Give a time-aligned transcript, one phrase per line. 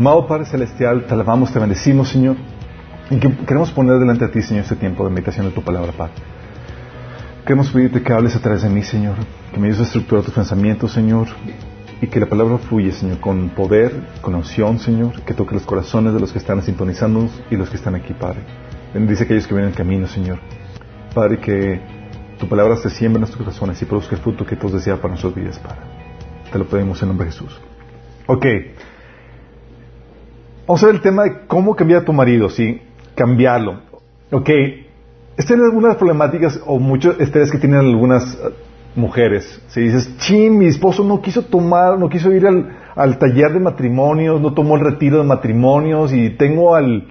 [0.00, 2.36] Amado Padre Celestial, te alabamos, te bendecimos, Señor.
[3.10, 5.92] Y que queremos poner delante de ti, Señor, este tiempo de meditación de tu palabra,
[5.92, 6.14] Padre.
[7.44, 9.16] Queremos pedirte que hables a través de mí, Señor,
[9.52, 11.28] que me ayudes a estructurar tus pensamientos, Señor,
[12.00, 13.92] y que la palabra fluya, Señor, con poder,
[14.22, 17.76] con unción, Señor, que toque los corazones de los que están sintonizándonos y los que
[17.76, 18.40] están aquí, Padre.
[18.94, 20.38] Bendice a aquellos que vienen en camino, Señor.
[21.14, 21.78] Padre, que
[22.40, 25.10] tu palabra se siembre en nuestros corazones y produzca el fruto que tú deseas para
[25.10, 25.78] nuestras vidas, Padre.
[26.50, 27.60] Te lo pedimos en nombre de Jesús.
[28.26, 28.46] Ok.
[30.66, 32.80] Vamos a ver el tema de cómo cambiar a tu marido, ¿sí?
[33.14, 33.82] Cambiarlo.
[34.32, 34.48] Ok.
[35.36, 39.62] Esta es algunas problemáticas o muchos estrés que tienen algunas uh, mujeres.
[39.68, 43.60] Si dices, ching, mi esposo no quiso tomar, no quiso ir al, al, taller de
[43.60, 47.06] matrimonios, no tomó el retiro de matrimonios y tengo al,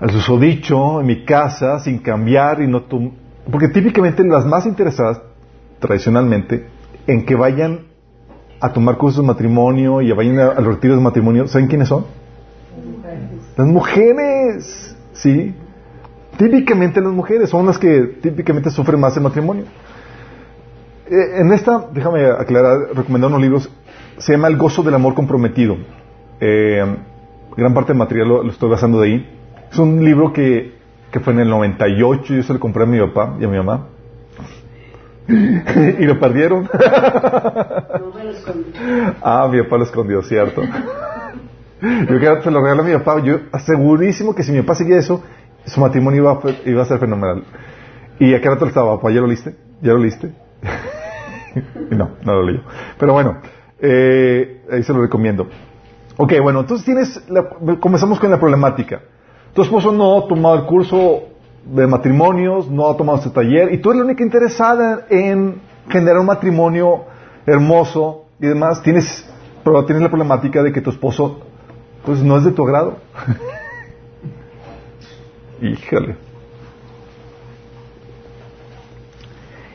[0.00, 2.84] al susodicho en mi casa sin cambiar y no.
[3.50, 5.20] Porque típicamente las más interesadas,
[5.80, 6.66] tradicionalmente,
[7.06, 7.86] en que vayan
[8.60, 11.88] a tomar cursos de matrimonio y vayan a, a los retiros de matrimonio, ¿saben quiénes
[11.88, 12.06] son?
[13.56, 15.54] Las mujeres, ¿sí?
[16.36, 19.64] Típicamente las mujeres son las que típicamente sufren más el matrimonio.
[21.10, 23.70] Eh, en esta, déjame aclarar, recomendar unos libros,
[24.16, 25.76] se llama El gozo del amor comprometido.
[26.40, 26.96] Eh,
[27.56, 29.38] gran parte del material lo, lo, estoy basando de ahí.
[29.70, 30.78] Es un libro que,
[31.12, 33.58] que fue en el 98, yo se lo compré a mi papá y a mi
[33.58, 33.86] mamá.
[35.28, 36.68] y lo perdieron.
[39.22, 40.62] ah, mi papá lo escondió, cierto.
[40.62, 43.20] Yo que se lo regalé a mi papá.
[43.22, 45.22] Yo segurísimo que si mi papá seguía eso,
[45.66, 47.44] su matrimonio iba a, iba a ser fenomenal.
[48.18, 49.10] ¿Y a qué rato estaba, papá?
[49.10, 49.54] ¿Ya lo liste?
[49.82, 50.32] ¿Ya lo liste?
[51.90, 52.62] no, no lo leyó.
[52.98, 53.36] Pero bueno,
[53.80, 55.46] eh, ahí se lo recomiendo.
[56.16, 59.00] Ok, bueno, entonces tienes, la, comenzamos con la problemática.
[59.54, 61.24] Tu esposo no ha tomado el curso
[61.64, 66.18] de matrimonios, no ha tomado este taller, y tú eres la única interesada en generar
[66.18, 67.04] un matrimonio
[67.46, 68.82] hermoso y demás.
[68.82, 69.28] Tienes,
[69.62, 71.42] pero tienes la problemática de que tu esposo
[72.04, 72.96] pues no es de tu agrado.
[75.62, 76.16] Híjole.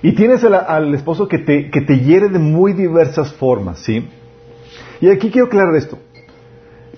[0.02, 4.08] Y tienes al, al esposo que te, que te, hiere de muy diversas formas, ¿sí?
[5.02, 5.98] Y aquí quiero aclarar esto.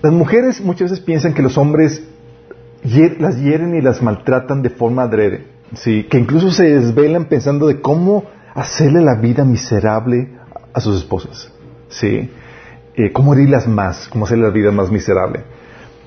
[0.02, 2.09] Las mujeres muchas veces piensan que los hombres
[2.82, 6.04] las hieren y las maltratan de forma adrede, ¿sí?
[6.04, 8.24] Que incluso se desvelan pensando de cómo
[8.54, 10.28] hacerle la vida miserable
[10.72, 11.52] a sus esposas,
[11.88, 12.30] ¿sí?
[12.94, 15.44] Eh, cómo herirlas más, cómo hacerle la vida más miserable.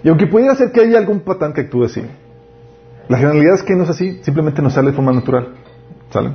[0.04, 2.02] Y aunque pudiera ser que haya algún patán que actúe así,
[3.08, 5.56] la generalidad es que no es así, simplemente nos sale de forma natural.
[6.10, 6.34] ¿Sale?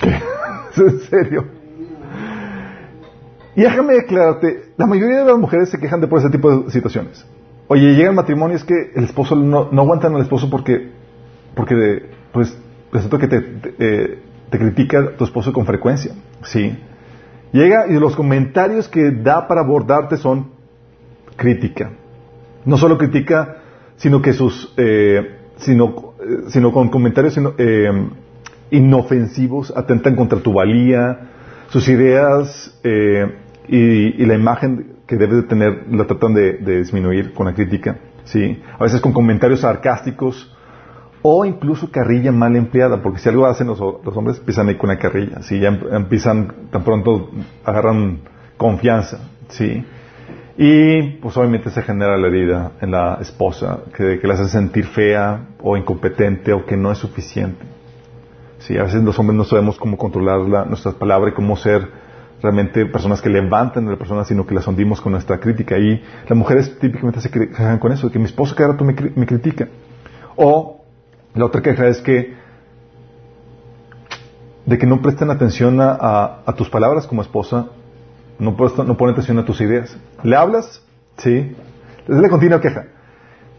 [0.76, 1.44] ¿En serio?
[3.56, 6.70] Y déjame aclararte, la mayoría de las mujeres se quejan de por ese tipo de
[6.70, 7.24] situaciones.
[7.68, 10.90] Oye, llega el matrimonio, es que el esposo no, no aguantan al esposo porque,
[11.54, 12.56] porque pues,
[12.92, 14.18] resulta que te, te, eh,
[14.50, 16.12] te critica tu esposo con frecuencia.
[16.42, 16.76] Sí.
[17.52, 20.50] Llega y los comentarios que da para abordarte son
[21.36, 21.92] crítica.
[22.64, 23.56] No solo crítica,
[23.96, 28.08] sino que sus, eh, sino, eh, sino con comentarios eh,
[28.70, 31.30] inofensivos atentan contra tu valía,
[31.68, 32.78] sus ideas
[33.68, 37.54] y, y, la imagen que debes de tener la tratan de, de, disminuir con la
[37.54, 37.98] crítica.
[38.24, 38.62] ¿sí?
[38.78, 40.50] A veces con comentarios sarcásticos
[41.22, 44.88] o incluso carrilla mal empleada, porque si algo hacen los, los hombres empiezan ahí con
[44.88, 45.58] la carrilla, ¿sí?
[45.58, 47.30] ya empiezan, tan pronto
[47.64, 48.20] agarran
[48.56, 49.20] confianza.
[49.48, 49.84] ¿sí?
[50.56, 54.86] Y pues obviamente se genera la herida en la esposa, que, que la hace sentir
[54.86, 57.64] fea o incompetente o que no es suficiente.
[58.58, 62.03] Sí, a veces los hombres no sabemos cómo controlar la, nuestras palabras y cómo ser
[62.44, 65.78] realmente personas que levantan a la persona, sino que las hundimos con nuestra crítica.
[65.78, 68.94] Y las mujeres típicamente se quejan con eso, de que mi esposo cada rato me,
[69.16, 69.68] me critica.
[70.36, 70.84] O
[71.34, 72.34] la otra queja es que
[74.66, 77.66] de que no presten atención a tus palabras como esposa,
[78.38, 79.96] no, prestan, no ponen atención a tus ideas.
[80.22, 80.82] ¿Le hablas?
[81.18, 81.54] Sí.
[82.08, 82.86] Es la continua queja.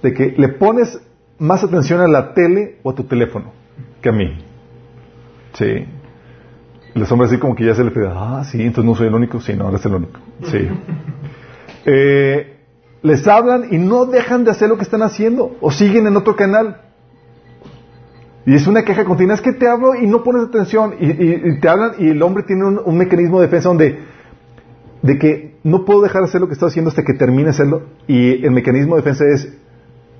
[0.01, 0.99] De que le pones
[1.37, 3.51] más atención a la tele o a tu teléfono
[4.01, 4.37] que a mí.
[5.53, 5.85] Sí.
[6.95, 9.13] Los hombres así como que ya se les pide, ah, sí, entonces no soy el
[9.13, 9.41] único.
[9.41, 10.19] Sí, no, eres el único.
[10.43, 10.67] Sí.
[11.87, 12.57] Eh,
[13.03, 16.35] les hablan y no dejan de hacer lo que están haciendo o siguen en otro
[16.35, 16.81] canal.
[18.43, 21.41] Y es una queja continua, es que te hablo y no pones atención y, y,
[21.45, 23.99] y te hablan y el hombre tiene un, un, mecanismo de defensa donde
[25.03, 27.83] de que no puedo dejar de hacer lo que estoy haciendo hasta que termine hacerlo
[28.07, 29.55] y el mecanismo de defensa es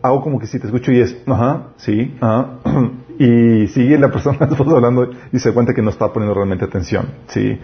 [0.04, 2.60] hago como que si te escucho y es ajá, sí, ajá
[3.18, 7.60] y sigue la persona hablando y se cuenta que no está poniendo realmente atención, sí.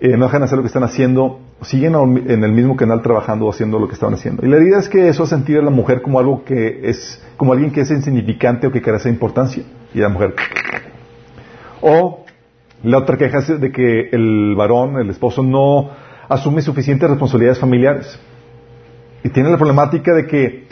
[0.00, 1.94] Eh, no dejan de hacer lo que están haciendo, siguen
[2.28, 4.46] en el mismo canal trabajando o haciendo lo que estaban haciendo.
[4.46, 7.20] Y la idea es que eso hace sentir a la mujer como algo que es,
[7.36, 9.64] como alguien que es insignificante o que carece de importancia.
[9.92, 10.34] Y la mujer.
[11.80, 12.24] O
[12.84, 15.90] La otra queja es de que el varón, el esposo, no
[16.28, 18.20] asume suficientes responsabilidades familiares.
[19.24, 20.67] Y tiene la problemática de que,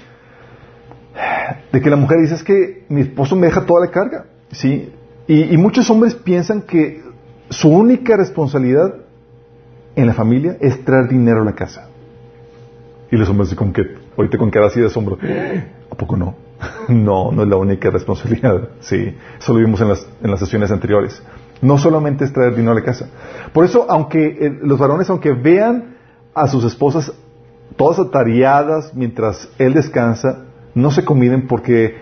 [1.72, 4.26] de que la mujer dice es que mi esposo me deja toda la carga.
[4.50, 4.93] ¿sí?
[5.26, 7.02] Y, muchos hombres piensan que
[7.50, 8.94] su única responsabilidad
[9.94, 11.88] en la familia es traer dinero a la casa.
[13.10, 13.82] Y los hombres con que,
[14.16, 15.19] ahorita con cara así de asombro,
[15.90, 16.34] ¿a poco no?
[16.88, 18.70] no, no es la única responsabilidad.
[18.81, 21.22] Sí, eso lo vimos en las, en las sesiones anteriores.
[21.62, 23.08] No solamente es traer dinero a la casa.
[23.52, 25.96] Por eso, aunque eh, los varones, aunque vean
[26.34, 27.12] a sus esposas
[27.76, 30.45] todas atareadas mientras él descansa,
[30.76, 31.96] no se combinen porque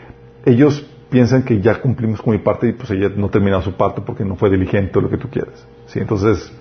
[0.44, 4.02] ellos piensan que ya cumplimos con mi parte y pues ella no terminado su parte
[4.04, 5.64] porque no fue diligente o lo que tú quieras.
[5.86, 6.00] ¿sí?
[6.00, 6.52] Entonces,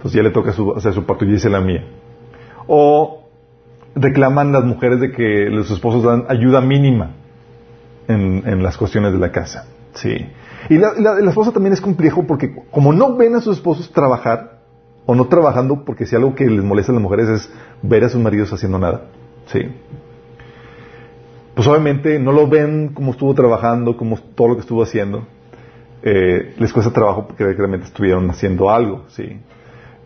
[0.00, 1.84] pues ya le toca hacer su parte y dice la mía.
[2.68, 3.24] O
[3.96, 7.16] reclaman las mujeres de que los esposos dan ayuda mínima
[8.06, 9.66] en, las cuestiones de la casa.
[9.94, 10.14] Sí.
[10.68, 14.60] Y la, esposa también es complejo porque como no ven a sus esposos trabajar,
[15.06, 17.52] o no trabajando, porque si algo que les molesta a las mujeres es
[17.82, 19.02] ver a sus maridos haciendo nada.
[19.46, 19.60] Sí.
[21.54, 25.26] Pues obviamente no lo ven como estuvo trabajando, como todo lo que estuvo haciendo.
[26.02, 29.04] Eh, les cuesta trabajo porque realmente estuvieron haciendo algo.
[29.08, 29.40] Sí.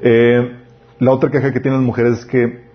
[0.00, 0.56] Eh,
[1.00, 2.68] la otra queja que tienen las mujeres es que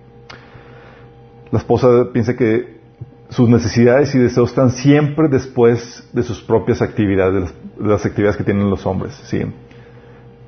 [1.51, 2.81] la esposa piensa que
[3.29, 8.43] sus necesidades y deseos están siempre después de sus propias actividades, de las, actividades que
[8.43, 9.13] tienen los hombres.
[9.25, 9.41] ¿sí?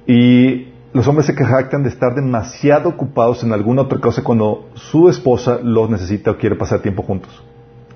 [0.08, 5.10] Y los hombres se jactan de estar demasiado ocupados en alguna otra cosa cuando su
[5.10, 7.44] esposa los necesita o quiere pasar tiempo juntos.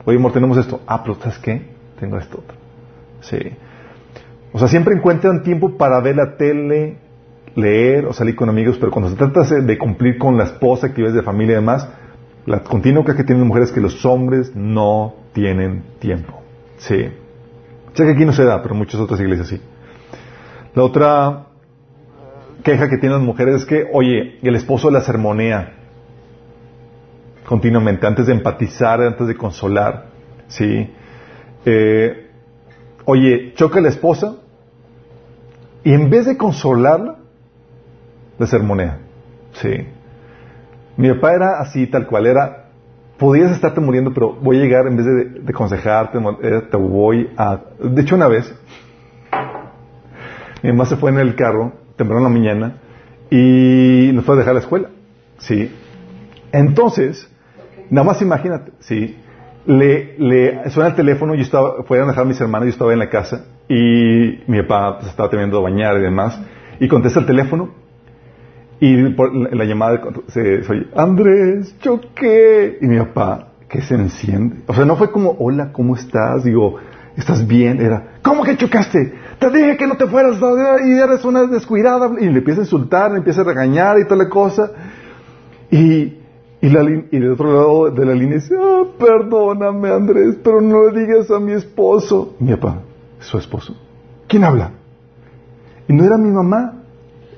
[0.09, 0.81] Oye, amor, tenemos esto.
[0.87, 1.61] Ah, pero ¿sabes qué?
[1.99, 2.57] Tengo esto otro.
[3.21, 3.37] Sí.
[4.51, 6.97] O sea, siempre encuentran tiempo para ver la tele,
[7.53, 11.15] leer o salir con amigos, pero cuando se trata de cumplir con la esposa, actividades
[11.15, 11.87] de familia y demás,
[12.47, 16.41] la continua que tienen las mujeres es que los hombres no tienen tiempo.
[16.77, 17.11] Sí.
[17.93, 19.61] Sé que aquí no se da, pero en muchas otras iglesias sí.
[20.73, 21.45] La otra
[22.63, 25.73] queja que tienen las mujeres es que, oye, el esposo la sermonea
[27.45, 30.05] continuamente, antes de empatizar, antes de consolar.
[30.47, 30.89] Sí.
[31.65, 32.29] Eh,
[33.05, 34.35] oye, choca la esposa
[35.83, 37.15] y en vez de consolarla,
[38.37, 38.99] la sermonea.
[39.53, 39.87] Sí.
[40.97, 42.65] Mi papá era así, tal cual, era,
[43.17, 46.19] podías estarte muriendo, pero voy a llegar, en vez de, aconsejarte,
[46.69, 47.59] te voy a...
[47.79, 48.53] De hecho, una vez,
[50.61, 52.75] mi mamá se fue en el carro, temprano en la mañana,
[53.29, 54.89] y nos fue a dejar la escuela.
[55.37, 55.73] Sí.
[56.51, 57.29] Entonces,
[57.89, 59.17] nada más imagínate, sí.
[59.65, 62.93] Le, le suena el teléfono, yo estaba, fueron a dejar a mis hermanos, yo estaba
[62.93, 66.39] en la casa, y mi papá pues, estaba teniendo a bañar y demás,
[66.79, 67.69] y contesta el teléfono,
[68.79, 72.77] y la llamada se, oye, Andrés, choqué.
[72.81, 74.63] Y mi papá, que se enciende.
[74.67, 76.45] O sea, no fue como, hola, ¿cómo estás?
[76.45, 76.77] Digo,
[77.17, 77.81] ¿estás bien?
[77.81, 79.13] Era, ¿cómo que chocaste?
[79.37, 80.37] Te dije que no te fueras
[80.85, 82.09] y eres una descuidada.
[82.19, 84.71] Y le empieza a insultar, le empieza a regañar y toda la cosa.
[85.69, 86.18] Y,
[86.61, 90.89] y, la, y del otro lado de la línea dice, ah, perdóname Andrés, pero no
[90.89, 92.35] le digas a mi esposo.
[92.39, 92.81] Mi papá,
[93.19, 93.75] su esposo.
[94.27, 94.71] ¿Quién habla?
[95.87, 96.83] Y no era mi mamá,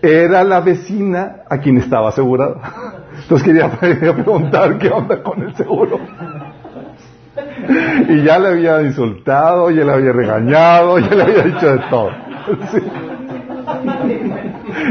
[0.01, 3.06] era la vecina a quien estaba asegurada.
[3.21, 3.69] Entonces quería,
[4.15, 6.00] preguntar qué onda con el seguro.
[8.09, 12.10] Y ya le había insultado, ya le había regañado, ya le había dicho de todo.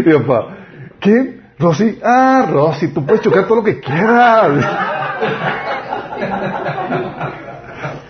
[0.06, 0.56] Y papá,
[1.00, 1.39] ¿qué?
[1.60, 4.66] Rosy, ah, Rosy, tú puedes chocar todo lo que quieras.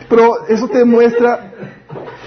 [0.09, 1.51] Pero eso te demuestra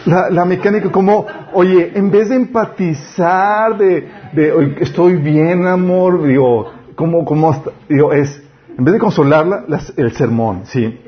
[0.06, 7.24] la, mecánica como, oye, en vez de empatizar, de, de estoy bien, amor, digo, ¿cómo,
[7.24, 8.44] cómo Digo, es,
[8.78, 9.64] en vez de consolarla,
[9.96, 11.00] el sermón, ¿sí?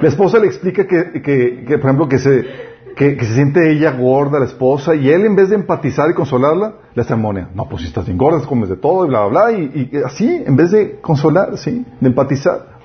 [0.00, 2.67] La esposa le explica que, que, que por ejemplo, que se,
[2.98, 6.74] que, se siente ella gorda, la esposa, y él en vez de empatizar y consolarla,
[6.94, 7.48] la sermonea.
[7.54, 10.42] No, pues si estás bien gorda, comes de todo, y bla, bla, bla, y, así,
[10.44, 11.86] en vez de consolar, ¿sí?
[12.00, 12.76] De empatizar.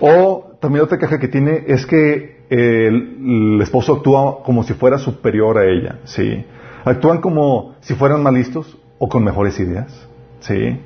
[0.00, 5.58] O también otra caja que tiene es que el, esposo actúa como si fuera superior
[5.58, 6.44] a ella, ¿sí?
[6.84, 10.08] Actúan como si fueran más listos o con mejores ideas,
[10.40, 10.80] ¿sí?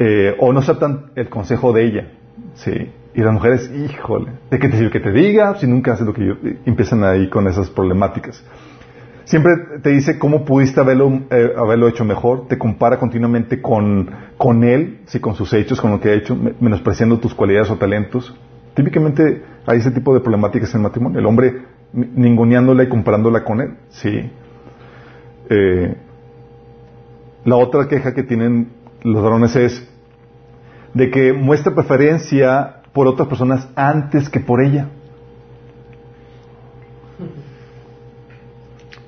[0.00, 2.12] Eh, o no aceptan el consejo de ella,
[2.54, 2.90] ¿sí?
[3.14, 5.54] Y las mujeres, híjole, ¿de qué te sirve que te diga?
[5.56, 6.34] Si nunca haces lo que yo...
[6.64, 8.42] Empiezan ahí con esas problemáticas.
[9.24, 9.52] Siempre
[9.82, 15.00] te dice cómo pudiste haberlo, eh, haberlo hecho mejor, te compara continuamente con, con él,
[15.06, 15.20] ¿sí?
[15.20, 18.34] con sus hechos, con lo que ha hecho, menospreciando tus cualidades o talentos.
[18.74, 21.20] Típicamente hay ese tipo de problemáticas en el matrimonio.
[21.20, 23.74] El hombre ninguneándola y comparándola con él.
[23.90, 24.30] Sí.
[25.50, 25.96] Eh,
[27.44, 28.68] la otra queja que tienen
[29.02, 29.88] los varones es
[30.94, 34.88] de que muestra preferencia por otras personas antes que por ella.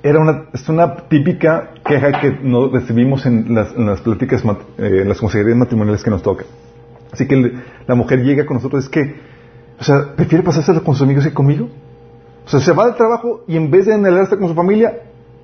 [0.05, 4.43] era una, es una típica queja que no recibimos en las, en las pláticas,
[4.77, 6.45] eh, en las consejerías matrimoniales que nos toca.
[7.11, 7.53] Así que
[7.87, 9.15] la mujer llega con nosotros, es que,
[9.79, 11.69] o sea, prefiere pasársela con sus amigos que conmigo.
[12.45, 14.93] O sea, se va del trabajo y en vez de enredarse con su familia,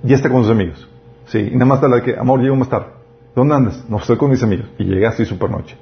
[0.03, 0.87] ya está con sus amigos.
[1.25, 2.87] Sí, y nada más la que, amor, llego más tarde.
[3.35, 3.83] ¿Dónde andas?
[3.89, 4.67] No, estoy con mis amigos.
[4.77, 5.75] Y llega así super noche.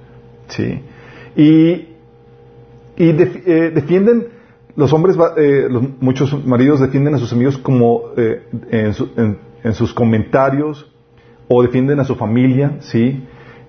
[0.47, 0.81] Sí.
[1.35, 1.97] Y,
[2.99, 4.27] y eh, defienden,
[4.75, 5.69] los hombres, eh,
[6.01, 10.91] muchos maridos defienden a sus amigos como eh, en, en, sus comentarios
[11.47, 13.25] o defienden a su familia, ¿sí?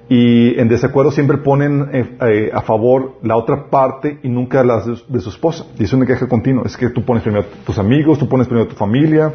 [0.09, 2.19] Y en desacuerdo siempre ponen
[2.53, 5.67] a favor la otra parte y nunca la de, su esposa.
[5.79, 6.65] Y es una queja continua.
[6.67, 9.33] Es que tú pones primero a tus amigos, tú pones primero a tu familia,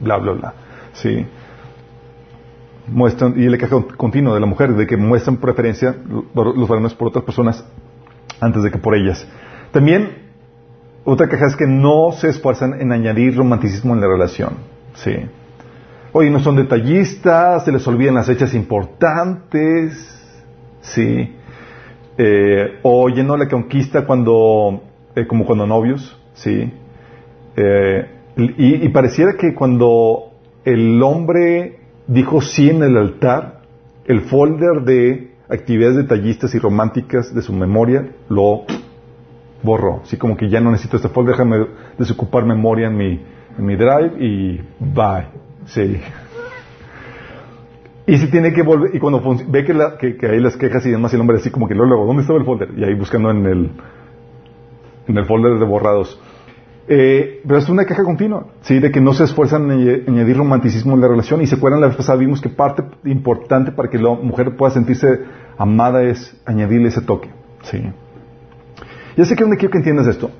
[0.00, 0.54] bla, bla, bla.
[0.94, 1.24] ¿Sí?
[2.88, 5.94] muestran, y el queja continuo de la mujer, de que muestran preferencia
[6.34, 7.64] los varones por otras personas
[8.40, 9.26] antes de que por ellas.
[9.72, 10.22] También,
[11.04, 14.54] otra queja es que no se esfuerzan en añadir romanticismo en la relación.
[14.94, 15.14] Sí.
[16.12, 19.94] Oye, no son detallistas, se les olvidan las fechas importantes.
[20.82, 21.34] Sí.
[22.18, 24.82] Eh, oye, no la conquista cuando,
[25.14, 26.20] eh, como cuando novios.
[26.34, 26.72] Sí.
[27.56, 30.32] Eh, y, y pareciera que cuando
[30.64, 33.62] el hombre dijo sí en el altar,
[34.06, 38.64] el folder de actividades detallistas y románticas de su memoria lo
[39.62, 40.00] borró.
[40.02, 41.66] Así como que ya no necesito este folder, déjame
[41.98, 43.20] desocupar memoria en mi,
[43.58, 45.26] en mi drive y bye.
[45.66, 46.00] Sí.
[48.06, 50.84] Y si tiene que volver, y cuando ve que, la, que, que, hay las quejas
[50.86, 52.70] y demás, el hombre así como que luego, ¿dónde estaba el folder?
[52.76, 53.70] Y ahí buscando en el,
[55.06, 56.20] en el folder de borrados.
[56.94, 58.78] Eh, pero es una queja continua, ¿sí?
[58.78, 61.40] De que no se esfuerzan en añadir romanticismo en la relación.
[61.40, 64.72] Y se acuerdan la vez pasada, vimos que parte importante para que la mujer pueda
[64.72, 65.06] sentirse
[65.56, 67.30] amada es añadirle ese toque,
[67.62, 67.82] ¿sí?
[69.16, 70.30] Ya sé que donde quiero que entiendas esto.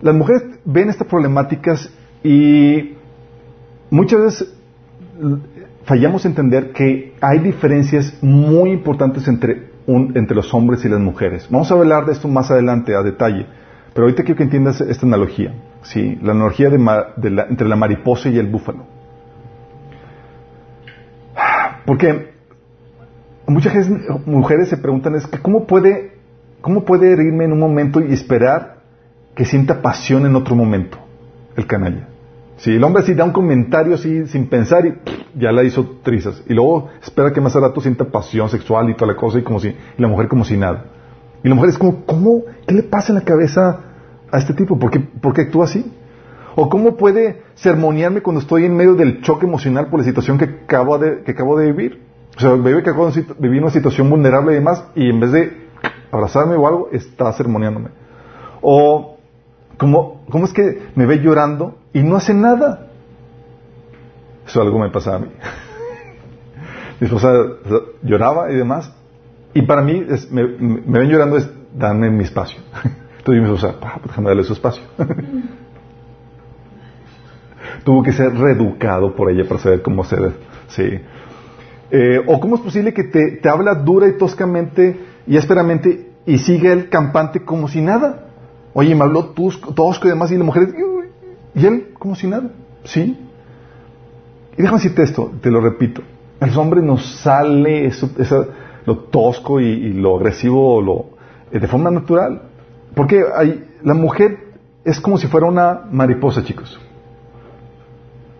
[0.00, 2.94] Las mujeres ven estas problemáticas y
[3.90, 4.54] muchas veces
[5.86, 11.48] fallamos en entender que hay diferencias muy importantes entre, entre los hombres y las mujeres.
[11.50, 13.46] Vamos a hablar de esto más adelante a detalle.
[13.94, 16.18] Pero ahorita quiero que entiendas esta analogía, ¿sí?
[16.22, 18.84] La analogía entre la mariposa y el búfalo.
[21.84, 22.32] Porque
[23.46, 23.88] muchas
[24.26, 26.18] mujeres se preguntan es que cómo puede,
[26.60, 28.78] cómo puede herirme en un momento y esperar
[29.34, 30.98] que sienta pasión en otro momento,
[31.56, 32.08] el canalla.
[32.58, 34.94] Si el hombre así da un comentario así sin pensar y
[35.38, 36.42] ya la hizo trizas.
[36.48, 39.42] Y luego espera que más a rato sienta pasión sexual y toda la cosa y
[39.42, 40.84] como si, y la mujer como si nada.
[41.42, 42.42] Y la mujer es como, ¿cómo?
[42.66, 43.80] ¿Qué le pasa en la cabeza
[44.30, 44.78] a este tipo?
[44.78, 45.92] ¿Por qué, actúa así?
[46.56, 50.44] ¿O cómo puede sermonearme cuando estoy en medio del choque emocional por la situación que
[50.44, 52.02] acabo de, que acabo de vivir?
[52.36, 55.32] O sea, bebé que acabo de vivir una situación vulnerable y demás, y en vez
[55.32, 55.68] de
[56.10, 57.90] abrazarme o algo, está sermoneándome.
[58.60, 59.18] O,
[59.76, 62.88] ¿cómo, ¿cómo es que me ve llorando y no hace nada?
[64.46, 65.28] Eso algo me pasa a mí.
[67.00, 67.32] Mi esposa
[68.02, 68.92] lloraba y demás,
[69.58, 70.44] y para mí, me,
[71.00, 72.60] ven llorando es darme mi espacio.
[73.18, 74.84] Entonces yo me dice, ah, pues déjame darle su espacio.
[77.84, 80.32] Tuvo que ser reeducado por ella para saber cómo ser.
[80.68, 81.00] Sí.
[81.90, 86.38] Eh, o cómo es posible que te, te habla dura y toscamente y ásperamente y
[86.38, 88.28] sigue el campante como si nada.
[88.74, 90.72] Oye, me habló tosco y demás y la mujer,
[91.52, 92.52] y él como si nada.
[92.84, 93.18] ¿Sí?
[94.56, 96.02] Y déjame decirte esto, te lo repito.
[96.38, 98.46] El hombre nos sale eso, esa,
[98.88, 101.04] lo tosco y, lo agresivo lo,
[101.52, 102.40] eh, de forma natural.
[102.94, 104.48] Porque hay, la mujer
[104.84, 106.80] es como si fuera una mariposa, chicos.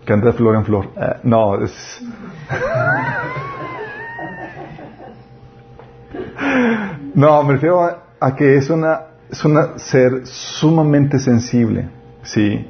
[0.05, 0.89] Que anda de flor en flor.
[0.97, 2.03] Eh, no, es...
[7.13, 7.81] no, me refiero
[8.19, 11.89] a, que es una, es una ser sumamente sensible,
[12.23, 12.67] ¿sí?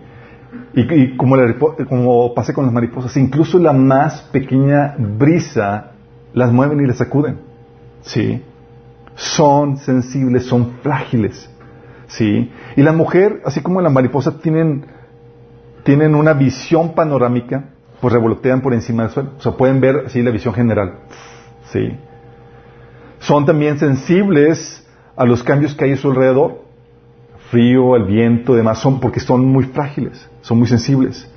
[0.73, 1.37] Y, como,
[1.87, 5.91] como pasa con las mariposas, incluso la más pequeña brisa
[6.33, 7.47] las mueven y las sacuden.
[8.01, 8.43] ¿Sí?
[9.15, 11.49] Son sensibles, son frágiles,
[12.07, 12.51] ¿sí?
[12.75, 14.85] Y la mujer, así como la mariposa, tienen,
[15.83, 19.31] tienen una visión panorámica, pues revolotean por encima del suelo.
[19.37, 20.99] O sea, pueden ver así la visión general,
[21.71, 21.97] ¿sí?
[23.19, 26.63] Son también sensibles a los cambios que hay a su alrededor.
[27.51, 31.29] Frío, el viento, demás, son porque son muy frágiles, son muy sensibles.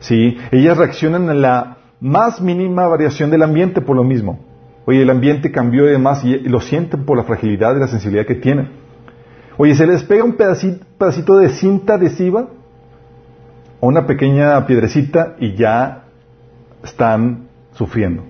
[0.00, 0.38] ¿sí?
[0.50, 4.40] Ellas reaccionan a la más mínima variación del ambiente por lo mismo.
[4.86, 8.26] Oye, el ambiente cambió y demás y, lo sienten por la fragilidad y la sensibilidad
[8.26, 8.70] que tienen.
[9.56, 12.48] Oye, se les pega un pedacito, de cinta adhesiva
[13.78, 16.04] o una pequeña piedrecita y ya
[16.82, 18.24] están sufriendo.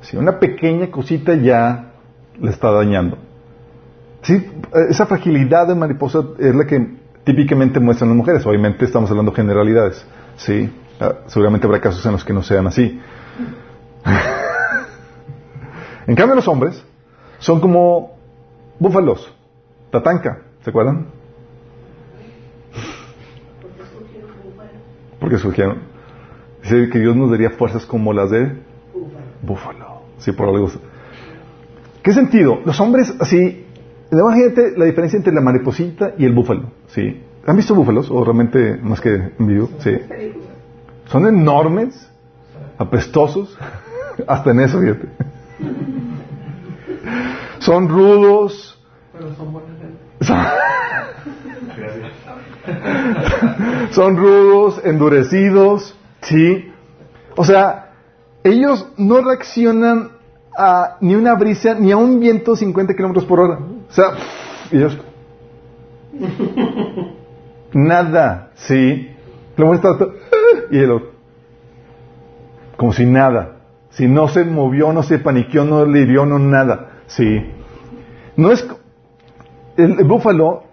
[0.00, 1.92] Si una pequeña cosita ya
[2.40, 3.18] le está dañando.
[4.22, 4.50] Sí,
[4.88, 8.46] esa fragilidad de mariposa es la que típicamente muestran las mujeres.
[8.46, 10.06] Obviamente estamos hablando de generalidades.
[10.36, 10.70] Sí,
[11.02, 13.00] Ah, seguramente habrá casos en los que no sean así.
[16.12, 16.84] en cambio, los hombres
[17.38, 18.18] son como
[18.78, 19.34] búfalos,
[19.90, 21.06] tatanca, ¿se acuerdan?
[25.18, 25.78] Porque surgieron.
[26.62, 28.58] Dice que Dios nos daría fuerzas como las de
[29.40, 30.02] búfalo.
[30.18, 30.68] Sí, por algo.
[32.02, 32.60] ¿Qué sentido?
[32.66, 33.64] Los hombres, así,
[34.10, 36.64] imagínate la diferencia entre la mariposita y el búfalo.
[36.88, 37.22] ¿sí?
[37.46, 38.10] ¿Han visto búfalos?
[38.10, 39.70] ¿O realmente más que en vivo?
[39.78, 39.96] Sí.
[41.06, 42.06] Son enormes,
[42.76, 43.56] apestosos,
[44.26, 45.08] hasta en eso, fíjate.
[47.58, 48.80] Son rudos.
[49.12, 49.70] Pero son buenos.
[53.90, 56.72] son rudos, endurecidos, ¿sí?
[57.36, 57.92] O sea,
[58.44, 60.12] ellos no reaccionan
[60.56, 63.58] a ni una brisa, ni a un viento 50 kilómetros por hora.
[63.58, 64.04] O sea,
[64.70, 64.98] ellos.
[67.72, 69.08] nada, ¿sí?
[69.56, 69.96] Lo muestra
[70.70, 71.12] y el otro.
[72.76, 73.61] Como si nada.
[73.92, 77.02] Si no se movió, no se paniqueó, no le hirió, no nada.
[77.06, 77.50] Sí.
[78.36, 78.66] No es.
[79.76, 80.64] El, búfalo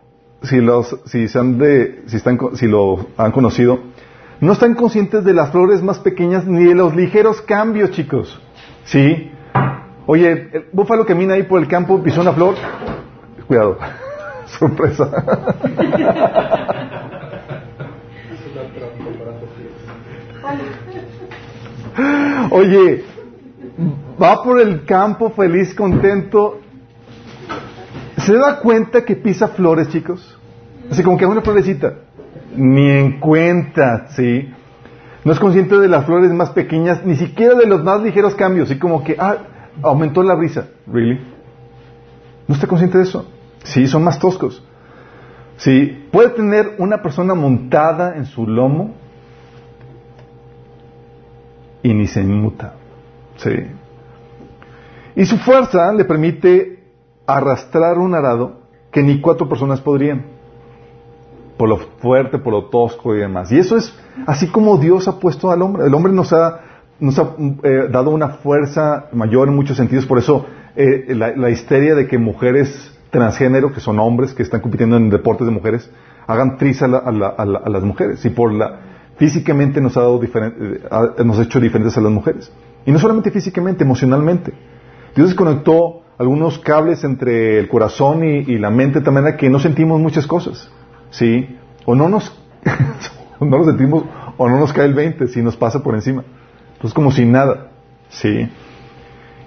[0.41, 3.79] si los, si se de, si están, si lo han conocido,
[4.39, 8.41] no están conscientes de las flores más pequeñas ni de los ligeros cambios, chicos.
[8.85, 9.31] ¿Sí?
[10.05, 12.55] Oye, el búfalo camina ahí por el campo, pisó una flor.
[13.47, 13.77] Cuidado.
[14.45, 15.11] Sorpresa.
[22.51, 23.03] Oye,
[24.21, 26.59] va por el campo feliz, contento,
[28.29, 30.37] ¿Se da cuenta que pisa flores, chicos?
[30.91, 31.93] Así como que una florecita.
[32.55, 34.53] Ni en cuenta, ¿sí?
[35.23, 38.69] No es consciente de las flores más pequeñas, ni siquiera de los más ligeros cambios.
[38.69, 39.37] Así como que, ah,
[39.81, 40.67] aumentó la risa.
[40.85, 41.19] ¿Really?
[42.47, 43.27] ¿No está consciente de eso?
[43.63, 44.63] Sí, son más toscos.
[45.57, 48.95] Sí, puede tener una persona montada en su lomo
[51.83, 52.73] y ni se inmuta.
[53.37, 53.51] Sí.
[55.15, 56.79] Y su fuerza le permite
[57.25, 58.59] arrastrar un arado
[58.91, 60.25] que ni cuatro personas podrían.
[61.57, 63.51] Por lo fuerte, por lo tosco y demás.
[63.51, 63.93] Y eso es
[64.25, 65.85] así como Dios ha puesto al hombre.
[65.85, 66.61] El hombre nos ha,
[66.99, 70.05] nos ha eh, dado una fuerza mayor en muchos sentidos.
[70.05, 74.95] Por eso eh, la, histeria de que mujeres transgénero, que son hombres que están compitiendo
[74.95, 75.91] en deportes de mujeres,
[76.27, 78.23] hagan tris a, las mujeres.
[78.23, 78.79] Y por la
[79.19, 82.51] físicamente nos ha dado eh, nos ha hecho diferentes a las mujeres.
[82.85, 84.53] Y no solamente físicamente, emocionalmente.
[85.13, 89.99] Dios desconectó algunos cables entre el corazón y, la mente también manera que no sentimos
[89.99, 90.71] muchas cosas,
[91.11, 91.57] ¿sí?
[91.85, 92.41] O no nos,
[93.39, 94.05] no lo sentimos,
[94.37, 96.23] o no nos cae el 20, si nos pasa por encima.
[96.73, 97.71] Entonces como sin nada,
[98.09, 98.49] ¿sí?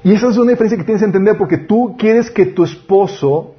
[0.05, 3.55] Y esa es una diferencia que tienes que entender porque tú quieres que tu esposo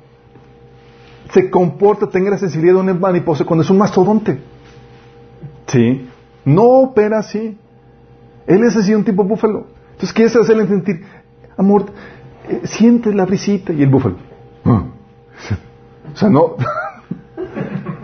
[1.32, 4.53] se comporte, tenga la sensibilidad de un mariposa cuando es un mastodonte.
[5.74, 6.08] ¿Sí?
[6.46, 7.58] No opera así.
[8.46, 9.66] Él es así un tipo búfalo.
[9.92, 11.04] Entonces quieres hacerle sentir,
[11.58, 11.86] amor,
[12.48, 14.18] eh, siente la risita y el búfalo.
[14.66, 14.84] Ah.
[16.14, 16.56] O sea, no.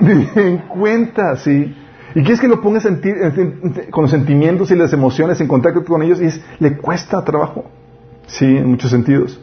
[0.02, 1.76] En cuenta, sí.
[2.16, 2.88] Y quieres que lo pongas
[3.92, 7.66] con los sentimientos y las emociones en contacto con ellos y es, le cuesta trabajo.
[8.26, 9.40] Sí, en muchos sentidos.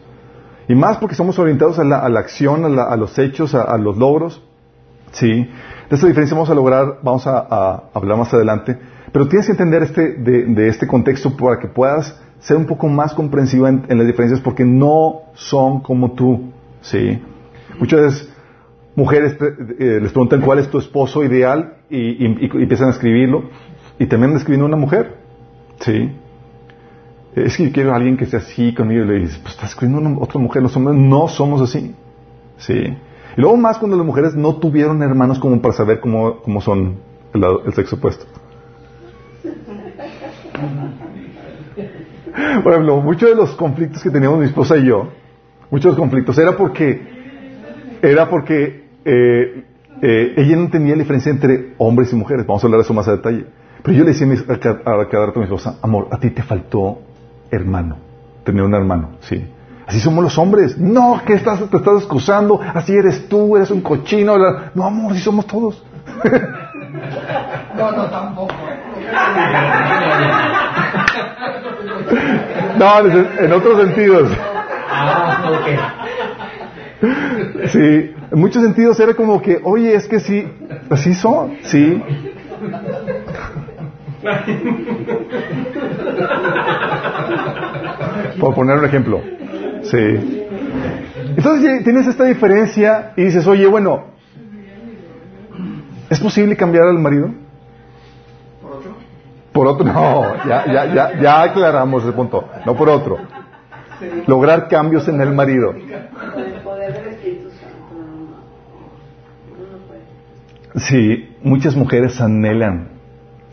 [0.67, 4.43] Y más porque somos orientados a la, acción, a, los hechos, a, los logros.
[5.11, 5.47] Sí.
[5.89, 8.77] De esta diferencia vamos a lograr, vamos a, hablar más adelante.
[9.11, 13.13] Pero tienes que entender este, de este contexto para que puedas ser un poco más
[13.13, 17.19] comprensivo en, las diferencias porque no son como tú, ¿sí?
[17.79, 18.33] Muchas veces
[18.95, 19.37] mujeres
[19.79, 23.49] eh, les preguntan cuál es tu esposo ideal y, empiezan a escribirlo
[23.99, 25.15] y también escribiendo una mujer,
[25.79, 26.11] ¿sí?
[27.35, 30.07] Es que quiero a alguien que sea así conmigo y le dices, pues estás escribiendo
[30.07, 31.95] una, otra mujer, los hombres no somos así,
[32.57, 32.97] ¿sí?
[33.37, 36.95] Y luego más cuando las mujeres no tuvieron hermanos como para saber cómo, cómo son
[37.33, 38.23] el, el sexo opuesto.
[42.63, 45.09] Por ejemplo, muchos de los conflictos que teníamos mi esposa y yo,
[45.69, 46.99] muchos conflictos, era porque,
[48.01, 49.63] era porque eh,
[50.01, 52.45] eh, ella no entendía la diferencia entre hombres y mujeres.
[52.45, 53.45] Vamos a hablar de eso más a detalle.
[53.83, 57.01] Pero yo le decía a cada rato a mi esposa, amor, a ti te faltó
[57.51, 57.97] hermano,
[58.43, 59.45] tener un hermano, sí.
[59.87, 60.77] Así somos los hombres.
[60.77, 64.37] No, que estás, te estás excusando, así eres tú, eres un cochino.
[64.75, 65.81] No, amor, así somos todos.
[67.77, 68.53] no, no, tampoco.
[72.77, 74.29] No, en otros sentidos.
[74.89, 75.97] Ah,
[77.67, 80.51] Sí, en muchos sentidos era como que, oye, es que sí,
[80.89, 82.01] así son, sí.
[88.39, 89.21] Por poner un ejemplo.
[89.83, 90.47] Sí.
[91.35, 94.05] Entonces tienes esta diferencia y dices, oye, bueno,
[96.09, 97.31] ¿es posible cambiar al marido?
[99.51, 102.47] Por otro, no, ya, ya, ya, ya aclaramos ese punto.
[102.65, 103.17] No por otro.
[104.27, 105.73] Lograr cambios en el marido.
[110.75, 112.89] Sí, muchas mujeres anhelan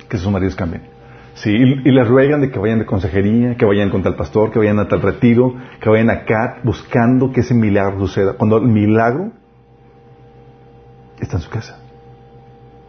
[0.09, 0.94] que sus maridos cambien.
[1.35, 4.61] Sí, y, les ruegan de que vayan de consejería, que vayan con tal pastor, que
[4.61, 8.35] vayan a tal retiro, que vayan acá buscando que ese milagro suceda.
[8.35, 9.33] Cuando el milagro
[11.19, 11.81] está en su casa.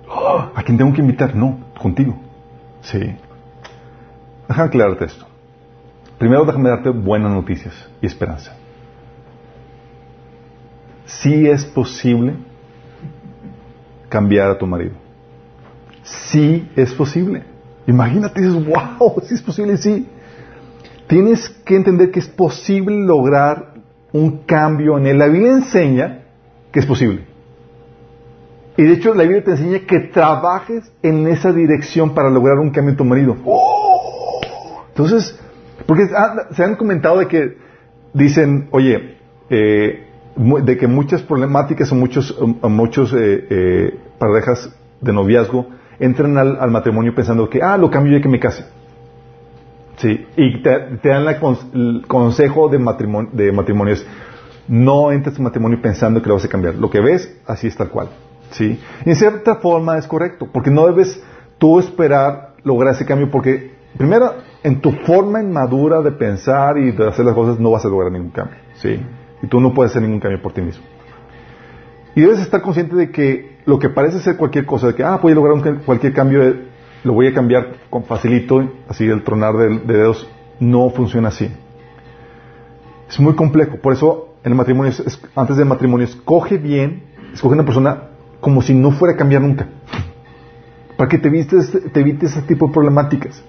[0.08, 1.36] ¿A quién tengo que invitar?
[1.36, 2.16] No, contigo.
[2.82, 3.00] Sí.
[4.48, 5.26] Déjame aclararte esto.
[6.20, 8.56] Primero déjame darte buenas noticias y esperanza.
[11.06, 12.36] Sí es posible
[14.08, 14.94] cambiar a tu marido.
[16.04, 17.55] Sí es posible.
[17.88, 20.08] Imagínate, dices, wow, sí es posible, sí.
[21.08, 23.74] Tienes que entender que es posible lograr
[24.12, 25.18] un cambio en él.
[25.20, 26.24] La Biblia enseña
[26.72, 27.26] que es posible.
[28.78, 32.72] Y de hecho la Biblia te enseña que trabajes en esa dirección para lograr un
[32.72, 33.38] cambio en tu marido.
[34.90, 35.40] Entonces,
[35.86, 36.08] porque
[36.52, 37.58] se han comentado de que
[38.14, 39.18] dicen, oye,
[39.50, 45.68] eh, de que muchas problemáticas o muchos, muchos eh, eh, parejas de noviazgo
[46.00, 48.66] entran al, matrimonio pensando que, ah, lo cambio ya que me case.
[49.98, 51.26] Sí, y te, dan
[51.74, 54.06] el consejo de, matrimonio, de matrimonios.
[54.68, 56.76] No entres en matrimonio pensando que lo vas a cambiar.
[56.76, 58.10] Lo que ves, así es tal cual.
[58.52, 58.80] ¿Sí?
[59.06, 61.22] Y en cierta forma es correcto, porque no debes
[61.58, 67.08] tú esperar lograr ese cambio, porque primero, en tu forma inmadura de pensar y de
[67.08, 68.58] hacer las cosas no vas a lograr ningún cambio.
[68.76, 69.00] ¿Sí?
[69.42, 70.84] Y tú no puedes hacer ningún cambio por ti mismo.
[72.16, 75.18] Y debes estar consciente de que lo que parece ser cualquier cosa, de que, ah,
[75.22, 76.42] voy a lograr cualquier cambio,
[77.04, 80.28] lo voy a cambiar con facilito, así el tronar de, dedos,
[80.60, 81.52] no funciona así.
[83.10, 83.78] Es muy complejo.
[83.78, 84.92] Por eso, en el matrimonio,
[85.36, 89.68] antes del matrimonio, escoge bien, escoge una persona como si no fuera a cambiar nunca.
[90.98, 93.44] Para que te, evites, te evites ese tipo de problemáticas.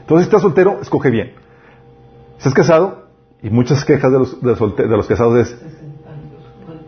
[0.00, 1.32] Entonces, si estás soltero, escoge bien.
[2.38, 3.02] Si estás casado,
[3.42, 5.56] y muchas quejas de los, de los, casados es,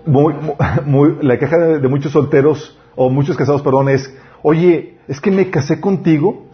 [0.85, 5.51] muy, la queja de, muchos solteros, o muchos casados, perdón, es, oye, es que me
[5.51, 6.45] casé contigo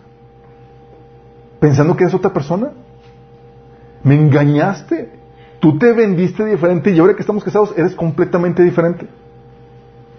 [1.60, 2.72] pensando que eres otra persona.
[4.02, 5.12] Me engañaste.
[5.60, 9.06] Tú te vendiste diferente y ahora que estamos casados eres completamente diferente.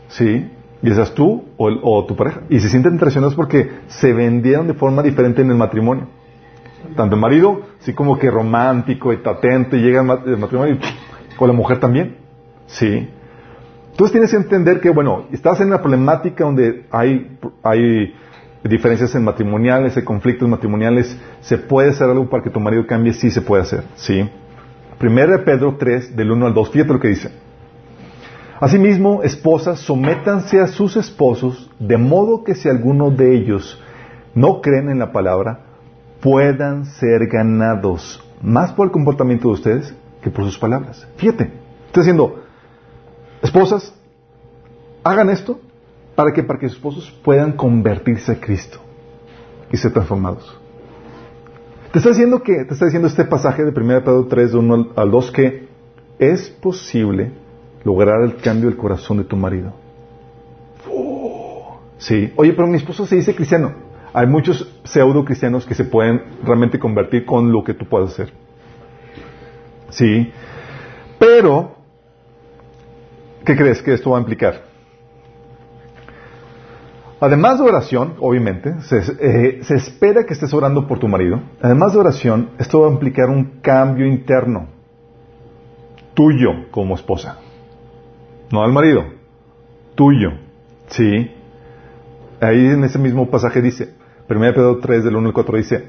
[0.09, 0.51] ¿Sí?
[0.83, 2.41] Y esas tú o, tu pareja.
[2.49, 6.07] Y se sienten traicionados porque se vendieron de forma diferente en el matrimonio.
[6.95, 11.53] Tanto el marido, así como que romántico y tatente, llega el matrimonio y con la
[11.53, 12.17] mujer también.
[12.67, 13.09] ¿Sí?
[13.91, 18.13] Entonces tienes que entender que, bueno, estás en una problemática donde hay, hay
[18.63, 23.13] diferencias en matrimoniales, hay conflictos matrimoniales, ¿se puede hacer algo para que tu marido cambie?
[23.13, 24.29] Sí se puede hacer, ¿sí?
[24.97, 27.31] Primero de Pedro 3, del 1 al 2, fíjate lo que dice.
[28.59, 33.81] Asimismo, esposas, sométanse a sus esposos, de modo que si alguno de ellos
[34.35, 35.61] no creen en la palabra,
[36.21, 41.07] puedan ser ganados más por el comportamiento de ustedes que por sus palabras.
[41.17, 41.51] Fíjate,
[41.87, 42.40] estoy diciendo,
[43.41, 43.93] esposas,
[45.03, 45.59] hagan esto
[46.15, 48.79] para que, para que sus esposos puedan convertirse a Cristo
[49.71, 50.57] y ser transformados.
[51.91, 54.87] Te está diciendo que, te está diciendo este pasaje de 1 Pedro 3, de 1
[54.95, 55.67] al 2, que
[56.19, 57.31] es posible
[57.83, 59.73] lograr el cambio del corazón de tu marido.
[61.97, 62.31] sí.
[62.35, 63.73] Oye, pero mi esposo se dice cristiano.
[64.13, 68.33] Hay muchos pseudo cristianos que se pueden realmente convertir con lo que tú puedas hacer.
[69.89, 70.31] Sí.
[71.17, 71.75] Pero,
[73.45, 74.63] ¿qué crees que esto va a implicar?
[77.19, 81.39] Además de oración, obviamente, se, eh, se, espera que estés orando por tu marido.
[81.61, 84.69] Además de oración, esto va a implicar un cambio interno
[86.15, 87.37] tuyo como esposa
[88.51, 89.05] no al marido,
[89.95, 90.31] tuyo.
[90.87, 91.31] ¿Sí?
[92.41, 93.93] Ahí en ese mismo pasaje dice,
[94.29, 95.87] 1 Pedro 3 del 1 al 4 dice,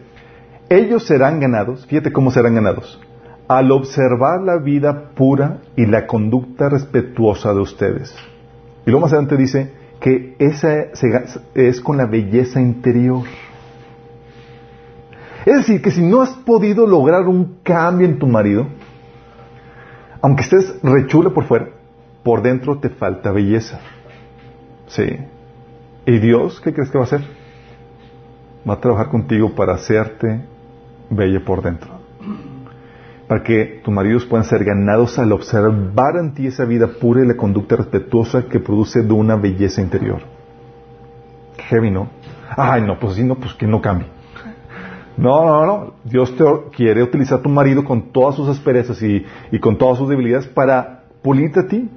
[0.68, 3.00] ellos serán ganados, fíjate cómo serán ganados,
[3.48, 8.14] al observar la vida pura y la conducta respetuosa de ustedes.
[8.86, 10.86] Y luego más adelante dice que esa
[11.54, 13.22] es con la belleza interior.
[15.44, 18.66] Es decir, que si no has podido lograr un cambio en tu marido,
[20.20, 21.68] aunque estés rechule por fuera,
[22.22, 23.80] por dentro te falta belleza.
[24.86, 25.18] Sí.
[26.06, 27.22] ¿Y Dios qué crees que va a hacer?
[28.68, 30.44] Va a trabajar contigo para hacerte
[31.10, 32.01] bella por dentro.
[33.32, 37.26] Para que tus maridos puedan ser ganados al observar en ti esa vida pura y
[37.26, 40.20] la conducta respetuosa que produce de una belleza interior.
[41.56, 42.08] Heavy, ¿no?
[42.54, 44.06] Ay, no, pues así no, pues que no cambie.
[45.16, 45.94] No, no, no.
[46.04, 46.44] Dios te
[46.76, 50.46] quiere utilizar a tu marido con todas sus asperezas y, y con todas sus debilidades
[50.46, 51.88] para pulirte a ti,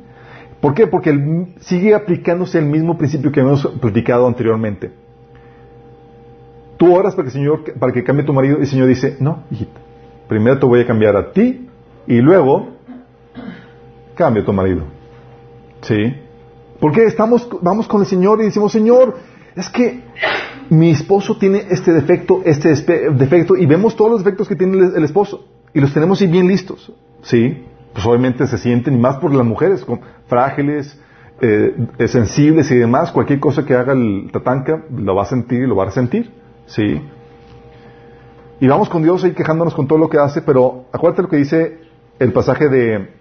[0.62, 0.88] ¿Por qué?
[0.88, 4.90] Porque sigue aplicándose el mismo principio que hemos platicado anteriormente.
[6.78, 9.18] tú oras para que, el Señor, para que cambie tu marido y el Señor dice,
[9.20, 9.82] no, hijita,
[10.28, 11.68] primero te voy a cambiar a ti
[12.08, 12.70] y luego
[14.16, 14.84] cambio a tu marido.
[15.82, 16.16] ¿Sí?
[16.80, 19.16] Porque estamos, vamos con el Señor y decimos, Señor,
[19.56, 20.02] es que
[20.70, 22.70] mi esposo tiene este defecto, este
[23.12, 26.48] defecto, y vemos todos los defectos que tiene el, esposo, y los tenemos ahí bien
[26.48, 26.92] listos.
[27.22, 27.66] ¿Sí?
[27.94, 29.86] Pues obviamente se sienten, y más por las mujeres,
[30.28, 31.00] frágiles,
[31.42, 31.76] eh,
[32.08, 35.76] sensibles y demás, cualquier cosa que haga el tatanca lo va a sentir y lo
[35.76, 36.32] va a resentir.
[36.66, 37.02] ¿Sí?
[38.66, 41.38] Y vamos con Dios ahí quejándonos con todo lo que hace, pero acuérdate lo que
[41.38, 41.82] dice
[42.18, 43.12] el pasaje de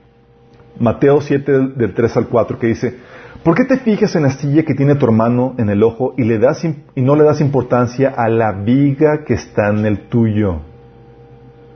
[0.80, 2.96] Mateo 7 del 3 al 4, que dice,
[3.42, 6.24] ¿por qué te fijas en la astilla que tiene tu hermano en el ojo y,
[6.24, 10.62] le das y no le das importancia a la viga que está en el tuyo?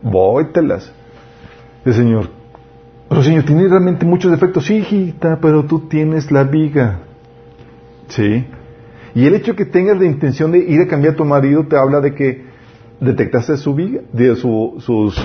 [0.01, 0.91] Vóytelas.
[1.85, 2.31] El Señor,
[3.11, 4.71] pero Señor, tiene realmente muchos defectos.
[4.71, 7.01] Hijita, pero tú tienes la viga.
[8.07, 8.47] Sí.
[9.15, 11.77] Y el hecho que tengas la intención de ir a cambiar a tu marido te
[11.77, 12.48] habla de que
[13.01, 15.17] detectaste su viga, de su, sus,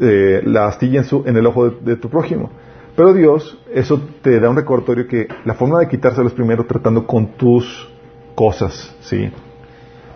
[0.00, 2.50] eh, la astilla en, su, en el ojo de, tu prójimo.
[2.96, 7.36] Pero Dios, eso te da un recordatorio que la forma de quitárselos primero tratando con
[7.36, 7.88] tus
[8.34, 9.30] cosas, ¿sí?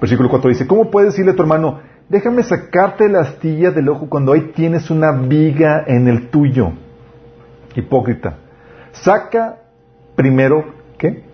[0.00, 4.08] Versículo 4 dice, ¿cómo puedes decirle a tu hermano, déjame sacarte la astilla del ojo
[4.08, 6.72] cuando ahí tienes una viga en el tuyo?
[7.74, 8.38] Hipócrita.
[8.92, 9.58] Saca
[10.16, 10.64] primero,
[10.98, 11.29] ¿qué?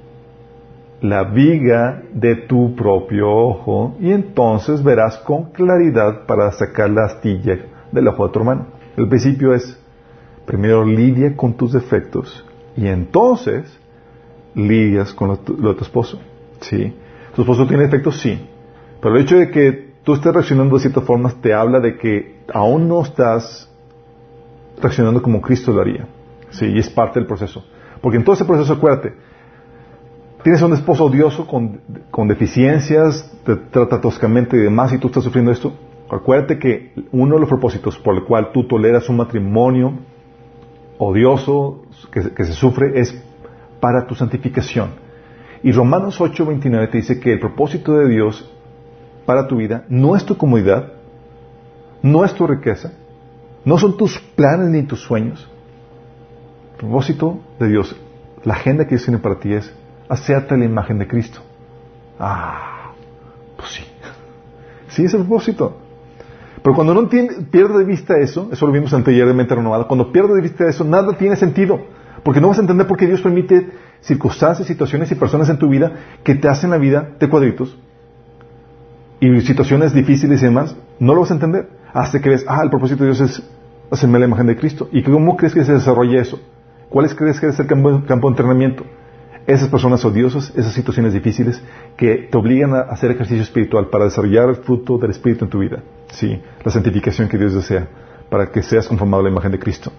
[1.00, 7.58] La viga de tu propio ojo y entonces verás con claridad para sacar la astilla
[7.92, 8.66] del ojo de tu hermano.
[8.96, 9.78] El principio es,
[10.46, 12.44] primero lidia con tus defectos
[12.76, 13.78] y entonces
[14.54, 16.18] lidias con lo, de tu esposo.
[16.60, 16.94] ¿Sí?
[17.34, 18.18] ¿Tu esposo tiene defectos?
[18.20, 18.48] Sí.
[19.00, 22.40] Pero el hecho de que tú estés reaccionando de ciertas formas te habla de que
[22.52, 23.70] aún no estás
[24.80, 26.06] reaccionando como Cristo lo haría.
[26.50, 27.62] Sí, y es parte del proceso.
[28.00, 29.14] Porque en todo ese proceso, acuérdate,
[30.46, 35.24] tienes un esposo odioso con, con deficiencias, te trata toscamente y demás, y tú estás
[35.24, 35.72] sufriendo esto,
[36.08, 39.94] acuérdate que uno de los propósitos por el cual tú toleras un matrimonio
[40.98, 41.82] odioso
[42.12, 43.20] que, que se sufre es
[43.80, 44.90] para tu santificación.
[45.64, 48.48] Y Romanos 8:29 te dice que el propósito de Dios
[49.24, 50.92] para tu vida no es tu comodidad,
[52.02, 52.92] no es tu riqueza,
[53.64, 55.50] no son tus planes ni tus sueños.
[56.74, 57.96] El propósito de Dios,
[58.44, 59.74] la agenda que Dios tiene para ti es
[60.08, 61.40] hacerte la imagen de Cristo.
[62.18, 62.92] Ah,
[63.56, 63.82] pues sí.
[64.88, 65.76] Sí, es el propósito.
[66.62, 70.40] Pero cuando no pierde de vista eso, eso lo vimos anteriormente renovado, cuando pierde de
[70.40, 71.80] vista eso, nada tiene sentido.
[72.22, 75.68] Porque no vas a entender por qué Dios permite circunstancias, situaciones y personas en tu
[75.68, 75.92] vida
[76.24, 77.78] que te hacen la vida de cuadritos
[79.20, 80.74] y situaciones difíciles y demás.
[80.98, 83.42] No lo vas a entender hasta que ves, ah, el propósito de Dios es
[83.90, 84.88] hacerme la imagen de Cristo.
[84.90, 86.40] ¿Y cómo crees que se desarrolla eso?
[86.90, 88.84] ¿Cuáles crees que es el campo de entrenamiento?
[89.46, 91.62] Esas personas odiosas, esas situaciones difíciles
[91.96, 95.60] que te obligan a hacer ejercicio espiritual para desarrollar el fruto del Espíritu en tu
[95.60, 95.82] vida.
[96.10, 97.86] Sí, la santificación que Dios desea
[98.28, 99.92] para que seas conformado a la imagen de Cristo.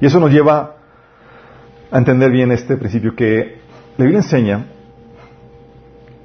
[0.00, 0.76] Y eso nos lleva
[1.90, 3.58] a entender bien este principio que
[3.96, 4.66] la Biblia enseña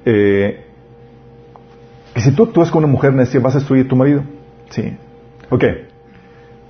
[0.05, 0.65] eh,
[2.13, 4.23] que si tú actúas con una mujer necia vas a destruir a tu marido.
[4.69, 4.95] Sí.
[5.49, 5.63] Ok.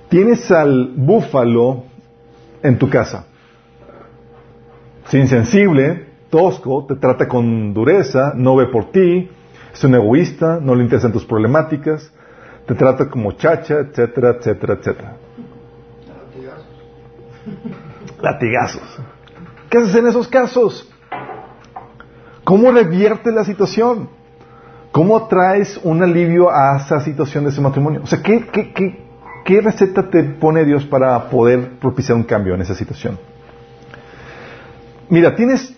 [0.08, 1.84] Tienes al búfalo
[2.62, 3.26] en tu casa
[5.10, 9.28] es insensible, tosco, te trata con dureza, no ve por ti,
[9.72, 12.12] es un egoísta, no le interesan tus problemáticas,
[12.64, 15.16] te trata como chacha, etcétera, etcétera, etcétera.
[16.06, 18.22] Latigazos.
[18.22, 19.00] Latigazos.
[19.68, 20.88] ¿Qué haces en esos casos?
[22.44, 24.10] ¿Cómo revierte la situación?
[24.92, 28.02] ¿Cómo traes un alivio a esa situación de ese matrimonio?
[28.04, 29.04] O sea, ¿qué, qué, qué,
[29.44, 33.18] qué receta te pone Dios para poder propiciar un cambio en esa situación?
[35.10, 35.76] Mira, tienes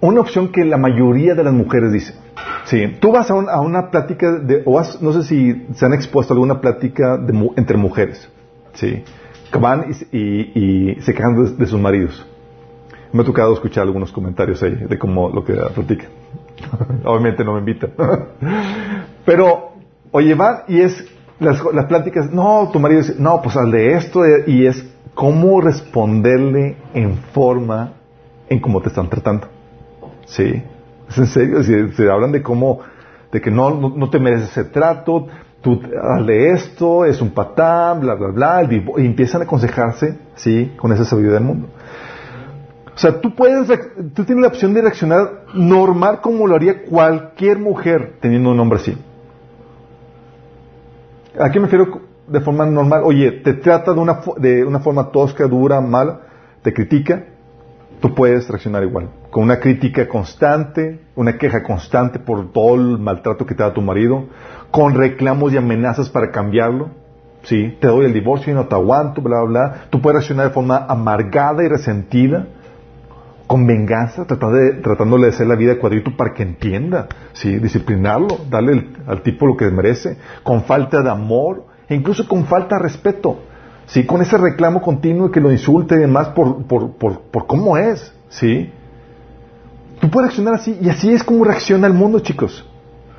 [0.00, 2.16] una opción que la mayoría de las mujeres dicen.
[2.64, 6.34] Sí, tú vas a, una plática de, o no sé si se han expuesto a
[6.34, 7.20] alguna plática
[7.56, 8.28] entre mujeres,
[8.72, 9.04] sí,
[9.58, 12.26] van y, se quejan de, sus maridos.
[13.12, 16.08] Me ha tocado escuchar algunos comentarios ahí de cómo lo que platican.
[17.04, 17.92] Obviamente no me invitan.
[19.24, 19.74] Pero,
[20.10, 21.06] oye, van y es
[21.38, 25.60] las, las pláticas, no, tu marido dice, no, pues al de esto, y es cómo
[25.60, 27.94] responderle en forma
[28.48, 29.48] en cómo te están tratando.
[30.26, 30.62] ¿Sí?
[31.08, 32.80] Es en serio, se, hablan de cómo,
[33.30, 35.26] de que no, no, te mereces ese trato,
[35.60, 40.72] tú hazle esto, es un patán, bla, bla, bla, y empiezan a aconsejarse, ¿sí?
[40.76, 41.68] Con esa sabiduría del mundo.
[42.94, 43.68] O sea, tú puedes,
[44.14, 48.78] tú tienes la opción de reaccionar normal como lo haría cualquier mujer teniendo un hombre
[48.78, 48.96] así.
[51.38, 55.10] ¿A qué me refiero de forma normal, oye, te trata de una, de una forma
[55.10, 56.20] tosca, dura, mala,
[56.62, 57.24] te critica,
[58.00, 63.46] tú puedes reaccionar igual, con una crítica constante, una queja constante por todo el maltrato
[63.46, 64.26] que te da tu marido,
[64.70, 66.90] con reclamos y amenazas para cambiarlo,
[67.42, 67.76] ¿sí?
[67.80, 69.74] Te doy el divorcio y no te aguanto, bla, bla, bla.
[69.90, 72.46] Tú puedes reaccionar de forma amargada y resentida,
[73.46, 77.58] con venganza, de, tratándole de hacer la vida de cuadrito para que entienda, ¿sí?
[77.58, 82.76] Disciplinarlo, darle al tipo lo que merece, con falta de amor, e incluso con falta
[82.76, 83.38] de respeto.
[83.86, 84.04] ¿sí?
[84.04, 88.12] Con ese reclamo continuo que lo insulte y demás por, por, por, por cómo es,
[88.28, 88.70] ¿sí?
[90.00, 92.66] Tú puedes reaccionar así, y así es como reacciona el mundo, chicos,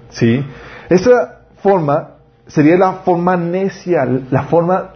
[0.09, 0.45] ¿sí?
[0.89, 2.15] Esa forma
[2.47, 4.91] sería la forma necia, la forma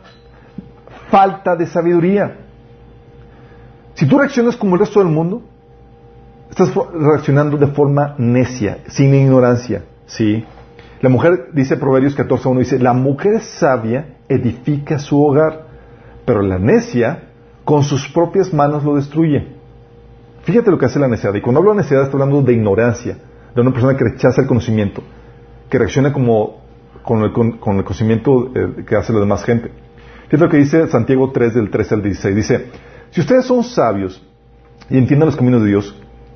[1.10, 2.38] falta de sabiduría.
[3.94, 5.42] Si tú reaccionas como el resto del mundo,
[6.50, 10.46] estás reaccionando de forma necia, sin ignorancia, ¿sí?
[11.02, 15.68] La mujer, dice Proverbios 14.1, dice, la mujer sabia edifica su hogar,
[16.26, 17.30] pero la necia
[17.64, 19.48] con sus propias manos lo destruye.
[20.44, 21.34] Fíjate lo que hace la necedad.
[21.36, 23.18] Y cuando hablo de necedad estoy hablando de ignorancia,
[23.56, 25.02] de una persona que rechaza el conocimiento,
[25.70, 26.62] que reacciona como
[27.04, 29.72] con el, conocimiento eh, que hace la demás gente.
[30.26, 32.36] Fíjate lo que dice Santiago 3 del 13 al 16.
[32.36, 32.66] Dice,
[33.12, 34.22] si ustedes son sabios
[34.90, 35.96] y entienden los caminos de Dios,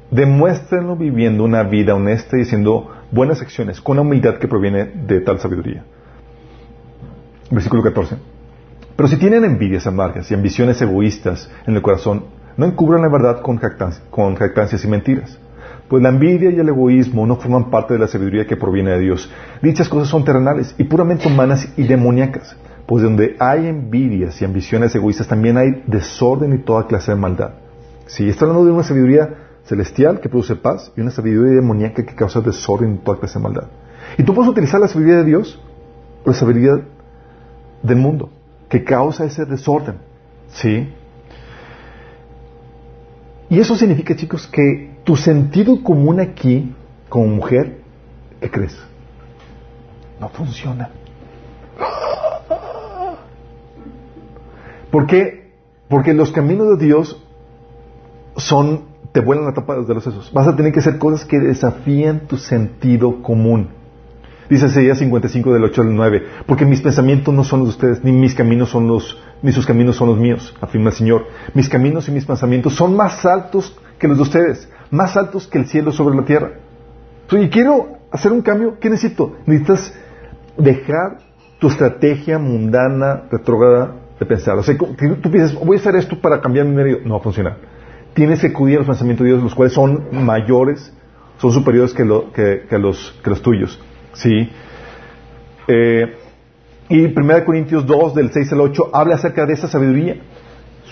[0.09, 5.21] demuéstrenlo viviendo una vida honesta y haciendo buenas acciones con la humildad que proviene de
[5.21, 5.83] tal sabiduría.
[7.51, 8.17] Versículo 14.
[8.95, 12.25] Pero si tienen envidias amargas y ambiciones egoístas en el corazón,
[12.57, 15.39] no encubran la verdad con, jactancias y mentiras.
[15.87, 18.99] Pues la envidia y el egoísmo no forman parte de la sabiduría que proviene de
[18.99, 19.31] Dios.
[19.61, 22.55] Dichas cosas son terrenales y puramente humanas y demoníacas.
[22.85, 27.51] Pues donde hay envidias y ambiciones egoístas también hay desorden y toda clase de maldad.
[28.07, 29.29] Si está hablando de una sabiduría
[29.65, 33.43] celestial que produce paz y una sabiduría demoníaca que causa desorden y toda clase de
[33.43, 33.67] maldad.
[34.17, 35.59] Y tú puedes utilizar la sabiduría de Dios
[36.25, 36.85] o la sabiduría
[37.81, 38.29] del mundo
[38.69, 39.97] que causa ese desorden.
[40.49, 40.91] ¿Sí?
[43.49, 46.73] Y eso significa, chicos, que tu sentido común aquí,
[47.07, 47.81] como mujer,
[48.41, 48.75] ¿qué crees?
[50.19, 50.89] No funciona.
[54.89, 55.51] ¿Por qué?
[55.87, 57.23] Porque los caminos de Dios
[58.37, 60.33] son, te vuelan la tapa de los sesos.
[60.33, 63.69] Vas a tener que hacer cosas que desafíen tu sentido común.
[64.49, 68.03] Dice Isaías 55 del 8 al 9, porque mis pensamientos no son los de ustedes,
[68.03, 71.27] ni mis caminos son los, ni sus caminos son los míos, afirma el Señor.
[71.53, 75.59] Mis caminos y mis pensamientos son más altos que los de ustedes, más altos que
[75.59, 76.53] el cielo sobre la tierra.
[77.31, 79.37] y quiero hacer un cambio, ¿qué necesito?
[79.45, 79.93] Necesitas
[80.57, 81.19] dejar
[81.59, 84.57] tu estrategia mundana, retrógrada de pensar.
[84.57, 86.99] O sea, tú piensas, voy a hacer esto para cambiar mi medio.
[87.05, 87.72] No va a funcionar.
[88.13, 90.93] Tienes que acudir a los pensamientos de Dios, los cuales son mayores,
[91.37, 93.79] son superiores que, los tuyos.
[94.13, 94.49] ¿Sí?
[95.67, 96.17] Eh,
[96.89, 100.17] y 1 Corintios 2, del 6 al 8, habla acerca de esa sabiduría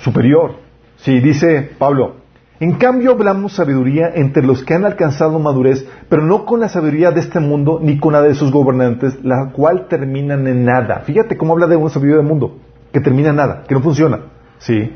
[0.03, 0.55] superior.
[0.97, 2.15] Sí, dice Pablo,
[2.60, 7.12] en cambio hablamos sabiduría entre los que han alcanzado madurez, pero no con la sabiduría
[7.12, 11.01] de este mundo ni con la de sus gobernantes, la cual terminan en nada.
[11.05, 12.57] Fíjate cómo habla de una sabiduría del mundo,
[12.93, 14.19] que termina en nada, que no funciona.
[14.60, 14.93] ¿Sí?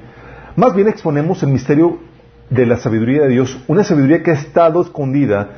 [0.55, 1.97] Más bien exponemos el misterio
[2.49, 5.49] de la sabiduría de Dios, una sabiduría que ha estado escondida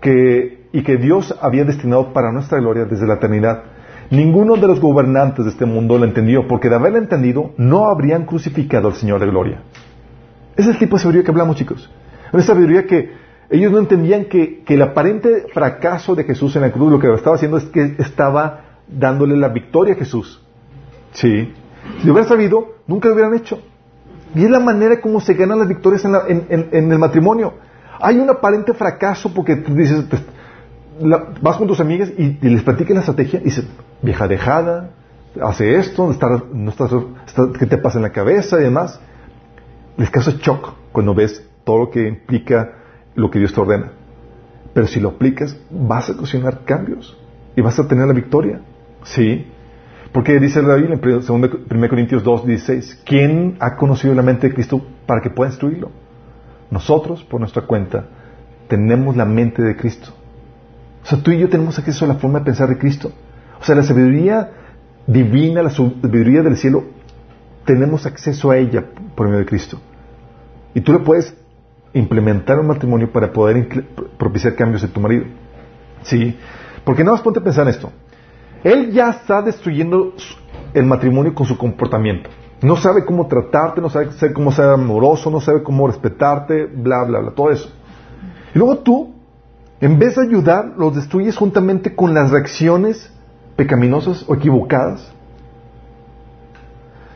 [0.00, 3.62] que, y que Dios había destinado para nuestra gloria desde la eternidad.
[4.10, 8.26] Ninguno de los gobernantes de este mundo lo entendió, porque de haberlo entendido no habrían
[8.26, 9.62] crucificado al Señor de gloria.
[10.56, 11.90] Ese es el tipo de sabiduría que hablamos, chicos.
[12.32, 13.12] Una sabiduría que
[13.50, 17.12] ellos no entendían que, que, el aparente fracaso de Jesús en la cruz lo que
[17.12, 20.42] estaba haciendo es que estaba dándole la victoria a Jesús.
[21.12, 21.52] Sí.
[22.00, 23.60] Si lo hubieran sabido, nunca lo hubieran hecho.
[24.34, 27.54] Y es la manera como se ganan las victorias en, el matrimonio.
[28.00, 30.04] Hay un aparente fracaso porque dices,
[31.40, 33.66] vas con tus amigas y, les platicas la estrategia y dices,
[34.02, 34.90] vieja dejada,
[35.40, 36.12] hace esto,
[36.52, 36.90] no estás,
[37.58, 39.00] ¿qué te pasa en la cabeza y demás?
[39.96, 42.72] Les causa shock cuando ves todo lo que implica
[43.14, 43.92] lo que Dios te ordena.
[44.72, 47.16] Pero si lo aplicas, vas a ocasionar cambios
[47.54, 48.60] y vas a tener la victoria.
[49.04, 49.46] ¿Sí?
[50.14, 51.34] Porque dice la Biblia en
[51.68, 55.90] 1 Corintios 2, 16, ¿quién ha conocido la mente de Cristo para que pueda instruirlo?
[56.70, 58.06] Nosotros, por nuestra cuenta,
[58.68, 60.12] tenemos la mente de Cristo.
[61.02, 63.10] O sea, tú y yo tenemos acceso a la forma de pensar de Cristo.
[63.60, 64.52] O sea, la sabiduría
[65.08, 66.84] divina, la sabiduría del cielo,
[67.64, 68.84] tenemos acceso a ella
[69.16, 69.80] por medio de Cristo.
[70.74, 71.36] Y tú le puedes
[71.92, 73.84] implementar un matrimonio para poder
[74.16, 75.24] propiciar cambios en tu marido.
[76.02, 76.38] ¿Sí?
[76.84, 77.90] Porque nada más ponte a pensar en esto.
[78.64, 80.14] Él ya está destruyendo
[80.72, 82.30] el matrimonio con su comportamiento.
[82.62, 87.20] No sabe cómo tratarte, no sabe cómo ser amoroso, no sabe cómo respetarte, bla, bla,
[87.20, 87.70] bla, todo eso.
[88.54, 89.12] Y luego tú,
[89.80, 93.12] en vez de ayudar, los destruyes juntamente con las reacciones
[93.54, 95.12] pecaminosas o equivocadas.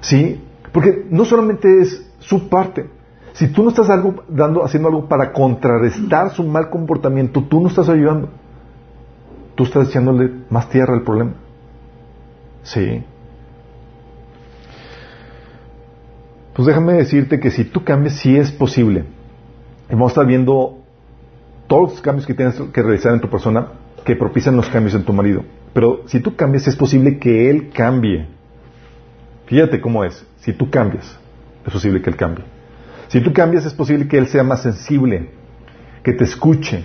[0.00, 0.44] ¿Sí?
[0.70, 2.90] Porque no solamente es su parte,
[3.32, 7.68] Si tú no estás algo, dando, haciendo algo para contrarrestar su mal comportamiento, tú no
[7.68, 8.28] estás ayudando.
[9.58, 11.32] Tú estás echándole más tierra al problema.
[12.62, 13.02] Sí.
[16.54, 19.06] Pues déjame decirte que si tú cambias, sí es posible.
[19.90, 20.78] Y vamos a estar viendo
[21.66, 23.72] todos los cambios que tienes que realizar en tu persona
[24.04, 25.42] que propician los cambios en tu marido.
[25.72, 28.28] Pero si tú cambias, es posible que él cambie.
[29.46, 30.24] Fíjate cómo es.
[30.36, 31.18] Si tú cambias,
[31.66, 32.44] es posible que él cambie.
[33.08, 35.30] Si tú cambias, es posible que él sea más sensible,
[36.04, 36.84] que te escuche,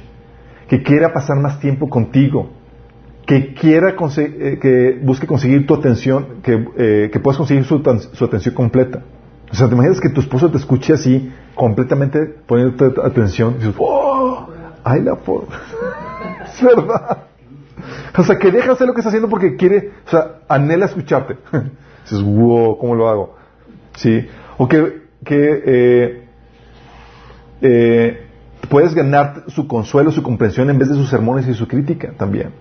[0.68, 2.63] que quiera pasar más tiempo contigo,
[3.26, 7.82] que quiera eh, que busque conseguir tu atención, que, eh, que puedas conseguir su,
[8.14, 9.04] su atención completa.
[9.52, 13.76] O sea, te imaginas que tu esposo te escuche así, completamente poniéndote atención, y dices,
[13.78, 14.48] ¡oh!
[14.84, 15.48] ¡Ay, la por...
[16.46, 17.28] es verdad.
[18.18, 21.38] O sea, que deja hacer lo que está haciendo porque quiere, o sea, anhela escucharte.
[22.04, 23.36] dices, wow, ¿cómo lo hago?
[23.96, 24.28] ¿Sí?
[24.58, 26.28] O que, que eh,
[27.62, 28.28] eh,
[28.70, 32.52] puedes ganar su consuelo, su comprensión en vez de sus sermones y su crítica también.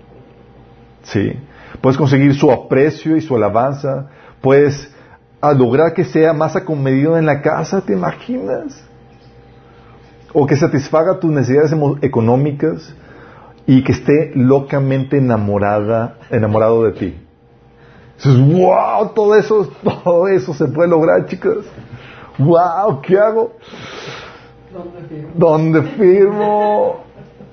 [1.03, 1.39] ¿Sí?
[1.81, 4.09] Puedes conseguir su aprecio y su alabanza.
[4.41, 4.93] Puedes
[5.41, 8.81] a lograr que sea más acomedido en la casa, ¿te imaginas?
[10.33, 12.95] O que satisfaga tus necesidades económicas
[13.67, 17.17] y que esté locamente enamorada, enamorado de ti.
[18.17, 21.67] Dices, wow, todo eso, todo eso se puede lograr, chicos.
[22.39, 23.53] Wow, ¿qué hago?
[24.73, 25.33] ¿Dónde firmo?
[25.35, 27.05] ¿Dónde firmo?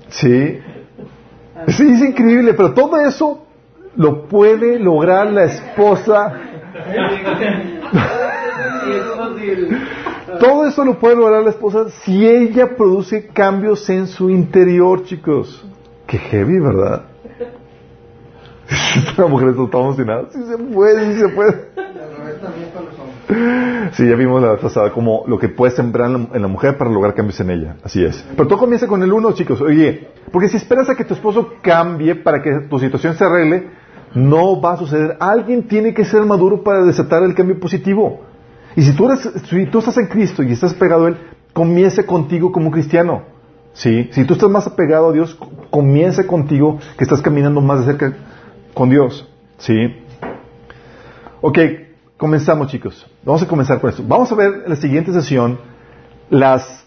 [0.08, 0.60] Sí.
[1.76, 3.44] Sí, es increíble, pero todo eso
[3.96, 6.32] lo puede lograr la esposa
[10.40, 15.64] todo eso lo puede lograr la esposa si ella produce cambios en su interior, chicos.
[16.06, 17.02] Qué heavy, ¿verdad?
[19.08, 20.28] Esta mujer está emocionada.
[20.32, 21.70] Sí se puede, sí se puede.
[23.92, 27.14] Sí, ya vimos la pasada como lo que puede sembrar en la, mujer para lograr
[27.14, 27.76] cambios en ella.
[27.82, 28.24] Así es.
[28.36, 29.60] Pero todo comienza con el uno, chicos.
[29.60, 33.68] Oye, porque si esperas a que tu esposo cambie para que tu situación se arregle,
[34.14, 35.16] no va a suceder.
[35.20, 38.20] Alguien tiene que ser maduro para desatar el cambio positivo.
[38.76, 41.16] Y si tú, eres, si tú estás en Cristo y estás pegado a Él,
[41.52, 43.22] comience contigo como cristiano.
[43.72, 44.08] ¿Sí?
[44.12, 45.38] Si tú estás más apegado a Dios,
[45.70, 48.16] comience contigo que estás caminando más de cerca
[48.74, 49.28] con Dios.
[49.58, 49.96] ¿Sí?
[51.40, 51.58] Ok,
[52.20, 53.10] comenzamos chicos.
[53.24, 54.04] Vamos a comenzar con esto.
[54.06, 55.58] Vamos a ver en la siguiente sesión
[56.28, 56.84] las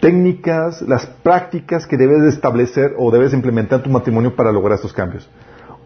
[0.00, 4.92] técnicas, las prácticas que debes establecer o debes implementar en tu matrimonio para lograr estos
[4.92, 5.28] cambios.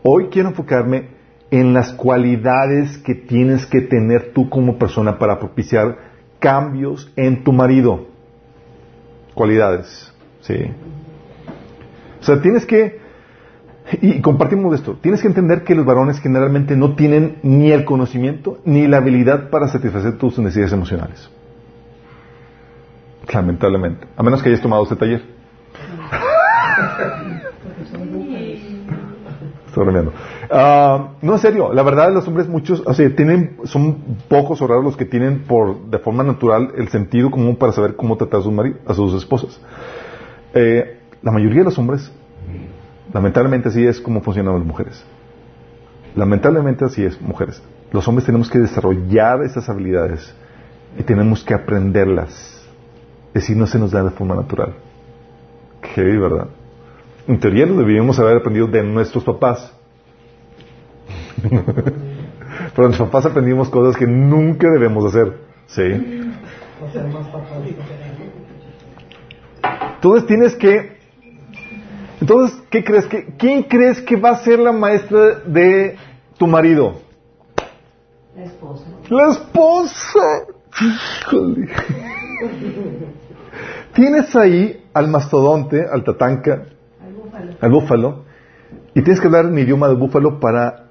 [0.02, 1.08] Hoy quiero enfocarme
[1.50, 5.96] en las cualidades que tienes que tener tú como persona para propiciar
[6.38, 8.06] cambios en tu marido.
[9.32, 10.12] Cualidades,
[10.42, 10.56] ¿sí?
[12.20, 12.99] O sea, tienes que,
[14.00, 18.58] y compartimos esto, tienes que entender que los varones generalmente no tienen ni el conocimiento
[18.64, 21.30] ni la habilidad para satisfacer tus necesidades emocionales.
[23.32, 24.06] Lamentablemente.
[24.16, 25.22] A menos que hayas tomado este taller.
[29.66, 30.12] Estoy bromeando.
[30.50, 34.66] Ah, no, en serio, la verdad los hombres muchos, o sea, tienen, son pocos o
[34.66, 38.40] raros los que tienen por, de forma natural el sentido común para saber cómo tratar
[38.40, 38.54] a sus,
[38.86, 39.60] a sus esposas.
[40.54, 42.12] Eh, la mayoría de los hombres,
[43.12, 45.04] lamentablemente así es como funcionan las mujeres.
[46.16, 47.62] Lamentablemente así es, mujeres.
[47.92, 50.34] Los hombres tenemos que desarrollar esas habilidades
[50.98, 52.60] y tenemos que aprenderlas
[53.30, 54.74] es decir, no se nos da de forma natural.
[55.94, 56.48] Qué ¿verdad?
[57.28, 59.72] En teoría lo deberíamos haber aprendido de nuestros papás.
[61.42, 65.38] Pero nuestros papás aprendimos cosas que nunca debemos hacer.
[65.66, 65.82] ¿Sí?
[69.94, 70.99] Entonces tienes que...
[72.20, 75.96] Entonces, ¿qué crees que, ¿quién crees que va a ser la maestra de
[76.36, 77.00] tu marido?
[78.36, 78.84] La esposa.
[79.08, 80.20] La esposa.
[80.80, 81.68] Híjole.
[83.94, 86.64] Tienes ahí al mastodonte, al tatanca,
[87.60, 88.24] al búfalo,
[88.94, 90.86] y tienes que hablar en idioma de búfalo para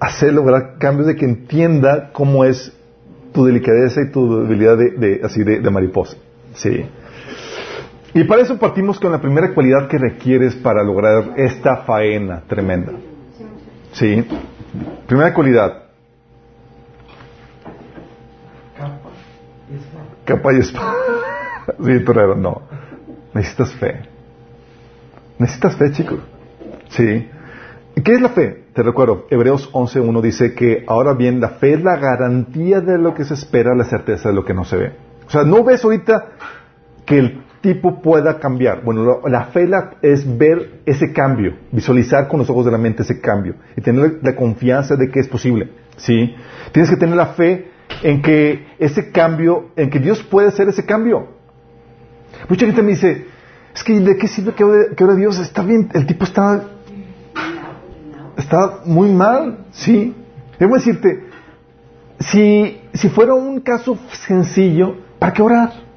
[0.00, 2.72] hacer lograr cambios de que entienda cómo es
[3.32, 6.16] tu delicadeza y tu debilidad de, así de, mariposa.
[6.54, 6.84] Sí.
[8.14, 12.92] Y para eso partimos con la primera cualidad que requieres para lograr esta faena tremenda.
[13.92, 14.26] Sí.
[15.06, 15.82] Primera cualidad.
[20.24, 20.94] Capa y espada.
[21.84, 22.62] sí, torero, no.
[23.34, 24.02] Necesitas fe.
[25.38, 26.20] Necesitas fe, chicos.
[26.90, 27.28] Sí.
[28.04, 28.64] ¿Qué es la fe?
[28.74, 33.14] Te recuerdo, Hebreos 11.1 dice que ahora bien, la fe es la garantía de lo
[33.14, 34.92] que se espera, la certeza de lo que no se ve.
[35.26, 36.28] O sea, no ves ahorita
[37.04, 38.82] que el tipo pueda cambiar.
[38.82, 39.68] Bueno, la fe
[40.02, 44.18] es ver ese cambio, visualizar con los ojos de la mente ese cambio y tener
[44.22, 45.70] la confianza de que es posible.
[45.96, 46.34] ¿sí?
[46.72, 47.70] Tienes que tener la fe
[48.02, 51.28] en que ese cambio, en que Dios puede hacer ese cambio.
[52.48, 53.26] Mucha gente me dice,
[53.74, 55.38] es que ¿de qué sirve que ore, Dios?
[55.38, 56.64] Está bien, el tipo está,
[58.36, 60.14] está muy mal, ¿sí?
[60.58, 61.26] Debo decirte,
[62.18, 65.91] si, si fuera un caso sencillo, ¿para qué orar?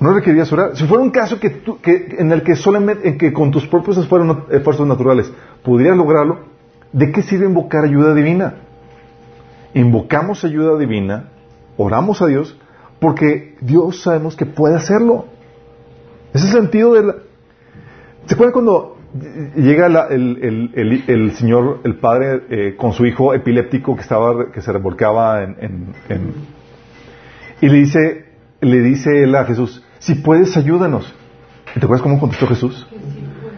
[0.00, 0.76] No requerías orar.
[0.76, 3.66] Si fuera un caso que, tú- que en el que solamente, en que con tus
[3.66, 5.32] propios esfuerzos naturales
[5.64, 6.40] pudieras lograrlo,
[6.92, 8.54] ¿de qué sirve invocar ayuda divina?
[9.74, 11.30] Invocamos ayuda divina,
[11.76, 12.56] oramos a Dios,
[13.00, 15.26] porque Dios sabemos que puede hacerlo.
[16.32, 17.14] Ese es el sentido de la...
[18.26, 18.96] ¿Se acuerdan cuando
[19.56, 25.42] llega el, señor, el padre, eh, con su hijo epiléptico que estaba, que se revolcaba
[27.60, 28.26] y le dice,
[28.60, 31.14] le dice él a Jesús, si puedes ayúdanos.
[31.74, 32.86] ¿Y te acuerdas cómo contestó Jesús?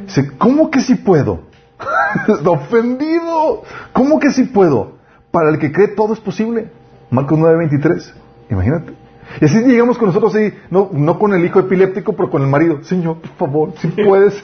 [0.05, 1.43] Dice, ¿cómo que si puedo?
[2.29, 3.63] Está ofendido.
[3.93, 4.99] ¿Cómo que si puedo?
[5.31, 6.71] Para el que cree todo es posible.
[7.11, 8.13] Marcos 9:23.
[8.51, 8.93] Imagínate.
[9.41, 12.49] Y así llegamos con nosotros ahí, no, no con el hijo epiléptico, pero con el
[12.49, 12.83] marido.
[12.83, 14.43] Señor, por favor, si puedes.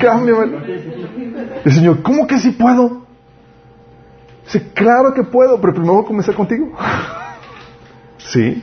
[0.00, 0.58] Cámbiamelo.
[0.66, 3.02] Y el Señor, ¿cómo que si puedo?
[4.44, 6.72] Dice, claro que puedo, pero primero voy a comenzar contigo.
[8.18, 8.62] ¿Sí?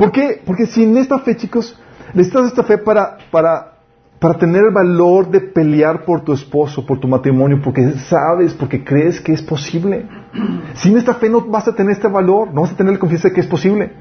[0.00, 0.40] ¿Por qué?
[0.46, 1.78] Porque sin esta fe, chicos,
[2.14, 3.74] necesitas esta fe para, para,
[4.18, 8.82] para tener el valor de pelear por tu esposo, por tu matrimonio, porque sabes, porque
[8.82, 10.06] crees que es posible.
[10.76, 13.28] Sin esta fe no vas a tener este valor, no vas a tener la confianza
[13.28, 13.92] de que es posible.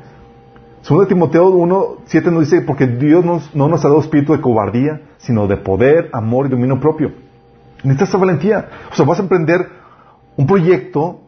[0.83, 4.39] Segundo Timoteo 1, 7 nos dice, porque Dios nos- no nos ha dado espíritu de
[4.39, 7.11] cobardía, sino de poder, amor y dominio propio.
[7.83, 8.69] Necesitas esa valentía.
[8.89, 9.67] O sea, vas a emprender
[10.37, 11.19] un proyecto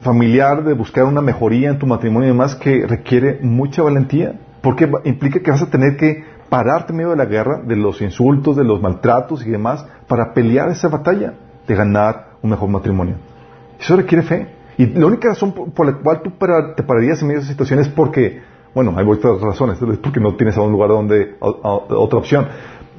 [0.00, 4.34] familiar de buscar una mejoría en tu matrimonio y demás que requiere mucha valentía.
[4.60, 8.00] Porque implica que vas a tener que pararte en medio de la guerra, de los
[8.00, 11.34] insultos, de los maltratos y demás, para pelear esa batalla
[11.66, 13.16] de ganar un mejor matrimonio.
[13.78, 14.48] Eso requiere fe.
[14.76, 16.32] Y la única razón por, la cual tú
[16.76, 18.40] te pararías en medio de esa situación es porque,
[18.74, 22.18] bueno, hay otras razones, es porque no tienes a un lugar donde, a- a- otra
[22.18, 22.46] opción.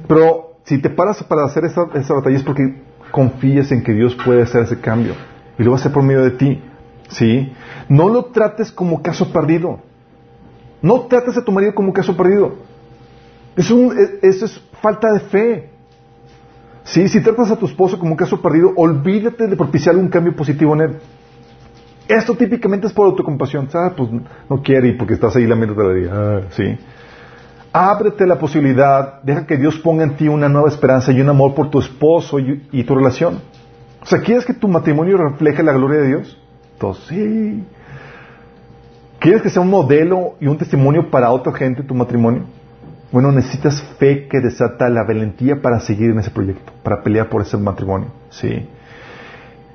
[0.06, 4.16] Pero si te paras para hacer esa, esa batalla es porque confías en que Dios
[4.24, 5.14] puede hacer ese cambio.
[5.58, 6.62] Y lo va a hacer por medio de ti.
[7.10, 7.52] ¿Sí?
[7.88, 9.80] No lo trates como caso perdido.
[10.82, 12.54] No trates a tu marido como caso perdido.
[13.56, 15.70] Es un, es- eso es falta de fe.
[16.84, 17.08] ¿Sí?
[17.08, 20.74] Si tratas a tu esposo como un caso perdido, olvídate de propiciar un cambio positivo
[20.74, 20.96] en él.
[22.08, 23.68] Esto típicamente es por autocompasión.
[23.74, 24.08] Ah, pues
[24.48, 26.10] no quiere y porque estás ahí lamiéndote la vida.
[26.14, 26.76] Ah, sí.
[27.72, 31.54] Ábrete la posibilidad, deja que Dios ponga en ti una nueva esperanza y un amor
[31.54, 33.38] por tu esposo y, y tu relación.
[34.02, 36.36] O sea, ¿quieres que tu matrimonio refleje la gloria de Dios?
[37.08, 37.64] Sí.
[39.18, 42.44] ¿Quieres que sea un modelo y un testimonio para otra gente tu matrimonio?
[43.12, 47.42] Bueno, necesitas fe que desata la valentía para seguir en ese proyecto, para pelear por
[47.42, 48.08] ese matrimonio.
[48.30, 48.66] Sí.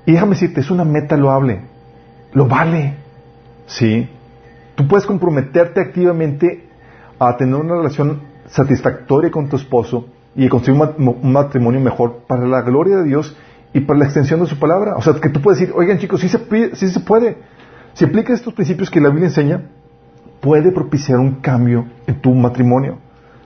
[0.05, 1.61] Y déjame decirte, es una meta loable.
[2.33, 2.95] Lo vale.
[3.67, 4.09] Sí.
[4.75, 6.65] Tú puedes comprometerte activamente
[7.19, 12.61] a tener una relación satisfactoria con tu esposo y mat- un matrimonio mejor para la
[12.61, 13.35] gloria de Dios
[13.75, 14.95] y para la extensión de su palabra.
[14.95, 16.39] O sea, que tú puedes decir, oigan chicos, sí se,
[16.75, 17.37] sí se puede.
[17.93, 19.63] Si aplicas estos principios que la Biblia enseña,
[20.39, 22.99] puede propiciar un cambio en tu matrimonio.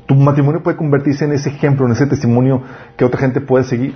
[0.06, 2.62] Tu matrimonio puede convertirse en ese ejemplo, en ese testimonio
[2.96, 3.96] que otra gente puede seguir.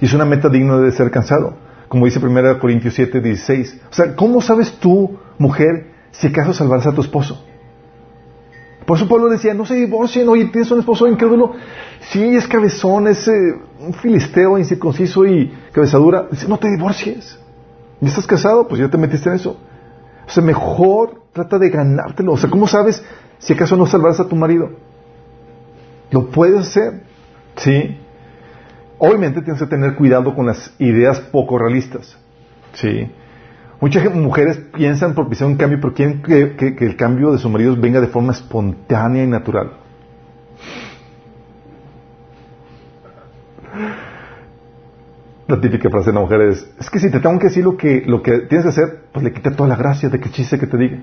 [0.00, 1.58] Y es una meta digna de ser alcanzado.
[1.88, 3.82] Como dice 1 Corintios 7, 16.
[3.90, 7.44] O sea, ¿cómo sabes tú, mujer, si acaso salvarás a tu esposo?
[8.86, 11.52] Por eso Pablo decía, no se divorcien, oye, tienes un esposo incrédulo.
[12.10, 16.26] Sí, es cabezón, es eh, un filisteo incircunciso y cabezadura.
[16.30, 17.38] Dice, no te divorcies.
[18.00, 18.66] ¿Ya estás casado?
[18.66, 19.56] Pues ya te metiste en eso.
[20.26, 22.32] O sea, mejor trata de ganártelo.
[22.32, 23.04] O sea, ¿cómo sabes
[23.38, 24.70] si acaso no salvarás a tu marido?
[26.10, 27.02] Lo puedes hacer.
[27.56, 27.98] ¿Sí?
[28.98, 32.16] Obviamente tienes que tener cuidado con las ideas poco realistas.
[32.72, 33.10] ¿Sí?
[33.82, 37.50] Muchas mujeres piensan propiciar un cambio, pero quieren que, que- que el cambio de sus
[37.50, 39.72] maridos venga de forma espontánea y natural.
[45.48, 47.76] La típica frase de la mujer es, es que si te tengo que decir lo
[47.76, 50.58] que, lo que tienes que hacer, pues le quita toda la gracia de que chiste
[50.58, 50.98] que te diga.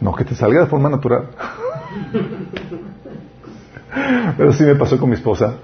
[0.00, 1.28] No, que te salga de forma natural.
[4.38, 5.56] Pero sí me pasó con mi esposa.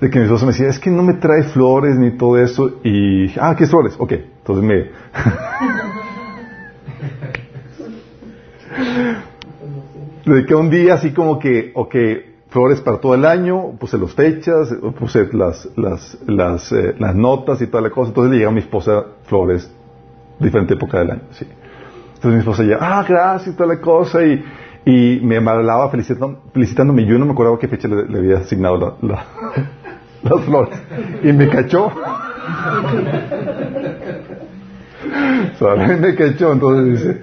[0.00, 2.80] De que mi esposa me decía, es que no me trae flores ni todo eso.
[2.84, 3.94] Y, ah, ¿qué flores?
[3.98, 4.12] Ok.
[4.12, 4.90] Entonces me...
[10.24, 11.94] Dediqué un día así como que, ok,
[12.48, 17.68] flores para todo el año, puse las fechas, puse las, las, eh, las notas y
[17.68, 18.08] toda la cosa.
[18.08, 19.72] Entonces le llega a mi esposa flores,
[20.40, 21.46] diferente época del año, sí.
[22.16, 24.44] Entonces mi esposa ya, ah, gracias, toda la cosa, y,
[24.84, 27.06] y me hablaba felicitándome.
[27.06, 29.26] Yo no me acordaba qué fecha le, había asignado la-
[30.30, 30.78] las flores.
[31.22, 31.92] Y me cachó.
[36.00, 37.22] me cachó, entonces dice.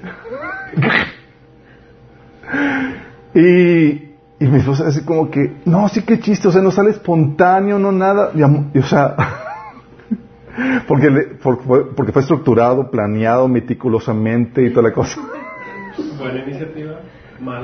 [3.36, 6.92] y, y mi esposa así como que, no, sí que chiste, o sea, no sale
[6.92, 8.32] espontáneo, no nada.
[8.36, 8.44] Y,
[8.80, 9.16] o sea,
[10.88, 15.22] porque, porque fue estructurado, planeado meticulosamente y toda la cosa.
[16.18, 17.00] Buena iniciativa,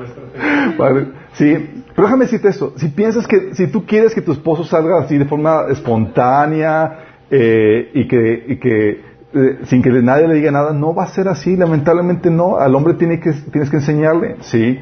[0.05, 1.07] estrategia.
[1.33, 2.73] sí, pero déjame decirte esto.
[2.77, 6.99] Si piensas que, si tú quieres que tu esposo salga así de forma espontánea
[7.29, 11.07] eh, y que, y que eh, sin que nadie le diga nada, no va a
[11.07, 12.57] ser así, lamentablemente no.
[12.57, 14.79] Al hombre tiene que, tienes que enseñarle, sí.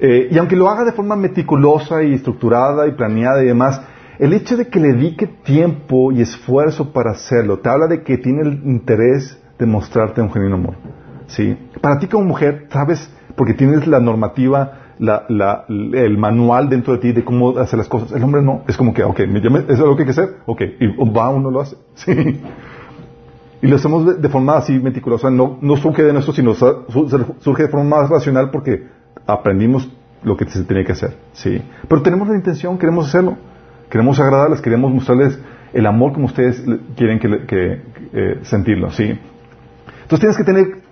[0.00, 3.80] Eh, y aunque lo haga de forma meticulosa y estructurada y planeada y demás,
[4.18, 8.18] el hecho de que le dedique tiempo y esfuerzo para hacerlo, te habla de que
[8.18, 10.74] tiene el interés de mostrarte un genuino amor.
[11.26, 11.56] ¿sí?
[11.80, 17.24] Para ti como mujer, sabes, porque tienes la normativa, el manual dentro de ti de
[17.24, 18.12] cómo hacer las cosas.
[18.12, 20.36] El hombre no, es como que, ok, ¿eso es lo que hay que hacer?
[20.44, 21.76] Ok, y va, uno lo hace.
[21.94, 22.40] ¿sí?
[23.62, 27.68] Y lo hacemos de, forma así meticulosa, no, no surge de nuestro, sino surge de
[27.68, 28.86] forma más racional porque
[29.26, 29.88] aprendimos
[30.22, 31.16] lo que se tenía que hacer.
[31.32, 31.62] ¿sí?
[31.88, 33.36] Pero tenemos la intención, queremos hacerlo.
[33.88, 35.38] Queremos agradarles, queremos mostrarles
[35.72, 36.62] el amor como ustedes
[36.96, 37.82] quieren que,
[38.12, 38.90] eh, sentirlo.
[38.90, 39.04] ¿sí?
[40.02, 40.82] Entonces tienes que tener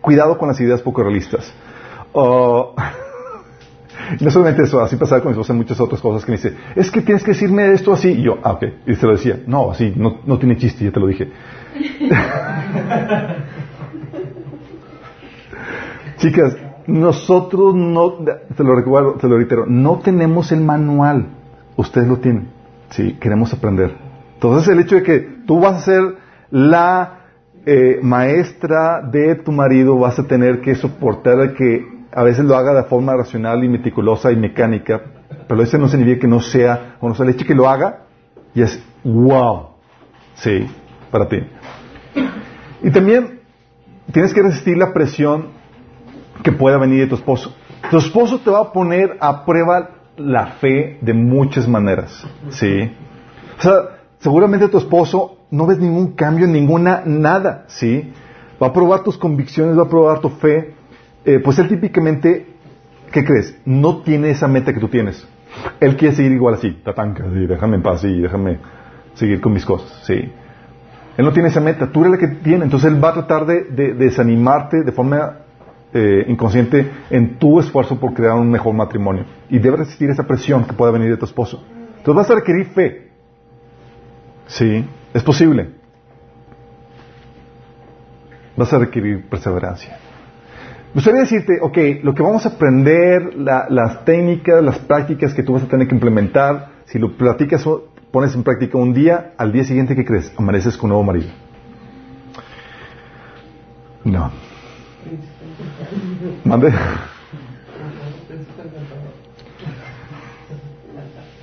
[0.00, 1.52] cuidado con las ideas poco realistas.
[2.18, 2.74] Oh,
[4.20, 6.90] no solamente eso, así pasaba con mi esposa muchas otras cosas que me dice, es
[6.90, 8.08] que tienes que decirme esto así.
[8.08, 8.64] Y yo, ah, ok.
[8.86, 11.30] Y se lo decía, no, así, no, no tiene chiste, ya te lo dije.
[16.16, 16.56] Chicas,
[16.86, 21.26] nosotros no, te lo recuerdo, te lo reitero, no tenemos el manual.
[21.76, 22.48] Ustedes lo tienen.
[22.88, 23.92] Sí, queremos aprender.
[24.36, 26.14] Entonces el hecho de que tú vas a ser
[26.50, 27.26] la
[27.66, 32.72] eh, maestra de tu marido, vas a tener que soportar que a veces lo haga
[32.72, 35.02] de forma racional y meticulosa y mecánica,
[35.46, 38.04] pero eso no significa que no sea, o sea, el hecho que lo haga
[38.54, 39.72] y es wow.
[40.34, 40.66] Sí,
[41.10, 41.36] para ti.
[42.82, 43.40] Y también
[44.12, 45.48] tienes que resistir la presión
[46.42, 47.54] que pueda venir de tu esposo.
[47.90, 52.26] Tu esposo te va a poner a prueba la fe de muchas maneras.
[52.48, 52.92] ¿Sí?
[53.58, 53.72] O sea,
[54.20, 57.64] seguramente tu esposo no ves ningún cambio, ninguna, nada.
[57.66, 58.10] ¿Sí?
[58.62, 60.75] Va a probar tus convicciones, va a probar tu fe.
[61.26, 62.46] Eh, pues él típicamente,
[63.10, 63.58] ¿qué crees?
[63.64, 65.26] No tiene esa meta que tú tienes.
[65.80, 68.58] Él quiere seguir igual así, tatanca, sí, déjame en paz, y déjame
[69.14, 70.14] seguir con mis cosas, sí.
[71.16, 73.44] Él no tiene esa meta, tú eres la que tiene, entonces él va a tratar
[73.44, 75.38] de, desanimarte de forma
[75.92, 79.24] eh, inconsciente en tu esfuerzo por crear un mejor matrimonio.
[79.50, 81.64] Y debe resistir esa presión que pueda venir de tu esposo.
[81.96, 83.10] Entonces vas a requerir fe.
[84.46, 85.70] Sí, es posible.
[88.56, 89.98] Vas a requerir perseverancia.
[90.96, 95.64] Gustaría decirte, ok, lo que vamos a aprender, las técnicas, las prácticas que tú vas
[95.64, 97.68] a tener que implementar, si lo platicas
[98.10, 100.32] pones en práctica un día, al día siguiente, ¿qué crees?
[100.38, 101.28] Amaneces con nuevo marido.
[104.04, 104.30] No.
[106.44, 106.72] ¿Mande?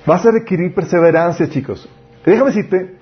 [0.04, 1.88] Vas a requerir perseverancia, chicos.
[2.26, 2.96] Déjame decirte,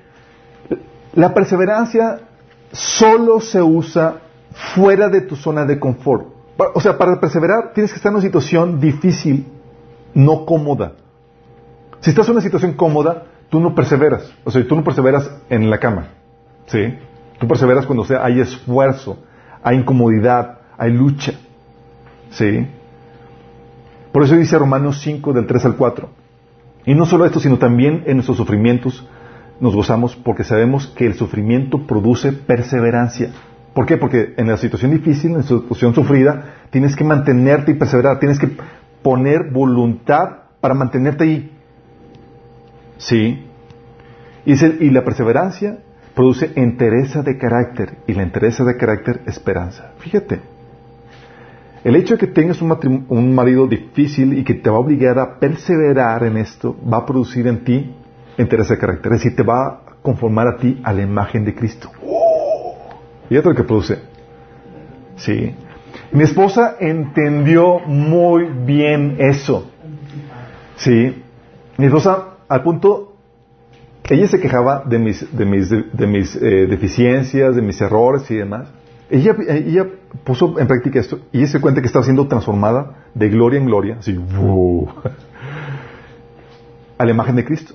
[1.14, 2.20] la perseverancia
[2.72, 4.16] solo se usa
[4.74, 6.41] fuera de tu zona de confort.
[6.74, 9.46] O sea, para perseverar tienes que estar en una situación difícil,
[10.14, 10.92] no cómoda.
[12.00, 14.32] Si estás en una situación cómoda, tú no perseveras.
[14.44, 16.08] O sea, tú no perseveras en la cama.
[16.66, 16.98] ¿Sí?
[17.38, 19.18] Tú perseveras cuando sea, hay esfuerzo,
[19.62, 21.32] hay incomodidad, hay lucha.
[22.30, 22.66] ¿Sí?
[24.12, 26.08] Por eso dice Romanos 5 del 3 al 4.
[26.86, 29.06] Y no solo esto, sino también en nuestros sufrimientos
[29.60, 33.30] nos gozamos porque sabemos que el sufrimiento produce perseverancia.
[33.74, 33.96] ¿Por qué?
[33.96, 38.38] Porque en la situación difícil, en la situación sufrida, tienes que mantenerte y perseverar, tienes
[38.38, 38.50] que
[39.02, 41.50] poner voluntad para mantenerte ahí.
[42.98, 43.46] Sí.
[44.44, 45.78] Y, la perseverancia
[46.14, 49.92] produce entereza de carácter y la entereza de carácter esperanza.
[49.98, 50.40] Fíjate.
[51.84, 55.38] El hecho de que tengas un, marido difícil y que te va a obligar a
[55.40, 57.94] perseverar en esto va a producir en ti
[58.36, 59.12] entereza de carácter.
[59.12, 61.90] Es decir, te va a conformar a ti a la imagen de Cristo.
[63.32, 63.98] Fíjate lo que produce.
[65.16, 65.54] Sí.
[66.12, 69.70] Mi esposa entendió muy bien eso.
[70.76, 71.22] Sí.
[71.78, 73.14] Mi esposa al punto,
[74.10, 78.34] ella se quejaba de mis, de mis, de, mis eh, deficiencias, de mis errores y
[78.34, 78.68] demás.
[79.08, 79.86] Ella, ella
[80.24, 83.96] puso en práctica esto y se cuenta que estaba siendo transformada de gloria en gloria,
[83.98, 84.14] así,
[86.98, 87.72] a la imagen de Cristo.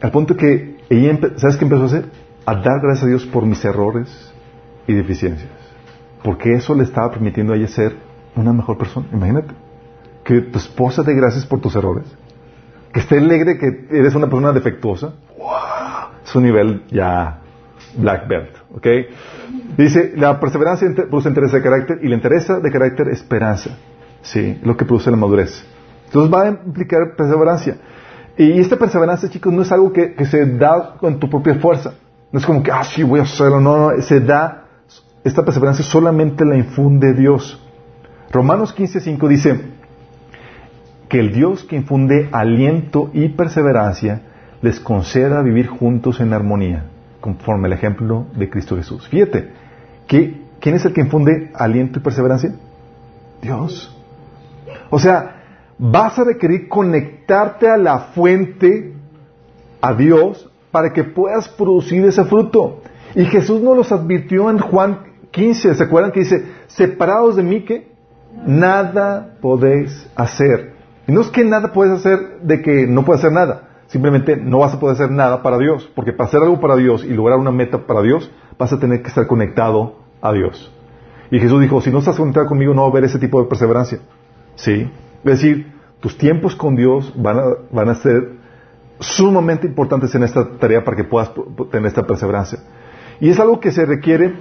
[0.00, 2.04] Al punto que ella, ¿sabes qué empezó a hacer?
[2.44, 4.32] A dar gracias a Dios por mis errores
[4.86, 5.50] y deficiencias.
[6.22, 7.96] Porque eso le estaba permitiendo a ella ser
[8.34, 9.06] una mejor persona.
[9.12, 9.54] Imagínate.
[10.24, 12.06] Que tu esposa te gracias por tus errores
[12.96, 17.40] que esté alegre que eres una persona defectuosa, wow, es un nivel ya
[17.98, 18.86] black belt, ¿ok?
[19.76, 23.76] Dice, la perseverancia produce interés de carácter y la interés de carácter esperanza.
[24.22, 25.62] Sí, lo que produce la madurez.
[26.06, 27.76] Entonces va a implicar perseverancia.
[28.38, 31.92] Y esta perseverancia, chicos, no es algo que, se da con tu propia fuerza.
[32.32, 33.60] No es como que, ah, sí, voy a hacerlo.
[33.60, 34.65] No, no, se da,
[35.26, 37.60] esta perseverancia solamente la infunde Dios.
[38.30, 39.60] Romanos 15.5 dice
[41.08, 44.22] que el Dios que infunde aliento y perseverancia
[44.62, 46.84] les conceda vivir juntos en armonía,
[47.20, 49.08] conforme el ejemplo de Cristo Jesús.
[49.08, 49.50] Fíjate,
[50.06, 52.54] ¿quién es el que infunde aliento y perseverancia?
[53.42, 53.92] Dios.
[54.90, 55.42] O sea,
[55.76, 58.94] vas a requerir conectarte a la fuente,
[59.80, 62.82] a Dios, para que puedas producir ese fruto.
[63.16, 67.62] Y Jesús nos los advirtió en Juan 15, ¿se acuerdan que dice, separados de mí
[67.62, 67.92] que
[68.46, 70.72] nada podéis hacer?
[71.06, 74.60] Y no es que nada puedes hacer de que no puedes hacer nada, simplemente no
[74.60, 77.38] vas a poder hacer nada para Dios, porque para hacer algo para Dios y lograr
[77.38, 80.72] una meta para Dios, vas a tener que estar conectado a Dios.
[81.30, 83.46] Y Jesús dijo, si no estás conectado conmigo, no va a haber ese tipo de
[83.46, 83.98] perseverancia.
[84.54, 84.90] ¿Sí?
[85.22, 85.70] Es decir,
[86.00, 88.36] tus tiempos con Dios van a, van a ser
[89.00, 91.30] sumamente importantes en esta tarea para que puedas
[91.70, 92.58] tener esta perseverancia.
[93.20, 94.34] Y es algo que se requiere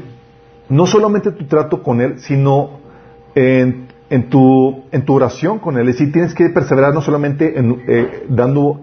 [0.70, 2.80] no solamente tu trato con Él, sino
[3.36, 3.88] en,
[4.30, 5.90] tu, en tu oración con Él.
[5.90, 8.82] Es decir, tienes que perseverar no solamente en, eh, dando,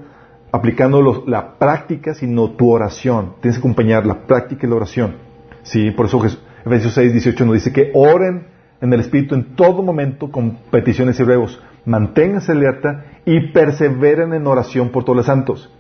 [0.50, 3.34] aplicando la práctica, sino tu oración.
[3.40, 5.16] Tienes que acompañar la práctica y la oración.
[5.62, 6.20] Sí, por eso
[6.64, 8.46] Efesios 6, 18 nos dice que oren
[8.80, 11.60] en el Espíritu en todo momento con peticiones y ruegos.
[11.84, 15.72] Manténganse alerta y perseveren en oración por todos los santos.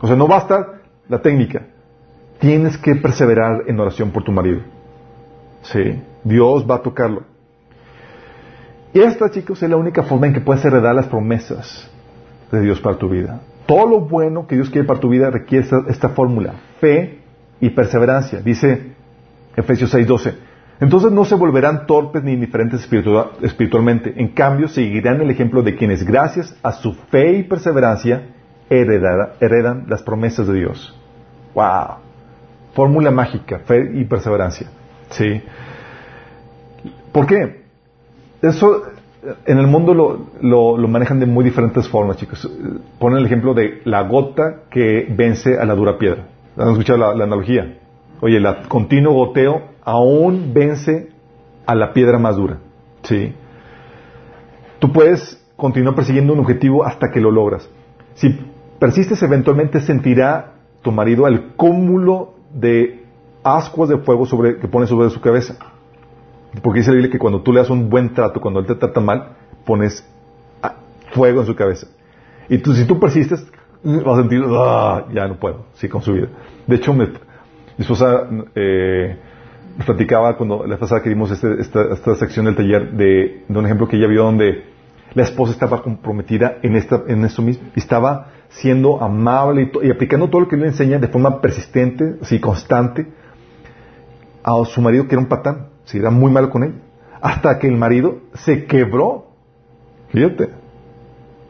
[0.00, 1.62] O sea, no basta la técnica.
[2.38, 4.60] Tienes que perseverar en oración por tu marido.
[5.64, 7.24] Sí, Dios va a tocarlo.
[8.92, 11.90] Y esta, chicos, es la única forma en que puedes heredar las promesas
[12.52, 13.40] de Dios para tu vida.
[13.66, 17.18] Todo lo bueno que Dios quiere para tu vida requiere esta, fórmula, fe
[17.60, 18.40] y perseverancia.
[18.40, 18.92] Dice
[19.56, 20.34] Efesios 6:12.
[20.80, 22.86] Entonces no se volverán torpes ni indiferentes
[23.42, 24.14] espiritualmente.
[24.16, 28.28] En cambio, seguirán el ejemplo de quienes, gracias a su fe y perseverancia,
[28.68, 30.94] heredan las promesas de Dios.
[31.54, 31.96] ¡Wow!
[32.74, 34.68] Fórmula mágica, fe y perseverancia.
[35.14, 35.40] ¿Sí?
[37.12, 37.62] ¿Por qué?
[38.42, 38.82] Eso
[39.46, 42.50] en el mundo lo, lo, manejan de muy diferentes formas, chicos.
[42.98, 46.26] Ponen el ejemplo de la gota que vence a la dura piedra.
[46.56, 47.78] ¿Han escuchado la, la analogía?
[48.20, 51.10] Oye, el continuo goteo aún vence
[51.66, 52.58] a la piedra más dura.
[53.02, 53.32] ¿sí?
[54.78, 57.68] Tú puedes continuar persiguiendo un objetivo hasta que lo logras.
[58.14, 58.28] Si
[58.78, 63.03] persistes, eventualmente sentirá tu marido el cúmulo de
[63.44, 65.56] ascuas de fuego sobre, que pone sobre su cabeza.
[66.62, 68.74] Porque dice la Biblia que cuando tú le das un buen trato, cuando él te
[68.74, 70.08] trata mal, pones
[71.12, 71.86] fuego en su cabeza.
[72.48, 73.46] Y tú, si tú persistes,
[73.82, 76.28] vas a sentir, ah, ya no puedo, sí, con su vida.
[76.66, 77.06] De hecho, mi
[77.78, 79.16] esposa eh,
[79.84, 83.96] platicaba cuando la pasada que vimos este, esta, sección del taller de, un ejemplo que
[83.96, 84.64] ella vio donde
[85.14, 90.28] la esposa estaba comprometida en, esta, en esto mismo y estaba siendo amable y, aplicando
[90.28, 93.06] todo lo que le enseña de forma persistente, así constante,
[94.44, 96.74] a su marido que era un patán, si era muy malo con él,
[97.20, 99.28] hasta que el marido se quebró,
[100.10, 100.50] fíjate,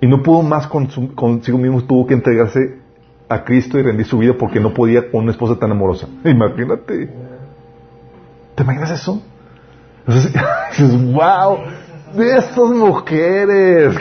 [0.01, 2.78] y no pudo más con consigo mismo, tuvo que entregarse
[3.28, 6.07] a Cristo y rendir su vida porque no podía con una esposa tan amorosa.
[6.24, 7.11] Imagínate.
[8.55, 9.20] ¿Te imaginas eso?
[10.07, 11.59] Dices, wow,
[12.14, 13.97] de estas mujeres.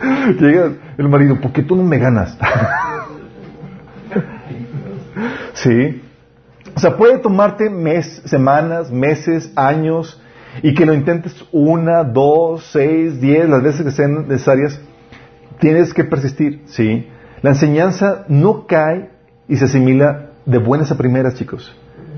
[0.40, 2.36] Llega el marido, ¿por qué tú no me ganas?
[5.54, 6.02] sí.
[6.74, 10.20] O sea, puede tomarte mes, semanas, meses, años,
[10.62, 14.80] y que lo intentes una, dos, seis, diez, las veces que sean necesarias.
[15.58, 17.08] Tienes que persistir, sí.
[17.42, 19.10] La enseñanza no cae
[19.48, 21.74] y se asimila de buenas a primeras, chicos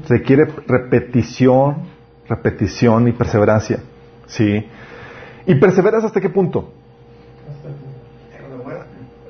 [0.09, 1.77] requiere repetición,
[2.29, 3.81] repetición y perseverancia.
[4.27, 4.67] ¿Sí?
[5.47, 6.73] ¿Y perseveras hasta qué punto?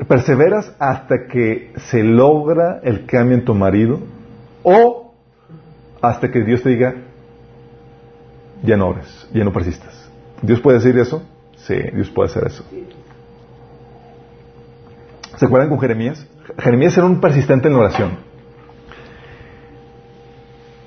[0.07, 4.01] ¿Perseveras hasta que se logra el cambio en tu marido?
[4.63, 5.12] ¿O
[6.03, 6.95] hasta que Dios te diga,
[8.63, 10.11] ya no ores, ya no persistas?
[10.43, 11.23] ¿Dios puede decir eso?
[11.57, 12.65] Sí, Dios puede hacer eso.
[15.37, 16.27] ¿Se acuerdan con Jeremías?
[16.59, 18.33] Jeremías era un persistente en la oración.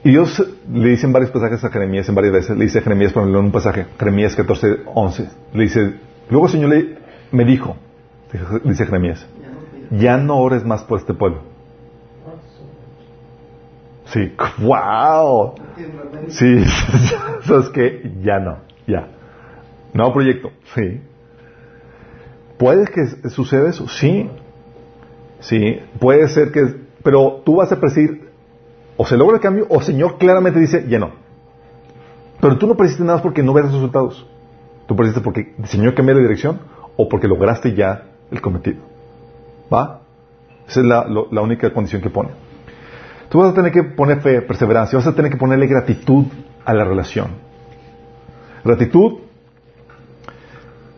[0.04, 2.82] Y Dios le dice en varios pasajes a Jeremías, en varias veces, le dice a
[2.82, 5.96] Jeremías, por ejemplo, en un pasaje, Jeremías 14, 11, le dice,
[6.30, 6.98] luego el Señor le,
[7.32, 7.76] me dijo,
[8.64, 9.26] dice Jeremías,
[9.90, 11.55] ya no ores más por este pueblo.
[14.06, 15.56] Sí, wow.
[16.28, 16.64] Sí,
[17.44, 19.08] sabes que ya no, ya.
[19.94, 21.02] Nuevo proyecto, sí.
[22.58, 23.88] ¿Puede que suceda eso?
[23.88, 24.30] Sí.
[25.40, 28.30] Sí, puede ser que, pero tú vas a percibir
[28.98, 31.12] O se logra el cambio, o el Señor claramente dice, ya no.
[32.40, 34.26] Pero tú no perdiste nada porque no ves resultados.
[34.88, 36.60] Tú perdiste porque el Señor cambió de dirección
[36.96, 38.82] o porque lograste ya el cometido.
[39.74, 40.02] ¿Va?
[40.68, 42.30] Esa es la única condición que pone.
[43.36, 46.24] Tú vas a tener que poner fe, perseverancia, vas a tener que ponerle gratitud
[46.64, 47.32] a la relación.
[48.64, 49.16] Gratitud,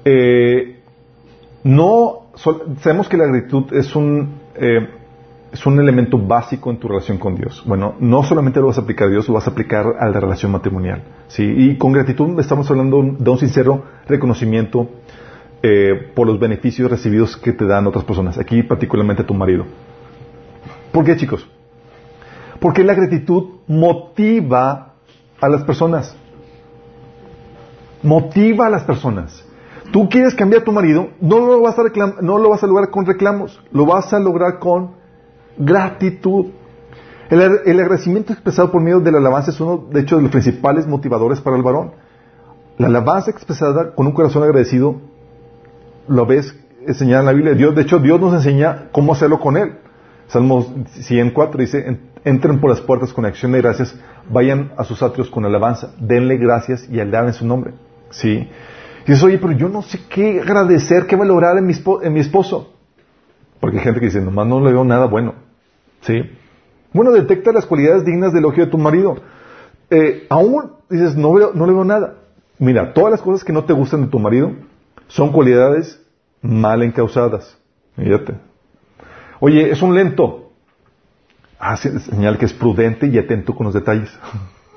[0.05, 0.79] eh,
[1.63, 4.87] no, sabemos que la gratitud es un, eh,
[5.51, 7.63] es un elemento básico en tu relación con Dios.
[7.65, 10.19] Bueno, no solamente lo vas a aplicar a Dios, lo vas a aplicar a la
[10.19, 11.01] relación matrimonial.
[11.29, 11.43] ¿sí?
[11.43, 14.87] Y con gratitud estamos hablando de un sincero reconocimiento
[15.63, 19.65] eh, por los beneficios recibidos que te dan otras personas, aquí particularmente tu marido.
[20.91, 21.49] ¿Por qué, chicos?
[22.59, 24.93] Porque la gratitud motiva
[25.39, 26.15] a las personas.
[28.03, 29.43] Motiva a las personas.
[29.91, 31.83] Tú quieres cambiar a tu marido, no lo vas a,
[32.21, 34.91] no lo vas a lograr con reclamos, lo vas a lograr con
[35.57, 36.47] gratitud.
[37.29, 40.31] El, el, agradecimiento expresado por medio de la alabanza es uno, de hecho, de los
[40.31, 41.91] principales motivadores para el varón.
[42.77, 44.95] La alabanza expresada con un corazón agradecido
[46.07, 46.55] lo ves
[46.85, 47.53] enseñar en la Biblia.
[47.53, 49.77] Dios, de hecho, Dios nos enseña cómo hacerlo con Él.
[50.27, 53.95] Salmos 104 dice, entren por las puertas con acción de gracias,
[54.29, 57.73] vayan a sus atrios con alabanza, denle gracias y alaben su nombre.
[58.09, 58.49] ¿Sí?
[59.05, 61.73] Y dices, oye, pero yo no sé qué agradecer, qué valorar en mi,
[62.03, 62.73] en mi esposo.
[63.59, 65.35] Porque hay gente que dice, nomás no le veo nada bueno.
[66.01, 66.21] ¿Sí?
[66.93, 69.17] Bueno, detecta las cualidades dignas del elogio de tu marido.
[69.89, 72.15] Eh, aún dices, no, veo, no le veo nada.
[72.59, 74.51] Mira, todas las cosas que no te gustan de tu marido,
[75.07, 76.03] son cualidades
[76.41, 77.57] mal encausadas.
[77.95, 78.35] Fíjate.
[79.39, 80.46] Oye, es un lento.
[81.59, 84.15] Ah, señal que es prudente y atento con los detalles.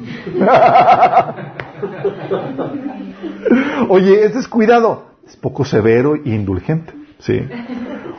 [3.89, 5.11] Oye, es descuidado.
[5.26, 6.93] Es poco severo e indulgente.
[7.18, 7.41] ¿sí?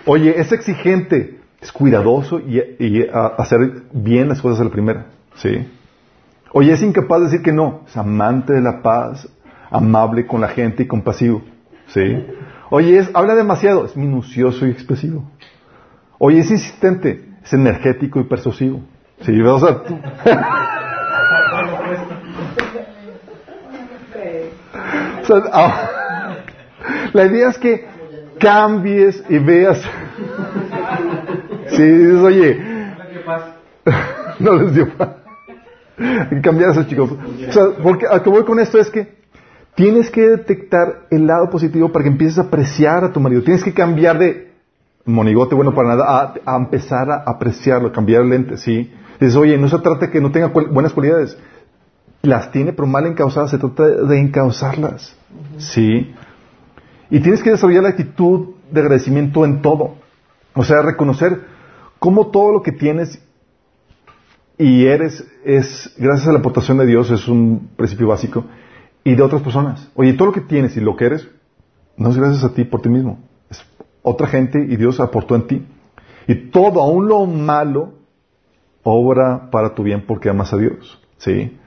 [0.05, 1.39] Oye, es exigente.
[1.59, 3.07] Es cuidadoso y, y
[3.37, 5.07] hacer bien las cosas a la primera.
[5.35, 5.67] ¿sí?
[6.53, 7.81] Oye, es incapaz de decir que no.
[7.87, 9.27] Es amante de la paz,
[9.69, 11.41] amable con la gente y compasivo.
[11.87, 12.25] ¿Sí?
[12.69, 15.29] Oye, es, habla demasiado, es minucioso y expresivo.
[16.17, 18.81] Oye, es insistente, es energético y persuasivo.
[19.21, 19.41] ¿Sí?
[25.21, 26.35] O sea, ah,
[27.13, 27.85] la idea es que
[28.39, 29.79] cambies y veas.
[31.69, 32.59] Sí, dices, oye.
[34.39, 35.09] no les dio paz.
[36.41, 37.11] Cambiar eso, chicos.
[37.11, 39.21] O sea, porque a que voy con esto es que
[39.75, 43.41] Tienes que detectar el lado positivo para que empieces a apreciar a tu marido.
[43.41, 44.50] Tienes que cambiar de
[45.05, 48.91] monigote bueno para nada a, empezar a apreciarlo, cambiar el lente, ¿sí?
[49.19, 51.37] Dices, oye, no se trata de que no tenga buenas cualidades.
[52.21, 55.15] Las tiene, pero mal encausadas, se trata de encauzarlas,
[55.57, 56.13] ¿sí?
[57.09, 59.95] Y tienes que desarrollar la actitud de agradecimiento en todo.
[60.53, 61.41] O sea, reconocer
[61.99, 63.21] cómo todo lo que tienes
[64.57, 68.45] y eres es, gracias a la aportación de Dios, es un principio básico
[69.03, 69.89] y de otras personas.
[69.95, 71.27] Oye, todo lo que tienes y lo que eres,
[71.97, 73.19] no es gracias a ti por ti mismo.
[74.03, 75.65] Otra gente y Dios aportó en ti.
[76.27, 77.93] Y todo, aún lo malo,
[78.83, 81.01] obra para tu bien porque amas a Dios.
[81.17, 81.57] ¿Sí?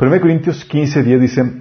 [0.00, 1.52] 1 Corintios 15, 10 dice,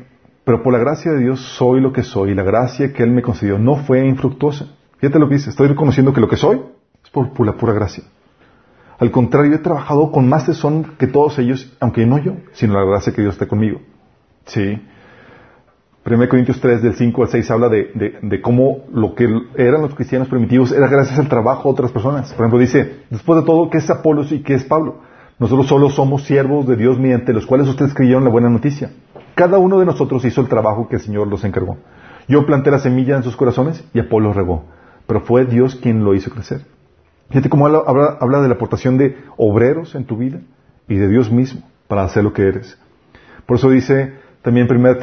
[0.43, 3.11] pero por la gracia de Dios soy lo que soy y la gracia que Él
[3.11, 4.67] me concedió no fue infructuosa.
[4.99, 6.61] Fíjate lo que dice, estoy reconociendo que lo que soy
[7.03, 8.03] es por, por la pura gracia.
[8.99, 12.85] Al contrario, he trabajado con más tesón que todos ellos, aunque no yo, sino la
[12.85, 13.81] gracia que Dios está conmigo.
[14.45, 14.81] Sí.
[16.09, 19.27] 1 Corintios 3, del 5 al 6, habla de, cómo lo que
[19.57, 22.31] eran los cristianos primitivos era gracias al trabajo de otras personas.
[22.31, 25.01] Por ejemplo, dice, después de todo, ¿qué es Apolos y qué es Pablo?
[25.37, 28.91] Nosotros solo somos siervos de Dios mediante los cuales ustedes creyeron la buena noticia.
[29.35, 31.77] Cada uno de nosotros hizo el trabajo que el Señor los encargó.
[32.29, 34.63] Yo planté la semilla en sus corazones y Apolo regó.
[35.07, 36.61] Pero fue Dios quien lo hizo crecer.
[37.29, 40.39] Fíjate cómo habla de la aportación de obreros en tu vida
[40.87, 42.77] y de Dios mismo para hacer lo que eres.
[43.45, 44.13] Por eso dice
[44.47, 44.97] también 1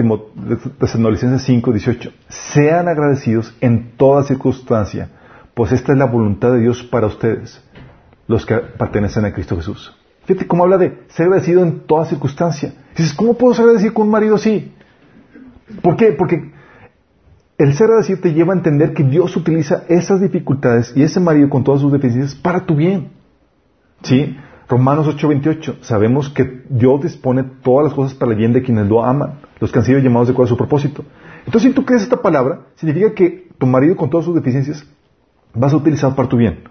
[0.79, 2.13] Tesalonicenses 5, 18.
[2.31, 5.11] Sean agradecidos en toda circunstancia,
[5.53, 7.63] pues esta es la voluntad de Dios para ustedes,
[8.27, 9.95] los que pertenecen a Cristo Jesús.
[10.25, 12.73] Fíjate cómo habla de ser agradecido en toda circunstancia.
[12.97, 14.73] Dices, ¿cómo puedo ser agradecido con un marido así?
[15.83, 16.13] ¿Por qué?
[16.13, 16.51] Porque
[17.59, 21.51] el ser agradecido te lleva a entender que Dios utiliza esas dificultades y ese marido
[21.51, 23.11] con todas sus deficiencias para tu bien.
[24.05, 24.39] ¿Sí?
[24.69, 29.05] Romanos 8:28, sabemos que Dios dispone todas las cosas para el bien de quienes lo
[29.05, 31.05] aman, los que han sido llamados de acuerdo a su propósito.
[31.45, 34.87] Entonces, si tú crees esta palabra, significa que tu marido con todas sus deficiencias
[35.53, 36.65] vas a utilizar para tu bien.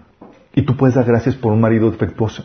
[0.54, 2.44] Y tú puedes dar gracias por un marido defectuoso.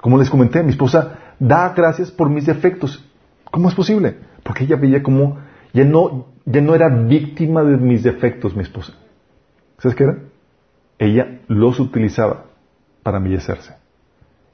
[0.00, 3.04] Como les comenté, mi esposa da gracias por mis defectos.
[3.50, 4.16] ¿Cómo es posible?
[4.42, 5.38] Porque ella veía como
[5.72, 8.94] ya no, ya no era víctima de mis defectos, mi esposa.
[9.78, 10.18] ¿Sabes qué era?
[10.98, 12.44] Ella los utilizaba
[13.02, 13.83] para embellecerse.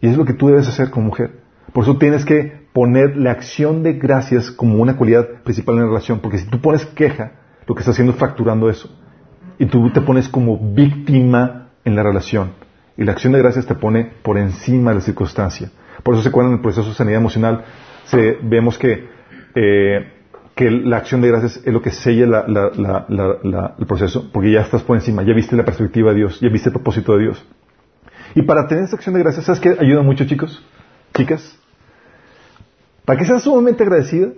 [0.01, 1.41] Y es lo que tú debes hacer como mujer.
[1.73, 5.89] Por eso tienes que poner la acción de gracias como una cualidad principal en la
[5.89, 7.33] relación, porque si tú pones queja,
[7.67, 8.91] lo que estás haciendo es fracturando eso.
[9.59, 12.53] Y tú te pones como víctima en la relación.
[12.97, 15.71] Y la acción de gracias te pone por encima de la circunstancia.
[16.03, 17.65] Por eso se acuerdan en el proceso de sanidad emocional,
[18.43, 19.09] vemos que,
[19.55, 20.13] eh,
[20.55, 24.97] que la acción de gracias es lo que sella el proceso, porque ya estás por
[24.97, 27.47] encima, ya viste la perspectiva de Dios, ya viste el propósito de Dios.
[28.35, 30.65] Y para tener esa acción de gracias, ¿sabes qué ayuda mucho, chicos?
[31.15, 31.57] Chicas.
[33.05, 34.29] Para que seas sumamente agradecida,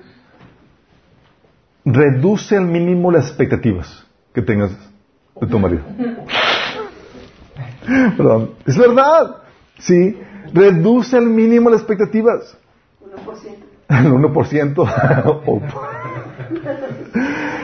[1.85, 4.71] reduce al mínimo las expectativas que tengas
[5.41, 5.83] de tu marido.
[8.17, 8.53] Perdón.
[8.67, 9.37] Es verdad.
[9.79, 10.19] Sí.
[10.55, 12.57] Reduce al mínimo las expectativas.
[13.03, 13.57] 1%.
[13.89, 15.63] El 1%.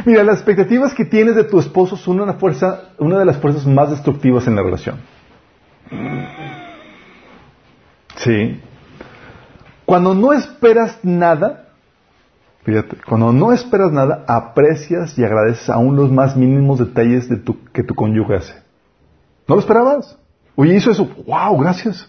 [0.05, 3.67] Mira, las expectativas que tienes de tu esposo son una fuerza, una de las fuerzas
[3.67, 4.97] más destructivas en la relación.
[8.17, 8.61] Sí.
[9.85, 11.69] Cuando no esperas nada,
[13.07, 17.41] cuando no esperas nada, aprecias y agradeces aún los más mínimos detalles de
[17.73, 18.55] que tu cónyuge hace.
[19.47, 20.19] ¿No lo esperabas?
[20.55, 21.09] Oye, hizo eso.
[21.27, 21.59] ¡Wow!
[21.59, 22.09] Gracias.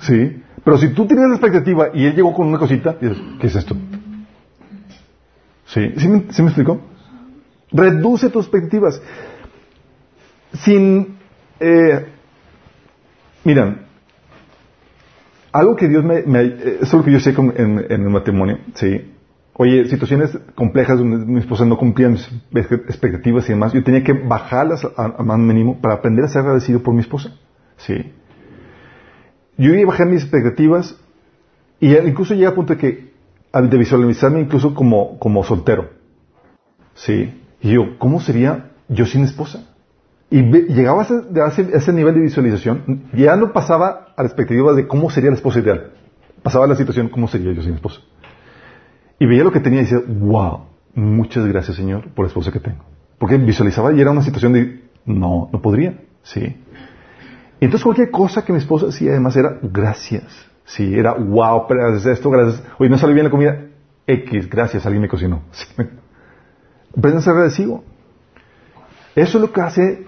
[0.00, 0.42] Sí.
[0.64, 3.54] Pero si tú tienes la expectativa y él llegó con una cosita, dices, ¿qué es
[3.54, 3.76] esto?
[5.66, 5.92] ¿Sí?
[5.96, 6.80] ¿Sí me, ¿sí me explico?
[7.70, 9.00] Reduce tus expectativas.
[10.54, 11.16] Sin...
[11.60, 12.06] Eh,
[13.44, 13.86] miran,
[15.52, 16.22] algo que Dios me...
[16.22, 19.12] me eso es lo que yo sé en, el matrimonio, ¿sí?
[19.54, 24.12] Oye, situaciones complejas donde mi esposa no cumplía mis expectativas y demás, yo tenía que
[24.12, 27.36] bajarlas a, más mínimo para aprender a ser agradecido por mi esposa.
[27.76, 28.12] ¿Sí?
[29.58, 30.98] Yo iba a bajar mis expectativas
[31.78, 33.12] y incluso llegué a punto de que,
[33.52, 35.90] de visualizarme incluso como, como soltero.
[36.94, 37.42] ¿Sí?
[37.60, 39.69] Y yo, ¿cómo sería yo sin esposa?
[40.30, 45.10] Y llegaba a ese, nivel de visualización, ya no pasaba a la expectativa de cómo
[45.10, 45.90] sería la esposa ideal.
[46.42, 48.00] Pasaba a la situación, ¿cómo sería yo sin esposa?
[49.18, 52.60] Y veía lo que tenía y decía, wow, muchas gracias Señor por la esposa que
[52.60, 52.84] tengo.
[53.18, 56.56] Porque visualizaba y era una situación de, no, no podría, ¿sí?
[57.60, 60.24] Entonces cualquier cosa que mi esposa hacía además era, gracias,
[60.64, 63.66] sí, era, wow, gracias esto, gracias, oye, no salió bien la comida,
[64.06, 65.42] X, gracias, alguien me cocinó.
[65.52, 67.06] Sí.
[67.06, 67.84] A ser agradecido.
[69.14, 70.06] Eso es lo que hace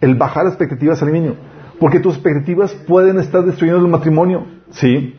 [0.00, 1.36] el bajar expectativas al niño.
[1.78, 4.46] Porque tus expectativas pueden estar destruyendo el matrimonio.
[4.70, 5.14] ¿Sí?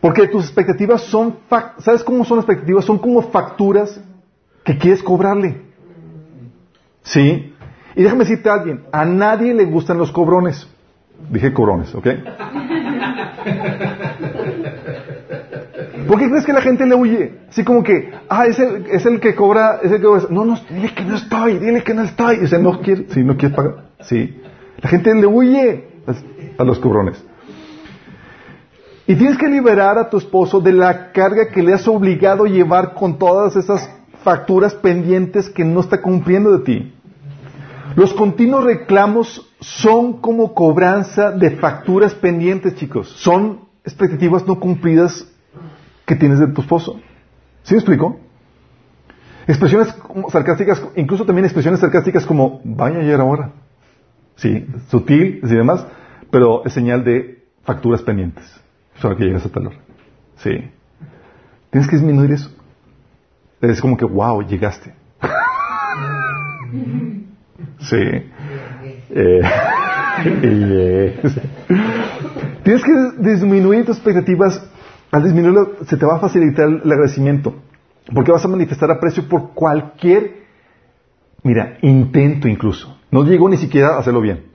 [0.00, 1.36] Porque tus expectativas son,
[1.78, 2.84] ¿sabes cómo son las expectativas?
[2.84, 4.00] Son como facturas
[4.64, 5.62] que quieres cobrarle.
[7.02, 7.54] ¿Sí?
[7.96, 10.66] Y déjame decirte a alguien, a nadie le gustan los cobrones.
[11.30, 12.06] Dije cobrones, ¿ok?
[16.10, 17.34] ¿Por qué crees que la gente le huye?
[17.48, 20.08] Así como que, ah, es el, es el que cobra, es el que.
[20.28, 22.34] No, no, dile que no estoy, dile que no estoy.
[22.34, 23.84] Y dice, no quiere, sí, no quiere pagar.
[24.00, 24.42] Sí.
[24.78, 25.84] La gente le huye
[26.58, 27.24] a los cobrones.
[29.06, 32.48] Y tienes que liberar a tu esposo de la carga que le has obligado a
[32.48, 33.88] llevar con todas esas
[34.24, 36.94] facturas pendientes que no está cumpliendo de ti.
[37.94, 43.08] Los continuos reclamos son como cobranza de facturas pendientes, chicos.
[43.10, 45.24] Son expectativas no cumplidas
[46.10, 47.00] que tienes de tu esposo.
[47.62, 48.18] ¿Sí me explico?
[49.46, 49.94] Expresiones
[50.30, 53.52] sarcásticas, incluso también expresiones sarcásticas como, vaya ayer ahora.
[54.34, 55.86] Sí, sutil y demás,
[56.32, 58.44] pero es señal de facturas pendientes
[58.96, 59.76] solo que llegas a tal hora.
[60.38, 60.50] Sí.
[61.70, 62.50] Tienes que disminuir eso.
[63.60, 64.92] Es como que, wow, llegaste.
[67.78, 67.96] sí.
[70.22, 71.18] Eh,
[72.62, 74.62] Tienes que disminuir tus expectativas.
[75.10, 77.54] Al disminuirlo, se te va a facilitar el agradecimiento.
[78.14, 80.44] Porque vas a manifestar aprecio por cualquier,
[81.42, 82.98] mira, intento incluso.
[83.10, 84.46] No llegó ni siquiera a hacerlo bien.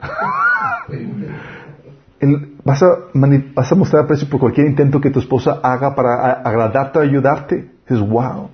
[2.64, 2.98] vas, a,
[3.54, 7.70] vas, a, mostrar aprecio por cualquier intento que tu esposa haga para agradarte o ayudarte.
[7.88, 8.50] Dices, wow,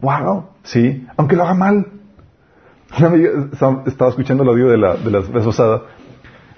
[0.00, 1.86] wow, sí, aunque lo haga mal.
[2.98, 3.30] Una amiga
[3.86, 5.82] estaba escuchando el audio de la, de la vez pasada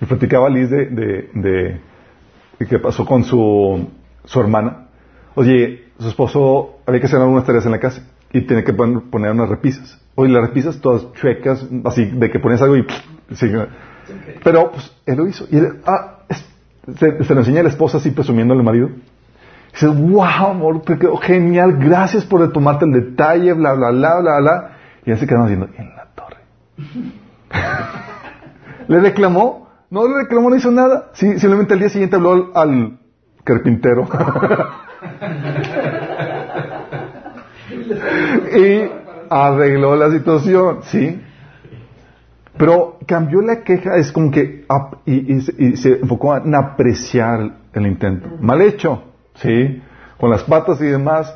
[0.01, 3.89] y platicaba Liz de, de, de, qué pasó con su,
[4.29, 4.89] su hermana.
[5.35, 8.03] Oye, su esposo había que hacer algunas tareas en la casa
[8.33, 9.99] y tenía que poner unas repisas.
[10.15, 12.87] Oye, las repisas todas chuecas, así de que pones algo y
[14.43, 15.47] pero pues, él lo hizo.
[15.51, 16.19] Y ah,
[16.97, 18.91] se, lo enseña a la esposa así presumiendo al marido.
[19.73, 24.41] Dice, wow, amor, te quedó genial, gracias por tomarte el detalle, bla, bla, bla, bla,
[24.41, 24.71] bla.
[25.05, 26.39] Y él se quedó diciendo, en la torre.
[28.89, 29.69] ¿Le reclamó?
[29.91, 31.11] No le reclamó, no hizo nada.
[31.15, 32.99] Sí, simplemente al día siguiente habló al,
[33.49, 34.07] carpintero.
[38.57, 38.91] y
[39.31, 41.21] arregló la situación, ¿sí?
[42.59, 44.67] Pero cambió la queja, es como que
[45.07, 45.41] y,
[45.77, 48.29] se enfocó en apreciar el intento.
[48.41, 49.03] Mal hecho,
[49.37, 49.81] ¿sí?
[50.19, 51.35] Con las patas y demás,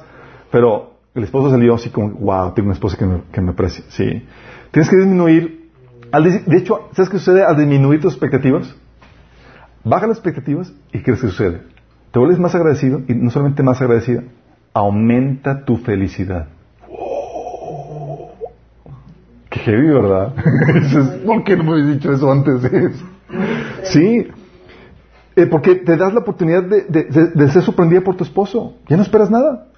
[0.50, 3.84] pero el esposo salió así como, wow, tengo una esposa que me, que me aprecia,
[3.88, 4.26] ¿sí?
[4.72, 5.70] Tienes que disminuir,
[6.46, 8.74] de hecho, ¿sabes qué sucede al disminuir tus expectativas?
[9.84, 11.62] Baja las expectativas y ¿qué crees que sucede?
[12.12, 14.22] Te vuelves más agradecido y no solamente más agradecida,
[14.74, 16.46] aumenta tu felicidad.
[19.50, 20.34] Qué heavy, ¿verdad?
[21.26, 23.04] ¿Por qué no me habéis dicho eso antes de eso?
[23.84, 24.26] Sí,
[25.36, 28.74] eh, porque te das la oportunidad de, ser sorprendida por tu esposo.
[28.88, 29.68] Ya no esperas nada.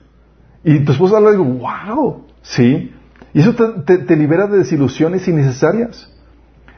[0.65, 2.93] Y tu esposo habla y digo, wow, sí.
[3.33, 6.11] Y eso te, libera de desilusiones innecesarias.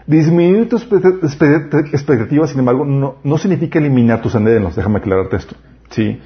[0.06, 4.76] Disminuir tus expectativas, sin embargo, no, significa eliminar tus anhelos.
[4.76, 5.56] Déjame aclararte esto.
[5.90, 6.20] Sí.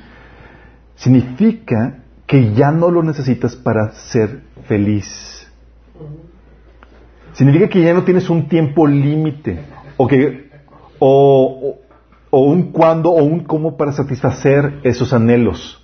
[0.97, 5.51] Significa que ya no lo necesitas para ser feliz.
[7.33, 9.61] Significa que ya no tienes un tiempo límite.
[9.97, 10.09] O
[10.99, 11.78] o,
[12.28, 15.83] o un cuándo o un cómo para satisfacer esos anhelos.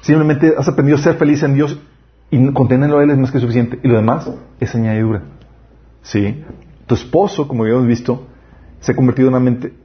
[0.00, 1.78] Simplemente has aprendido a ser feliz en Dios
[2.30, 3.78] y contenerlo a Él es más que suficiente.
[3.82, 5.22] Y lo demás es añadidura.
[6.02, 6.42] ¿Sí?
[6.90, 8.26] Tu esposo, como ya hemos visto,
[8.80, 9.30] se ha convertido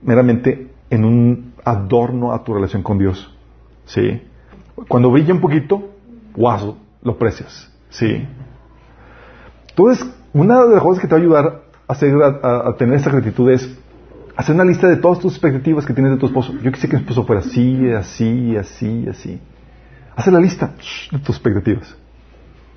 [0.02, 3.32] meramente en un adorno a tu relación con Dios.
[3.86, 4.24] ¿Sí?
[4.88, 5.92] Cuando brilla un poquito,
[6.36, 7.72] guau, lo aprecias.
[7.90, 8.28] ¿Sí?
[9.70, 10.04] Entonces,
[10.34, 13.78] una de las cosas que te va a ayudar a, a tener esa gratitud es
[14.36, 16.54] hacer una lista de todas tus expectativas que tienes de tu esposo.
[16.54, 19.40] Yo quisiera que mi esposo fuera así, así, así, así.
[20.16, 20.74] Haz la lista
[21.12, 21.96] de tus expectativas.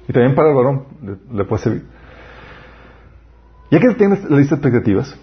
[0.07, 0.85] Y también para el varón
[1.33, 1.98] le, puede servir.
[3.71, 5.15] Ya que tienes la lista de expectativas,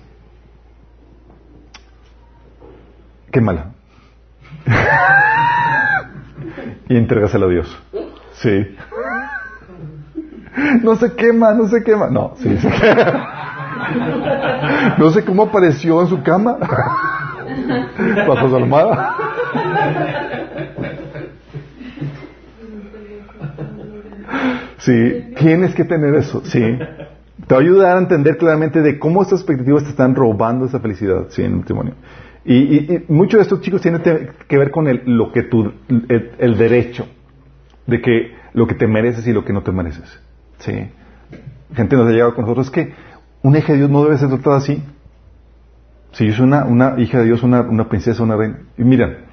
[3.32, 3.72] quémala.
[6.90, 7.84] y entrégasela a Dios.
[8.34, 8.78] Sí.
[10.84, 12.10] No se quema, no se quema.
[12.10, 13.32] No, sí, se quema.
[14.98, 16.58] No sé cómo apareció en su cama.
[18.28, 18.58] Bajo su.
[24.78, 26.78] Sí, tienes que tener eso, sí.
[27.48, 30.80] Te va a ayudar a entender claramente de cómo estas expectativas te están robando esa
[30.80, 31.94] felicidad, sí, en el matrimonio.
[32.46, 37.08] Y, mucho de esto, chicos, tiene que ver con el, lo que tu, el, derecho
[37.88, 40.22] de que lo que te mereces y lo que no te mereces.
[40.60, 40.90] Sí.
[41.74, 42.94] Gente nos ha llegado con nosotros, es que
[43.42, 44.82] una hija de Dios no debe ser tratada así.
[46.12, 48.60] Si yo soy una, una hija de Dios, una, una, princesa, una reina.
[48.78, 49.26] Y mira,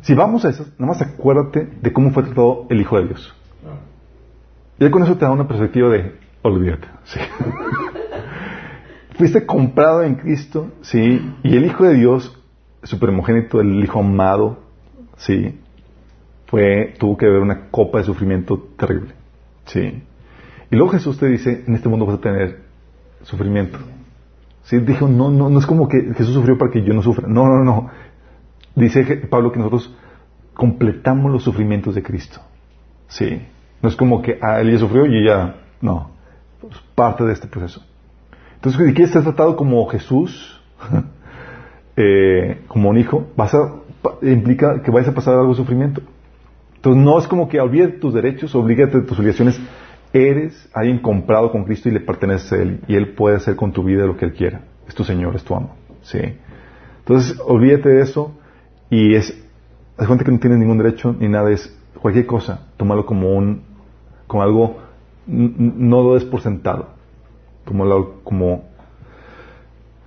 [0.00, 3.36] si vamos a eso, nada más acuérdate de cómo fue tratado el Hijo de Dios.
[4.78, 6.14] Y con eso te da una perspectiva de,
[6.46, 6.88] olvídate.
[7.04, 7.20] ¿sí?
[9.16, 11.34] Fuiste comprado en Cristo, ¿sí?
[11.42, 12.38] Y el Hijo de Dios,
[12.82, 14.58] su primogénito, el Hijo amado,
[15.16, 15.58] ¿sí?
[16.46, 19.14] Fue, tuvo que ver una copa de sufrimiento terrible,
[19.64, 20.02] ¿sí?
[20.70, 22.60] Y luego Jesús te dice, en este mundo vas a tener
[23.22, 23.78] sufrimiento.
[24.64, 24.78] ¿Sí?
[24.80, 27.28] Dijo, no, no, no es como que Jesús sufrió para que yo no sufra.
[27.28, 27.90] No, no, no.
[28.74, 29.94] Dice Pablo que nosotros
[30.54, 32.40] completamos los sufrimientos de Cristo.
[33.06, 33.42] Sí.
[33.80, 36.15] No es como que a él ya sufrió y ya, no.
[36.94, 37.82] Parte de este proceso.
[38.54, 40.60] Entonces, si quieres ser tratado como Jesús,
[41.96, 43.74] eh, como un hijo, vas a,
[44.22, 46.02] implica que vayas a pasar algo de sufrimiento.
[46.76, 49.60] Entonces, no es como que olvides tus derechos, oblígate de tus obligaciones
[50.12, 52.80] Eres alguien comprado con Cristo y le pertenece a Él.
[52.88, 54.62] Y Él puede hacer con tu vida lo que Él quiera.
[54.88, 55.76] Es tu Señor, es tu amo.
[56.00, 56.18] ¿sí?
[57.00, 58.32] Entonces, olvídate de eso
[58.88, 59.46] y es,
[59.98, 63.62] haz cuenta que no tienes ningún derecho ni nada, es cualquier cosa, tómalo como un,
[64.26, 64.78] como algo,
[65.26, 66.88] no lo des por sentado,
[67.64, 68.64] como,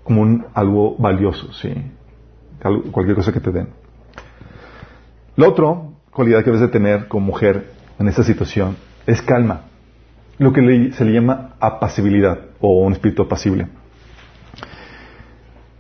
[0.07, 1.73] un, algo valioso, sí,
[2.91, 3.69] cualquier cosa que te den.
[5.35, 5.75] La otra
[6.11, 8.75] cualidad que debes de tener como mujer en esta situación
[9.05, 9.69] es calma
[10.39, 13.67] lo que se le llama apacibilidad o un espíritu apacible.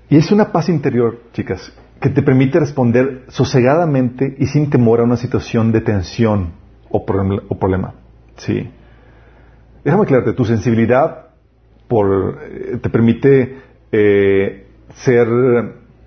[0.09, 5.03] Y es una paz interior, chicas, que te permite responder sosegadamente y sin temor a
[5.03, 6.51] una situación de tensión
[6.89, 7.93] o, problema.
[8.37, 8.69] ¿Sí?
[9.83, 11.29] Déjame aclararte, tu sensibilidad
[11.91, 13.57] eh, te permite
[13.91, 15.27] eh, ser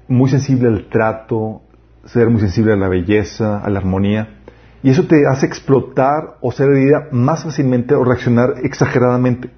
[0.09, 1.63] muy sensible al trato,
[2.05, 4.39] ser muy sensible a la belleza, a la armonía.
[4.83, 9.51] Y eso te hace explotar o ser herida más fácilmente o reaccionar exageradamente.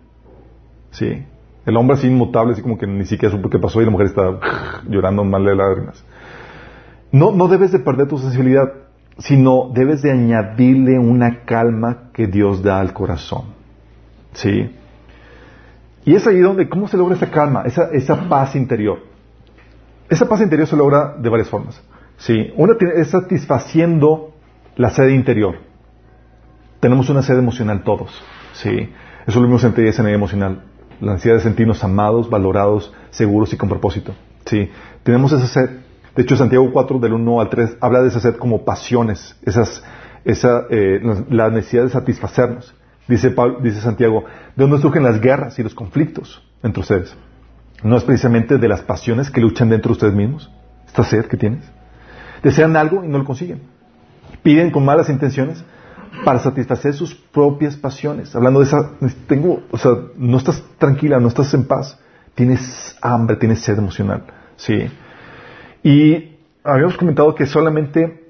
[0.91, 1.25] Sí.
[1.67, 4.09] El hombre así inmutable, así como que ni siquiera supo qué pasó y la mujer
[4.09, 4.39] está
[4.87, 6.05] llorando mal de lágrimas.
[7.11, 8.71] No, no debes de perder tu sensibilidad,
[9.19, 13.54] sino debes de añadirle una calma que Dios da al corazón.
[14.35, 14.71] ¿Sí?
[16.05, 18.99] Y es ahí donde, ¿cómo se logra esa calma, esa, esa paz interior?
[20.09, 21.81] Esa paz interior se logra de varias formas.
[22.19, 22.53] ¿Sí?
[22.57, 24.35] Una es satisfaciendo
[24.77, 25.57] la sede interior.
[26.81, 28.91] Tenemos una sede emocional todos, ¿sí?
[29.27, 30.65] Eso lo vimos en en emocional.
[31.01, 34.15] La necesidad de sentirnos amados, valorados, seguros y con propósito.
[34.45, 34.71] Sí,
[35.03, 35.71] tenemos esa sed.
[36.15, 39.83] De hecho, Santiago 4, del 1 al 3, habla de esa sed como pasiones, esas,
[40.25, 41.01] esa, eh,
[41.31, 42.75] la necesidad de satisfacernos.
[43.07, 44.25] Dice, Santiago,
[44.57, 47.17] ¿de dónde surgen las guerras y los conflictos entre ustedes?
[47.83, 50.51] ¿No es precisamente de las pasiones que luchan dentro de ustedes mismos?
[50.87, 51.65] ¿Esta sed que tienes?
[52.43, 53.63] Desean algo y no lo consiguen.
[54.43, 55.65] Piden con malas intenciones
[56.25, 58.35] para satisfacer sus propias pasiones.
[58.35, 58.93] Hablando de esa,
[59.27, 61.99] tengo, o sea, no estás tranquila, no estás en paz.
[62.35, 64.25] Tienes hambre, tienes sed emocional.
[64.57, 64.89] Sí.
[65.83, 68.29] Y habíamos comentado que solamente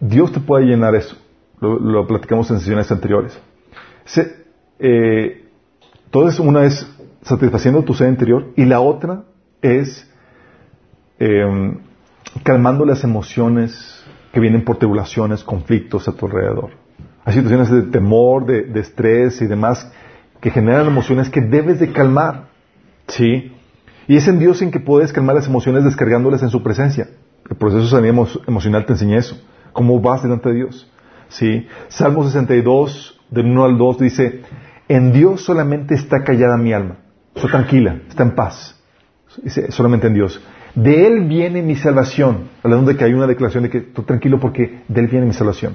[0.00, 1.16] Dios te puede llenar eso.
[1.60, 3.38] Lo, platicamos en sesiones anteriores.
[4.78, 5.44] Eh,
[6.06, 6.86] entonces, una es
[7.22, 9.24] satisfaciendo tu sed interior y la otra
[9.60, 10.08] es
[11.18, 11.78] em,
[12.42, 16.70] calmando las emociones que vienen por tribulaciones, conflictos a tu alrededor.
[17.24, 19.90] Hay situaciones de temor, de, de estrés y demás
[20.40, 22.48] que generan emociones que debes de calmar.
[23.08, 23.52] ¿Sí?
[24.08, 27.08] Y es en Dios en que puedes calmar las emociones descargándolas en su presencia.
[27.48, 29.40] El proceso sanidad emocional te enseña eso.
[29.72, 30.90] ¿Cómo vas delante de Dios?
[31.28, 31.66] ¿Sí?
[31.88, 34.42] Salmo 62, del 1 al 2, dice,
[34.88, 36.98] en Dios solamente está callada mi alma.
[37.34, 38.80] Está tranquila, está en paz.
[39.70, 40.42] Solamente en Dios.
[40.74, 42.48] De Él viene mi salvación.
[42.62, 45.32] Hablando de que hay una declaración de que estoy tranquilo porque de Él viene mi
[45.32, 45.74] salvación.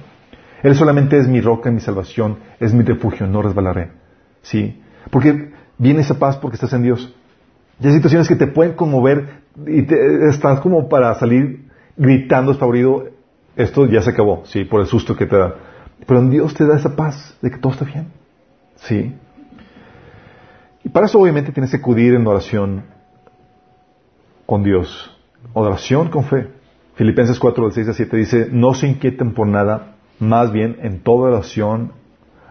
[0.64, 3.92] Él solamente es mi roca, mi salvación, es mi refugio, no resbalaré.
[4.42, 4.82] ¿Sí?
[5.10, 7.16] Porque viene esa paz porque estás en Dios.
[7.80, 9.86] Y hay situaciones que te pueden conmover y
[10.30, 11.66] estás como para salir
[11.98, 13.06] gritando espavorido,
[13.56, 15.56] esto ya se acabó, sí, por el susto que te da.
[16.06, 18.08] Pero en Dios te da esa paz de que todo está bien.
[18.76, 19.16] Sí.
[20.84, 22.84] Y para eso obviamente tienes que acudir en oración
[24.46, 25.16] con Dios.
[25.54, 26.50] Oración con fe.
[26.96, 31.02] Filipenses 4, del 6 a 7 dice, no se inquieten por nada, más bien en
[31.02, 31.94] toda oración,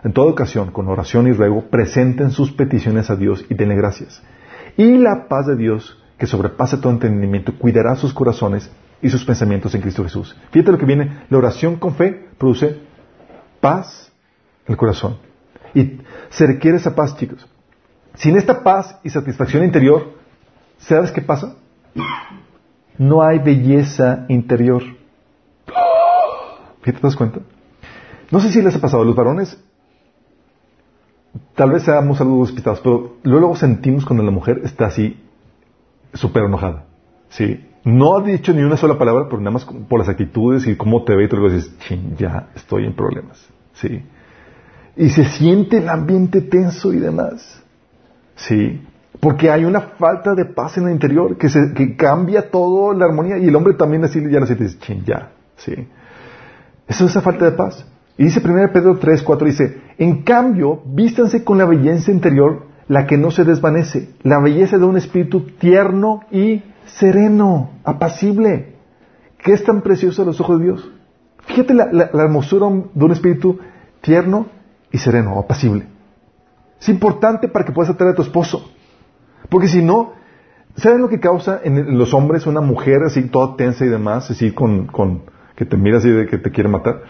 [0.03, 4.23] en toda ocasión, con oración y ruego, presenten sus peticiones a Dios y denle gracias.
[4.77, 8.71] Y la paz de Dios, que sobrepasa todo entendimiento, cuidará sus corazones
[9.03, 10.37] y sus pensamientos en Cristo Jesús.
[10.51, 12.81] Fíjate lo que viene, la oración con fe produce
[13.61, 14.13] paz
[14.67, 15.19] en el corazón.
[15.75, 16.01] Y
[16.31, 17.47] se requiere esa paz, chicos.
[18.15, 20.15] Sin esta paz y satisfacción interior,
[20.79, 21.55] ¿sabes qué pasa?
[22.99, 24.83] No hay belleza interior.
[26.83, 27.41] ¿Te das cuenta?
[28.31, 29.59] No sé si les ha pasado, a los varones
[31.55, 35.23] tal vez seamos algo despistados, pero luego sentimos cuando la mujer está así,
[36.15, 36.87] súper enojada.
[37.29, 37.67] ¿sí?
[37.85, 41.05] No ha dicho ni una sola palabra, pero nada más por las actitudes y cómo
[41.05, 41.73] te ve y tú le dices,
[42.19, 43.43] ya estoy en problemas.
[43.75, 44.03] ¿sí?
[44.97, 47.63] Y se siente el ambiente tenso y demás.
[48.37, 48.83] ¿sí?
[49.19, 53.07] Porque hay una falta de paz en el interior que, se, que cambia toda la
[53.07, 55.33] armonía y el hombre también así ya lo siente, dice, ya.
[55.57, 55.73] ¿sí?
[56.87, 57.87] Eso es esa falta de paz.
[58.19, 63.07] Y dice 1 Pedro 3, 4, dice, en cambio, vístanse con la belleza interior, la
[63.07, 66.63] que no se desvanece, la belleza de un espíritu tierno y
[66.97, 68.75] sereno, apacible,
[69.39, 70.91] que es tan precioso a los ojos de Dios.
[71.47, 73.59] Fíjate la, hermosura de un espíritu
[74.01, 74.47] tierno
[74.91, 75.87] y sereno, apacible.
[76.81, 78.71] Es importante para que puedas atraer a tu esposo.
[79.49, 80.13] Porque si no,
[80.77, 84.53] ¿saben lo que causa en los hombres una mujer así toda tensa y demás, así
[84.53, 85.23] con, con
[85.57, 87.03] que te mira así de que te quiere matar?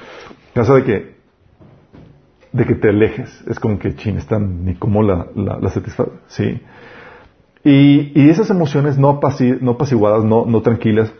[0.55, 1.15] caso de que,
[2.53, 5.61] de que te alejes, es como que chin, están ni como la, la,
[6.27, 6.61] ¿sí?
[7.63, 9.21] Y, y, esas emociones no,
[9.61, 11.13] no apaciguadas, no, tranquilas,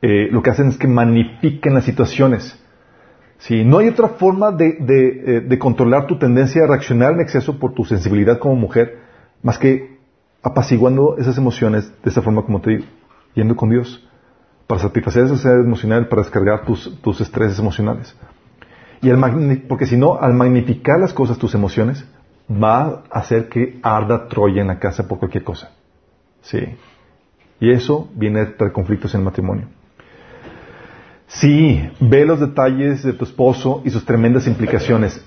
[0.00, 2.58] eh, lo que hacen es que magnifiquen las situaciones.
[3.38, 3.62] ¿sí?
[3.64, 7.84] No hay otra forma eh, de, controlar tu tendencia a reaccionar en exceso por tu
[7.84, 9.00] sensibilidad como mujer,
[9.42, 9.98] más que
[10.42, 12.84] apaciguando esas emociones de esa forma como te digo,
[13.34, 14.02] yendo con Dios,
[14.66, 18.16] para satisfacer esa sed emocional, para descargar tus, tus estreses emocionales.
[19.02, 19.10] Y
[19.68, 22.04] porque si no, al magnificar las cosas, tus emociones,
[22.50, 25.70] va a hacer que arda Troya en la casa por cualquier cosa.
[26.42, 26.60] Sí.
[27.58, 29.66] Y eso viene a traer conflictos en el matrimonio.
[31.26, 35.24] Sí, ve los detalles de tu esposo y sus tremendas implicaciones.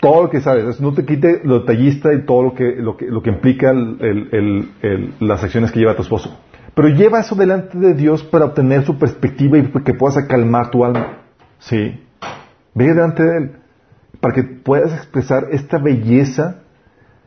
[0.00, 3.06] Todo lo que sabes, no te quite lo detallista y todo lo que, lo que,
[3.06, 6.36] lo que implica las acciones que lleva tu esposo.
[6.74, 10.84] Pero lleva eso delante de Dios para obtener su perspectiva y que puedas calmar tu
[10.84, 11.18] alma.
[11.58, 12.04] Sí.
[12.74, 13.50] Ve delante de Él
[14.20, 16.62] para que puedas expresar esta belleza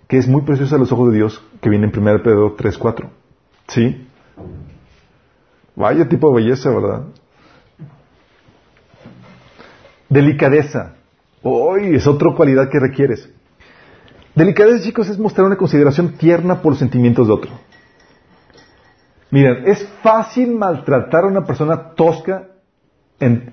[0.07, 3.09] que es muy preciosa a los ojos de Dios que viene en 1 Pedro 3.4.
[3.67, 4.07] ¿Sí?
[5.75, 7.03] Vaya tipo de belleza, ¿verdad?
[10.09, 10.95] Delicadeza.
[11.41, 13.29] Hoy es otra cualidad que requieres.
[14.35, 17.51] Delicadeza, chicos, es mostrar una consideración tierna por los sentimientos de otro.
[19.29, 22.49] Miren, es fácil maltratar a una persona tosca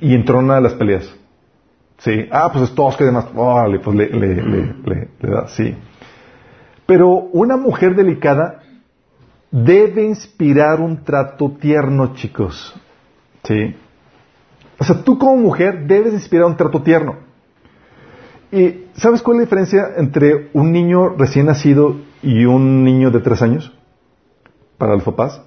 [0.01, 1.09] y entrona a las peleas.
[1.99, 3.27] Sí, ah, pues es tosco y demás.
[3.35, 5.75] Órale, pues le, le, le, le, da, sí.
[6.87, 8.63] Pero una mujer delicada
[9.51, 12.75] debe inspirar un trato tierno, chicos.
[13.45, 13.75] ¿Sí?
[14.79, 17.17] O sea, tú como mujer debes inspirar un trato tierno.
[18.53, 23.21] ¿Y sabes cuál es la diferencia entre un niño recién nacido y un niño de
[23.21, 23.73] tres años?
[24.79, 25.43] Para los papás.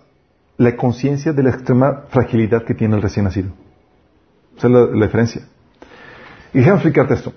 [0.57, 3.51] La conciencia de la extrema fragilidad que tiene el recién nacido.
[4.57, 5.41] Esa es la, diferencia.
[6.53, 7.33] Y déjame explicarte esto.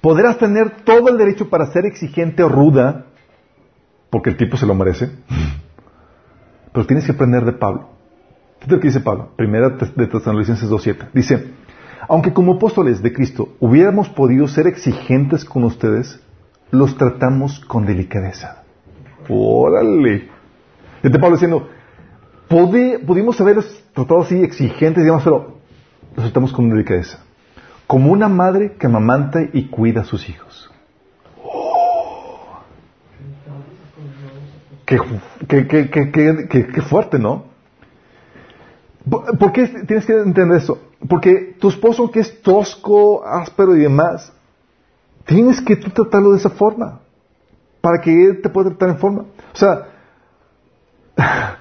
[0.00, 3.06] Podrás tener todo el derecho para ser exigente o ruda,
[4.10, 5.10] porque el tipo se lo merece,
[6.72, 7.90] pero tienes que aprender de Pablo.
[8.58, 11.08] Fíjate lo que dice Pablo, primera de Tesalonicenses 2.7.
[11.12, 11.52] Dice,
[12.08, 16.20] aunque como apóstoles de Cristo hubiéramos podido ser exigentes con ustedes,
[16.70, 18.62] los tratamos con delicadeza.
[19.28, 20.28] Órale.
[21.00, 21.68] Fíjate Pablo diciendo,
[22.48, 25.58] pudimos haberlos tratado así exigentes, digamos, pero
[26.16, 27.20] los tratamos con delicadeza.
[27.92, 30.70] Como una madre que amamanta y cuida a sus hijos.
[31.44, 32.58] Oh.
[34.86, 34.96] Qué,
[36.88, 37.44] fuerte, ¿no?
[39.06, 40.80] ¿Por qué tienes que entender eso?
[41.06, 44.32] Porque tu esposo, que es tosco, áspero y demás,
[45.26, 47.00] tienes que tú tratarlo de esa forma.
[47.82, 49.26] Para que él te pueda tratar en forma.
[49.52, 49.88] O sea,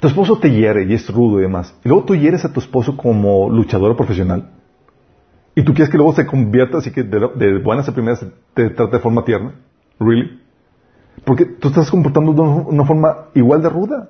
[0.00, 1.74] tu esposo te hiere y es rudo y demás.
[1.84, 4.61] Y luego tú hieres a tu esposo como luchador profesional.
[5.54, 8.24] Y tú quieres que luego se convierta así que de, buenas a primeras
[8.54, 9.54] te trate de forma tierna.
[10.00, 10.40] ¿Really?
[11.24, 14.08] Porque tú estás comportando de una forma igual de ruda.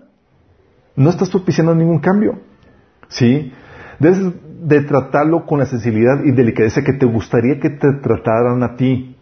[0.95, 2.39] No estás propiciando ningún cambio.
[3.09, 3.53] ¿Sí?
[3.99, 4.21] Debes
[4.63, 9.17] de tratarlo con la sensibilidad y delicadeza que te gustaría que te trataran a ti.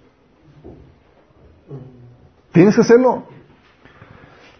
[2.52, 3.24] Tienes que hacerlo.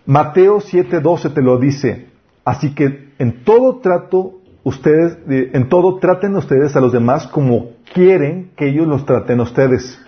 [0.07, 2.09] Mateo 7:12 te lo dice.
[2.45, 8.51] Así que en todo trato, ustedes, en todo traten ustedes a los demás como quieren
[8.57, 10.01] que ellos los traten a ustedes.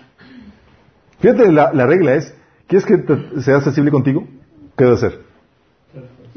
[1.19, 2.35] Fíjate, la, regla es,
[2.67, 4.27] ¿quieres que sea sensible contigo?
[4.77, 5.19] ¿Qué debe hacer?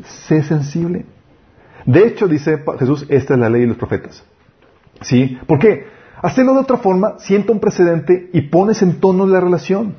[0.05, 1.07] sé sensible.
[1.87, 4.25] De hecho, dice Jesús, esta es la ley de los profetas.
[5.01, 5.39] ¿Sí?
[5.47, 5.87] ¿Por qué?
[6.21, 9.95] Hacerlo de otra forma sienta un precedente y pones en tono la relación.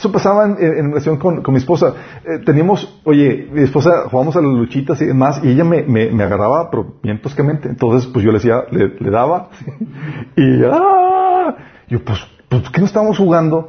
[0.00, 1.94] Eso pasaba en, relación con, mi esposa.
[2.24, 6.24] Eh, teníamos, oye, mi esposa jugábamos a las luchitas y demás, y ella me, me,
[6.24, 7.68] agarraba, pero bien toscamente.
[7.68, 9.50] Entonces, pues yo le decía, le, daba,
[10.38, 11.54] y ¡ah!
[11.86, 12.18] Yo, pues,
[12.48, 13.68] pues, ¿qué no estábamos jugando?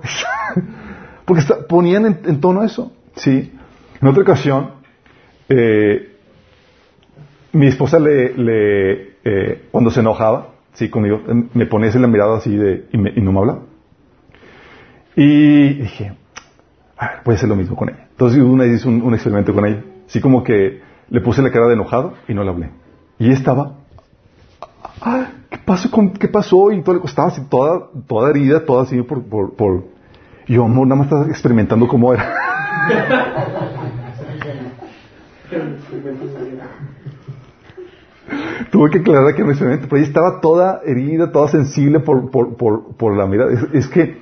[1.26, 3.52] Porque ponían en, en, tono eso, ¿sí?
[4.02, 4.72] En otra ocasión,
[5.50, 6.16] eh,
[7.52, 12.38] mi esposa le, eh, cuando se enojaba, sí, conmigo, em, me ponía así la mirada
[12.38, 13.64] así de, y, no me hablaba.
[15.18, 16.14] Y dije,
[17.02, 18.08] ah, voy a hacer lo mismo con ella.
[18.12, 19.84] Entonces una vez hice un, experimento con ella.
[20.08, 22.70] Así como que le puse la cara de enojado y no le hablé.
[23.20, 23.74] Y ella estaba,
[25.02, 25.92] ah, ¿qué pasó?
[25.92, 26.72] Con, ¿Qué pasó?
[26.72, 29.24] Y todo, estaba así toda, toda herida, toda así por...
[30.48, 32.34] Y yo, amor, nada más estaba experimentando cómo era.
[38.72, 42.56] Tuve que aclarar que no experimento, pero ella estaba toda herida, toda sensible por, por,
[42.56, 43.52] por, por la mirada.
[43.74, 44.18] Es, que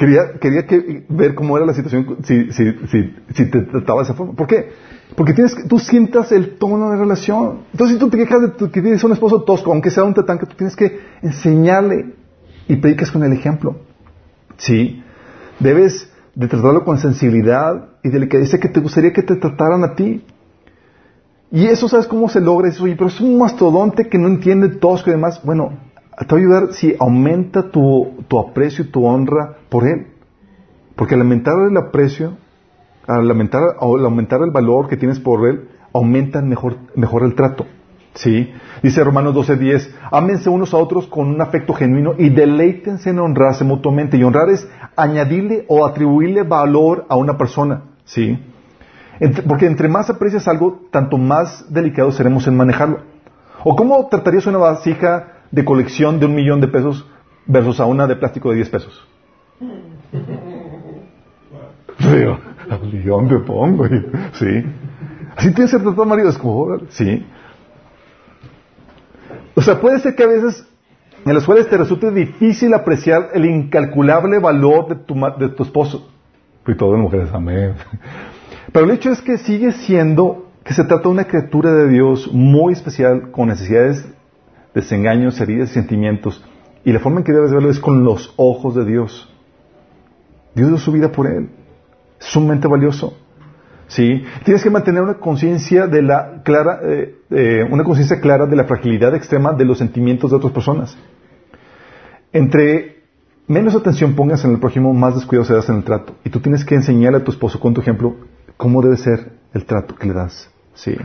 [0.00, 4.04] quería, quería que, ver cómo era la situación si, si, si, si, te trataba de
[4.04, 4.32] esa forma.
[4.32, 4.70] ¿Por qué?
[5.14, 7.64] Porque tienes, tú sientas el tono de la relación.
[7.72, 10.38] Entonces, si tú te quejas de que tienes un esposo tosco, aunque sea un tetán,
[10.38, 12.14] que tú tienes que enseñarle
[12.66, 13.76] y predicas con el ejemplo.
[14.56, 15.02] Sí.
[15.58, 20.24] Debes de tratarlo con sensibilidad y delicadeza que te gustaría que te trataran a ti.
[21.50, 22.84] Y eso, ¿sabes cómo se logra eso?
[22.84, 25.42] Oye, pero es un mastodonte que no entiende tosco y demás.
[25.44, 25.89] Bueno,
[26.26, 30.08] te va a ayudar si aumenta tu, tu aprecio y tu honra por él.
[30.96, 32.36] Porque al aumentar el aprecio,
[33.06, 37.66] al aumentar, al aumentar el valor que tienes por él, aumenta mejor, mejor el trato.
[38.14, 38.52] ¿Sí?
[38.82, 43.64] Dice Romanos 12:10, ámense unos a otros con un afecto genuino y deleítense en honrarse
[43.64, 44.16] mutuamente.
[44.16, 47.84] Y honrar es añadirle o atribuirle valor a una persona.
[48.04, 48.38] ¿Sí?
[49.46, 53.00] porque entre más aprecias algo, tanto más delicados seremos en manejarlo.
[53.64, 57.06] ¿O cómo tratarías una vasija de colección de un millón de pesos
[57.46, 59.08] versus a una de plástico de 10 pesos?
[61.98, 62.38] Digo,
[63.04, 63.86] ¿dónde pongo?
[64.32, 64.64] Sí.
[65.36, 67.26] Así tiene ser tratado marido, es como, sí.
[69.54, 70.66] O sea, puede ser que a veces
[71.24, 76.08] en las cuales te resulte difícil apreciar el incalculable valor de tu, de tu esposo.
[76.66, 77.74] Y todas las mujeres, amén.
[78.72, 82.30] Pero el hecho es que sigue siendo que se trata de una criatura de Dios
[82.32, 84.06] muy especial, con necesidades,
[84.74, 86.42] desengaños, heridas y sentimientos.
[86.84, 89.28] Y la forma en que debes verlo es con los ojos de Dios.
[90.54, 91.50] Dios dio su vida por él.
[92.18, 93.16] Es sumamente valioso.
[93.88, 94.22] ¿Sí?
[94.44, 98.64] Tienes que mantener una conciencia de la clara, eh, eh, una conciencia clara de la
[98.64, 100.96] fragilidad extrema de los sentimientos de otras personas.
[102.32, 103.02] Entre
[103.48, 106.14] menos atención pongas en el prójimo, más descuido se das en el trato.
[106.24, 108.14] Y tú tienes que enseñarle a tu esposo con tu ejemplo
[108.56, 110.48] cómo debe ser el trato que le das.
[110.74, 110.96] Sí.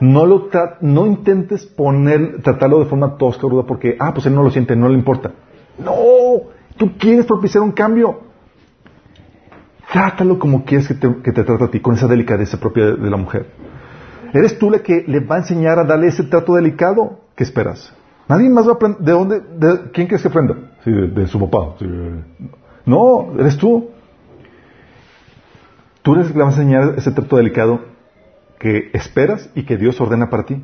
[0.00, 0.48] No lo
[0.80, 4.74] no intentes poner, tratarlo de forma tosca, ruda, porque, ah, pues él no lo siente,
[4.74, 5.32] no le importa.
[5.78, 5.94] No,
[6.76, 8.20] tú quieres propiciar un cambio.
[9.92, 13.10] Trátalo como quieres que te, que te trate a ti, con esa delicadeza propia de,
[13.10, 13.46] la mujer.
[14.32, 17.20] Eres tú la que le va a enseñar a darle ese trato delicado.
[17.36, 17.92] ¿Qué esperas?
[18.28, 19.00] Nadie más va a aprender.
[19.02, 19.40] ¿De dónde?
[19.40, 20.56] De, ¿Quién crees que aprenda?
[20.82, 21.76] Sí, de, su papá.
[22.84, 23.90] No, eres tú.
[26.02, 27.93] Tú eres el que le vas a enseñar ese trato delicado
[28.58, 30.62] que esperas y que Dios ordena para ti.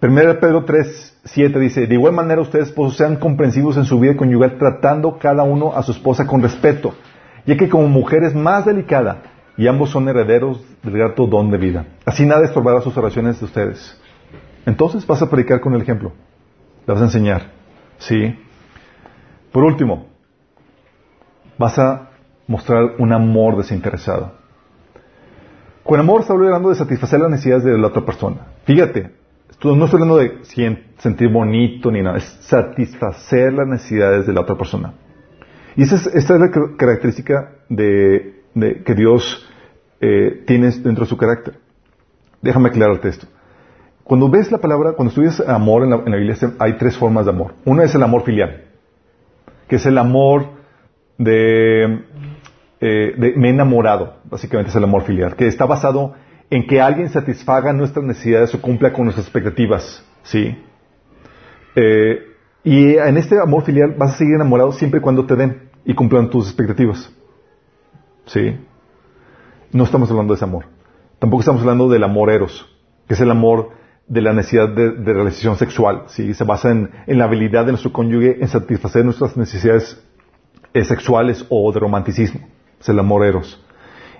[0.00, 4.16] Primero Pedro 3, 7 dice, de igual manera ustedes esposos sean comprensivos en su vida
[4.16, 6.94] conyugal tratando cada uno a su esposa con respeto,
[7.46, 9.22] ya que como mujer es más delicada
[9.56, 11.86] y ambos son herederos del grato don de vida.
[12.04, 14.00] Así nada estorbará sus oraciones de ustedes.
[14.66, 16.12] Entonces vas a predicar con el ejemplo.
[16.86, 17.50] Le vas a enseñar.
[17.98, 18.38] ¿Sí?
[19.50, 20.06] Por último,
[21.58, 22.10] vas a
[22.46, 24.37] mostrar un amor desinteresado.
[25.88, 28.48] Con amor está hablando de satisfacer las necesidades de la otra persona.
[28.64, 29.10] Fíjate,
[29.64, 30.40] no estoy hablando de
[30.98, 34.92] sentir bonito ni nada, es satisfacer las necesidades de la otra persona.
[35.76, 38.42] Y esa es, esta es la característica de,
[38.84, 39.48] que Dios
[40.02, 41.54] eh, tiene dentro de su carácter.
[42.42, 43.26] Déjame aclararte esto.
[44.04, 47.24] Cuando ves la palabra, cuando estudias amor en la, en la Biblia, hay tres formas
[47.24, 47.54] de amor.
[47.64, 48.64] Una es el amor filial,
[49.66, 50.48] que es el amor
[51.16, 52.04] de,
[52.80, 56.14] eh, me he enamorado, básicamente es el amor filial, que está basado
[56.50, 60.56] en que alguien satisfaga nuestras necesidades o cumpla con nuestras expectativas, ¿sí?
[61.74, 62.22] Eh,
[62.64, 65.94] y en este amor filial vas a seguir enamorado siempre y cuando te den y
[65.94, 67.12] cumplan tus expectativas,
[68.26, 68.56] ¿sí?
[69.72, 70.64] No estamos hablando de ese amor.
[71.18, 72.66] Tampoco estamos hablando del amor eros,
[73.06, 73.70] que es el amor
[74.06, 76.32] de la necesidad de, realización sexual, ¿sí?
[76.32, 80.02] Se basa en, la habilidad de nuestro cónyuge en satisfacer nuestras necesidades
[80.72, 82.40] eh, sexuales o de romanticismo.
[82.80, 83.64] Es el amor eros.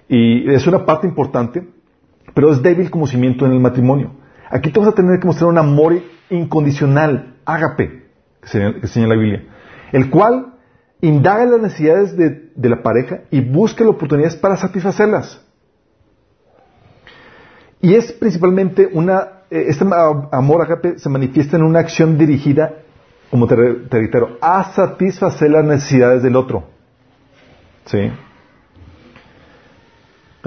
[0.09, 1.67] Y es una parte importante
[2.35, 4.13] pero es débil como cimiento en el matrimonio.
[4.51, 8.05] Aquí te a tener que mostrar un amor incondicional, ágape,
[8.41, 9.45] que señala la Biblia,
[9.93, 10.55] el cual
[11.01, 15.45] indaga las necesidades de, la pareja y busca las oportunidades para satisfacerlas.
[17.81, 22.83] Y es principalmente una, eh, este amor ágape se manifiesta en una acción dirigida,
[23.31, 26.69] como te, te reitero, a satisfacer las necesidades del otro.
[27.85, 28.11] ¿Sí?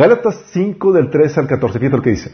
[0.01, 2.31] Gálatas 5 del 3 al 14, fíjate lo que dice.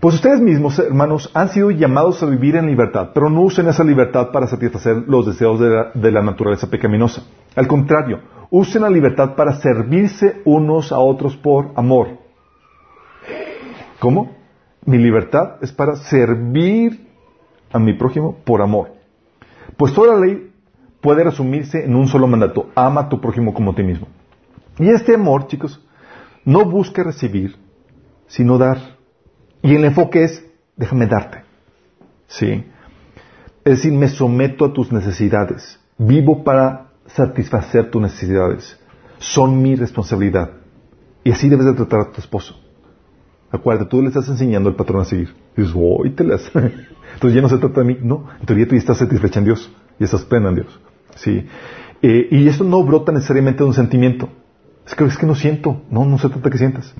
[0.00, 3.84] Pues ustedes mismos, hermanos, han sido llamados a vivir en libertad, pero no usen esa
[3.84, 7.24] libertad para satisfacer los deseos de la, naturaleza pecaminosa.
[7.54, 12.16] Al contrario, usen la libertad para servirse unos a otros por amor.
[13.98, 14.34] ¿Cómo?
[14.86, 17.08] Mi libertad es para servir
[17.74, 18.92] a mi prójimo por amor.
[19.76, 20.50] Pues toda la ley
[21.02, 22.70] puede resumirse en un solo mandato.
[22.74, 24.08] Ama a tu prójimo como a ti mismo.
[24.78, 25.78] Y este amor, chicos,
[26.44, 27.56] no busca recibir,
[28.26, 28.96] sino dar.
[29.62, 30.44] Y el enfoque es,
[30.76, 31.42] déjame darte.
[32.26, 32.64] ¿Sí?
[33.64, 35.78] Es decir, me someto a tus necesidades.
[35.98, 38.78] Vivo para satisfacer tus necesidades.
[39.18, 40.50] Son mi responsabilidad.
[41.24, 42.58] Y así debes de tratar a tu esposo.
[43.50, 45.34] Acuérdate, tú le estás enseñando el patrón a seguir.
[45.56, 46.50] Dices, oh, te las.
[46.54, 47.98] Entonces ya no se trata de mí.
[48.00, 49.70] No, en teoría tú ya estás satisfecha en Dios.
[49.98, 50.80] Y estás plena en Dios.
[51.16, 51.46] ¿Sí?
[52.00, 54.30] Eh, y esto no brota necesariamente de un sentimiento.
[54.90, 55.82] Es que, es que no siento.
[55.88, 56.92] No, no se trata que sientas.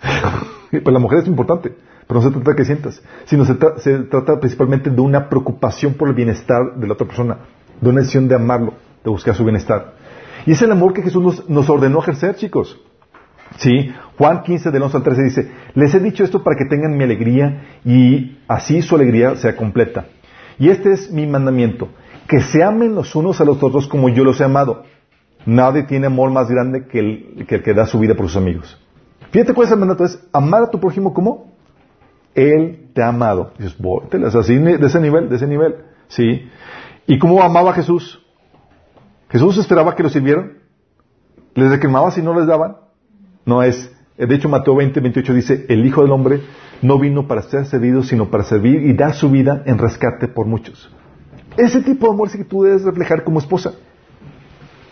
[0.70, 1.74] pues la mujer es importante,
[2.06, 6.14] pero no se trata que sientas, sino se, trata principalmente de una preocupación por el
[6.14, 7.36] bienestar de la otra persona,
[7.78, 8.72] de una decisión de amarlo,
[9.04, 9.92] de buscar su bienestar.
[10.46, 12.80] Y es el amor que Jesús nos, ordenó ejercer, chicos.
[13.58, 16.96] Sí, Juan 15 del 11 al 13 dice, les he dicho esto para que tengan
[16.96, 20.06] mi alegría y así su alegría sea completa.
[20.58, 21.90] Y este es mi mandamiento,
[22.26, 24.84] que se amen los unos a los otros como yo los he amado.
[25.48, 28.78] Nadie tiene amor más grande que el, que da su vida por sus amigos.
[29.30, 31.54] Fíjate cuál es el mandato, es amar a tu prójimo como
[32.34, 33.52] Él te ha amado.
[33.58, 33.74] dices,
[34.34, 35.76] así de ese nivel, de ese nivel.
[36.08, 36.50] ¿Sí?
[37.06, 38.22] ¿Y cómo amaba a Jesús?
[39.30, 40.58] Jesús esperaba que lo sirvieran.
[41.54, 42.76] Les reclamaba si no les daban.
[43.46, 46.42] No es, de hecho Mateo 20, 28 dice, el Hijo del Hombre
[46.82, 50.44] no vino para ser servido, sino para servir y dar su vida en rescate por
[50.44, 50.90] muchos.
[51.56, 53.72] Ese tipo de amor es que tú debes reflejar como esposa.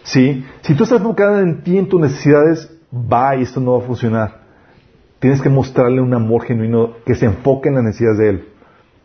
[0.07, 0.45] ¿Sí?
[0.63, 3.87] Si tú estás enfocada en ti, en tus necesidades, va y esto no va a
[3.87, 4.41] funcionar.
[5.19, 8.49] Tienes que mostrarle un amor genuino que se enfoque en las necesidades de él.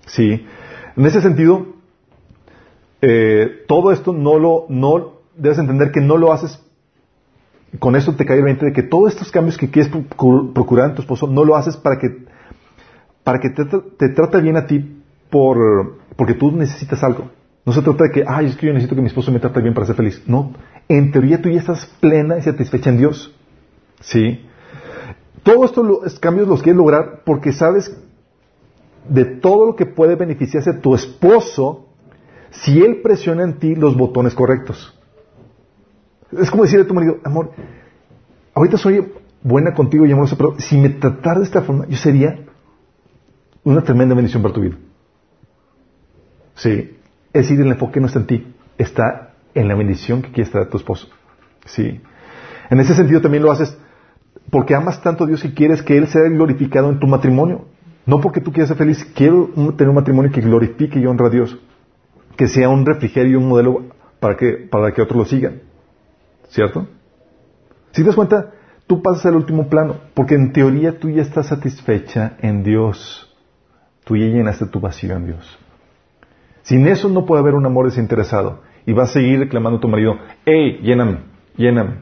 [0.05, 0.45] ¿Sí?
[0.95, 1.65] En ese sentido,
[3.01, 6.63] eh, todo esto no lo, no, debes entender que no lo haces,
[7.79, 9.91] con esto te cae el 20 de que todos estos cambios que quieres
[10.53, 12.25] procurar en tu esposo, no lo haces para que,
[13.23, 15.01] para que te, te trate bien a ti
[15.31, 17.31] por, porque tú necesitas algo.
[17.65, 19.61] No se trata de que, ay, es que yo necesito que mi esposo me trate
[19.61, 20.21] bien para ser feliz.
[20.27, 20.51] No,
[20.87, 23.33] en teoría tú ya estás plena y satisfecha en Dios.
[24.01, 24.45] ¿Sí?
[25.43, 27.95] Todos estos cambios los quieres lograr porque sabes
[29.07, 31.87] de todo lo que puede beneficiarse tu esposo
[32.51, 34.97] si él presiona en ti los botones correctos.
[36.31, 37.51] Es como decirle a tu marido, amor,
[38.53, 39.11] ahorita soy
[39.43, 42.45] buena contigo y amorosa, pero si me tratara de esta forma, yo sería
[43.63, 44.77] una tremenda bendición para tu vida.
[46.55, 46.97] Sí.
[47.33, 50.67] Es decir, el enfoque no está en ti, está en la bendición que quieres traer
[50.67, 51.07] a tu esposo.
[51.65, 52.01] Sí.
[52.69, 53.77] En ese sentido también lo haces
[54.49, 57.65] porque amas tanto a Dios y quieres que Él sea glorificado en tu matrimonio.
[58.05, 61.29] No porque tú quieras ser feliz, quiero tener un matrimonio que glorifique y honre a
[61.29, 61.59] Dios.
[62.35, 63.85] Que sea un refrigerio y un modelo
[64.19, 65.61] para que, para que otros lo sigan.
[66.49, 66.87] ¿Cierto?
[67.91, 68.51] Si te das cuenta,
[68.87, 73.33] tú pasas al último plano, porque en teoría tú ya estás satisfecha en Dios.
[74.03, 75.59] Tú ya llenaste tu vacío en Dios.
[76.63, 78.61] Sin eso no puede haber un amor desinteresado.
[78.85, 81.19] Y vas a seguir reclamando a tu marido, hey, lléname,
[81.55, 81.99] lléname.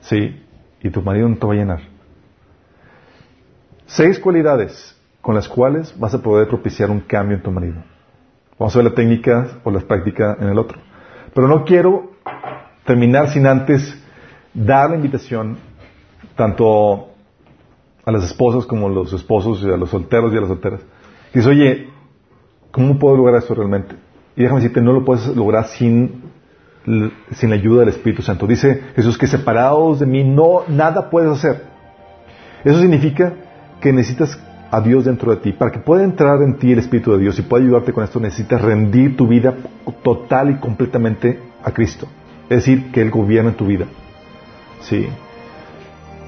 [0.00, 0.42] Sí,
[0.82, 1.80] y tu marido no te va a llenar.
[3.86, 7.82] Seis cualidades con las cuales vas a poder propiciar un cambio en tu marido.
[8.58, 10.78] Vamos a ver la técnica o la práctica en el otro.
[11.34, 12.12] Pero no quiero
[12.84, 13.98] terminar sin antes
[14.54, 15.58] dar la invitación
[16.36, 17.08] tanto
[18.04, 20.80] a las esposas como a los esposos y a los solteros y a las solteras.
[21.32, 21.88] Y dice, oye,
[22.70, 23.94] ¿cómo puedo lograr esto realmente?
[24.36, 26.21] Y déjame decirte, no lo puedes lograr sin,
[26.84, 28.46] sin la ayuda del Espíritu Santo.
[28.46, 31.64] Dice Jesús que separados de mí no, nada puedes hacer.
[32.64, 33.32] Eso significa
[33.80, 34.38] que necesitas
[34.70, 35.52] a Dios dentro de ti.
[35.52, 38.18] Para que pueda entrar en ti el Espíritu de Dios y pueda ayudarte con esto,
[38.18, 39.54] necesitas rendir tu vida
[40.02, 42.08] total y completamente a Cristo.
[42.48, 43.86] Es decir, que Él gobierna tu vida.
[44.80, 45.06] Sí.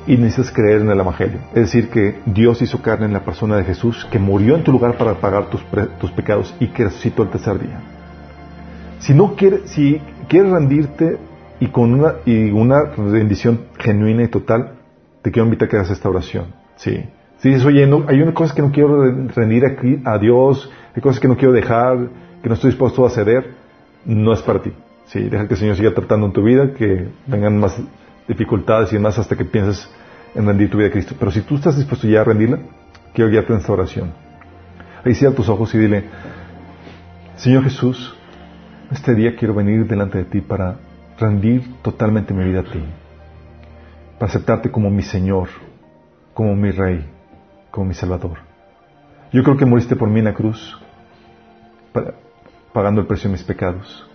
[0.06, 1.38] Y necesitas creer en el Evangelio.
[1.54, 4.72] Es decir, que Dios hizo carne en la persona de Jesús, que murió en tu
[4.72, 5.64] lugar para pagar tus,
[5.98, 7.80] tus pecados y que resucitó el tercer día.
[8.98, 11.18] Si no quieres, si quieres rendirte
[11.60, 14.72] y con una, y una rendición genuina y total,
[15.22, 16.46] te quiero invitar a que hagas esta oración.
[16.76, 17.04] Sí.
[17.38, 21.20] Si dices, oye, hay unas cosas que no quiero rendir aquí a Dios, hay cosas
[21.20, 22.08] que no quiero dejar,
[22.42, 23.52] que no estoy dispuesto a ceder,
[24.04, 24.72] no es para ti.
[25.06, 27.78] Sí, deja que el Señor siga tratando en tu vida, que vengan más
[28.26, 29.88] dificultades y demás hasta que pienses
[30.34, 31.14] en rendir tu vida a Cristo.
[31.18, 32.58] Pero si tú estás dispuesto ya a rendirla,
[33.12, 34.12] quiero guiarte en esta oración.
[35.04, 36.04] Ahí cierra tus ojos y dile,
[37.36, 38.16] Señor Jesús,
[38.90, 40.76] este día quiero venir delante de ti para
[41.18, 42.84] rendir totalmente mi vida a ti,
[44.18, 45.48] para aceptarte como mi Señor,
[46.32, 47.04] como mi Rey,
[47.70, 48.38] como mi Salvador.
[49.32, 50.80] Yo creo que moriste por mí en la cruz,
[52.72, 54.08] pagando el precio de mis pecados.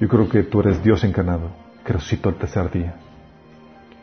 [0.00, 1.50] Yo creo que tú eres Dios encarnado,
[1.84, 2.94] que resucitó el tercer día.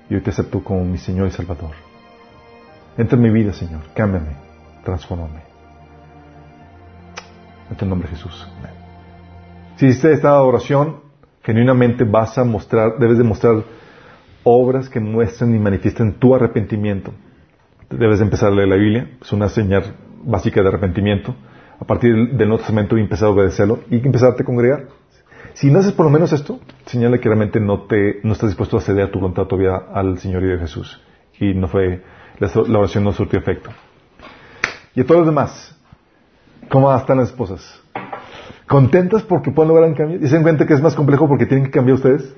[0.10, 1.72] Y hoy te acepto como mi Señor y Salvador.
[2.98, 3.82] Entra en mi vida, Señor.
[3.96, 4.36] Cámbiame,
[4.84, 5.42] transfórmame.
[7.70, 8.48] En tu nombre, Jesús.
[9.78, 11.02] Si hiciste esta oración,
[11.44, 13.64] genuinamente vas a mostrar, debes de mostrar
[14.44, 17.12] obras que muestren y manifiesten tu arrepentimiento
[17.90, 21.36] debes empezar a leer la Biblia, es una señal básica de arrepentimiento.
[21.80, 24.88] A partir del Nuevo Testamento y empezar a obedecerlo y empezarte a congregar.
[25.54, 28.78] Si no haces por lo menos esto, señala que realmente no, te, no estás dispuesto
[28.78, 31.02] a ceder a tu voluntad todavía al Señor y de Jesús.
[31.38, 32.02] Y no fue,
[32.40, 33.72] la, oración no surtió efecto.
[34.96, 35.78] Y a todos los demás,
[36.70, 37.82] ¿cómo están las esposas?
[38.68, 40.18] ¿Contentas porque pueden lograr un cambio?
[40.18, 42.36] ¿Y se dan cuenta que es más complejo porque tienen que cambiar ustedes?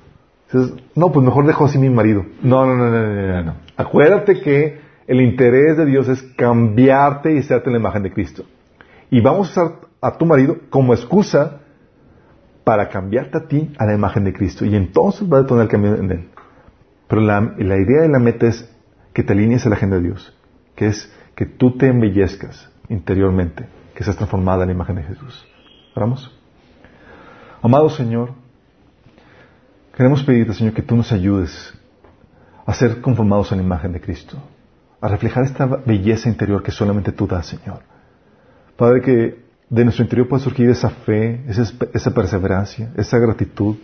[0.96, 2.26] no, pues mejor dejo así mi marido.
[2.42, 3.56] No, no, no, no, no, no.
[3.76, 8.44] Acuérdate que el interés de Dios es cambiarte y hacerte la imagen de Cristo.
[9.10, 11.62] Y vamos a usar a tu marido como excusa
[12.64, 14.66] para cambiarte a ti a la imagen de Cristo.
[14.66, 16.30] Y entonces va a detonar el cambio en él.
[17.08, 18.70] Pero la, idea de la meta es
[19.14, 20.38] que te alinees a la agenda de Dios,
[20.76, 25.48] que es que tú te embellezcas interiormente, que seas transformada en la imagen de Jesús.
[26.00, 26.32] ¿Vamos?
[27.62, 28.30] Amado Señor,
[29.96, 31.74] queremos pedirte, Señor, que tú nos ayudes
[32.66, 34.38] a ser conformados a la imagen de Cristo
[35.02, 37.82] a reflejar esta belleza interior que solamente tú das, Señor.
[38.76, 43.76] Padre, que de nuestro interior pueda surgir esa fe, esa, perseverancia, esa gratitud,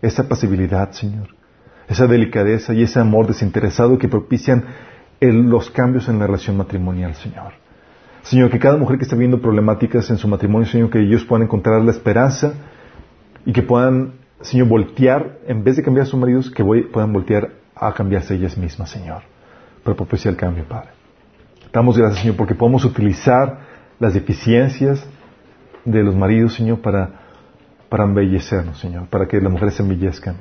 [0.00, 1.28] esa pasibilidad, Señor,
[1.88, 4.64] esa delicadeza y ese amor desinteresado que propician
[5.20, 7.63] los cambios en la relación matrimonial, Señor.
[8.24, 11.44] Señor, que cada mujer que está viendo problemáticas en su matrimonio, Señor, que ellos puedan
[11.44, 12.52] encontrar la esperanza
[13.46, 17.50] y que puedan, Señor, voltear, en vez de cambiar a sus maridos, que puedan voltear
[17.74, 19.22] a cambiarse ellas mismas, Señor
[19.84, 20.88] para propiciar el cambio, Padre.
[21.72, 23.58] Damos gracias, Señor, porque podemos utilizar
[24.00, 25.06] las deficiencias
[25.84, 27.10] de los maridos, Señor, para,
[27.88, 30.36] para embellecernos, Señor, para que las mujeres se embellezcan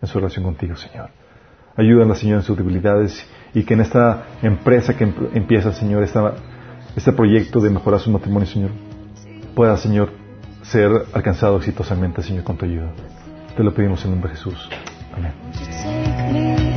[0.00, 1.08] en su relación contigo, Señor.
[1.74, 6.34] Ayúdanos, Señor, en sus debilidades y que en esta empresa que empieza, Señor, esta,
[6.96, 8.70] este proyecto de mejorar su matrimonio, Señor,
[9.54, 10.12] pueda, Señor,
[10.62, 12.92] ser alcanzado exitosamente, Señor, con tu ayuda.
[13.56, 14.68] Te lo pedimos en nombre de Jesús.
[15.14, 16.71] Amén.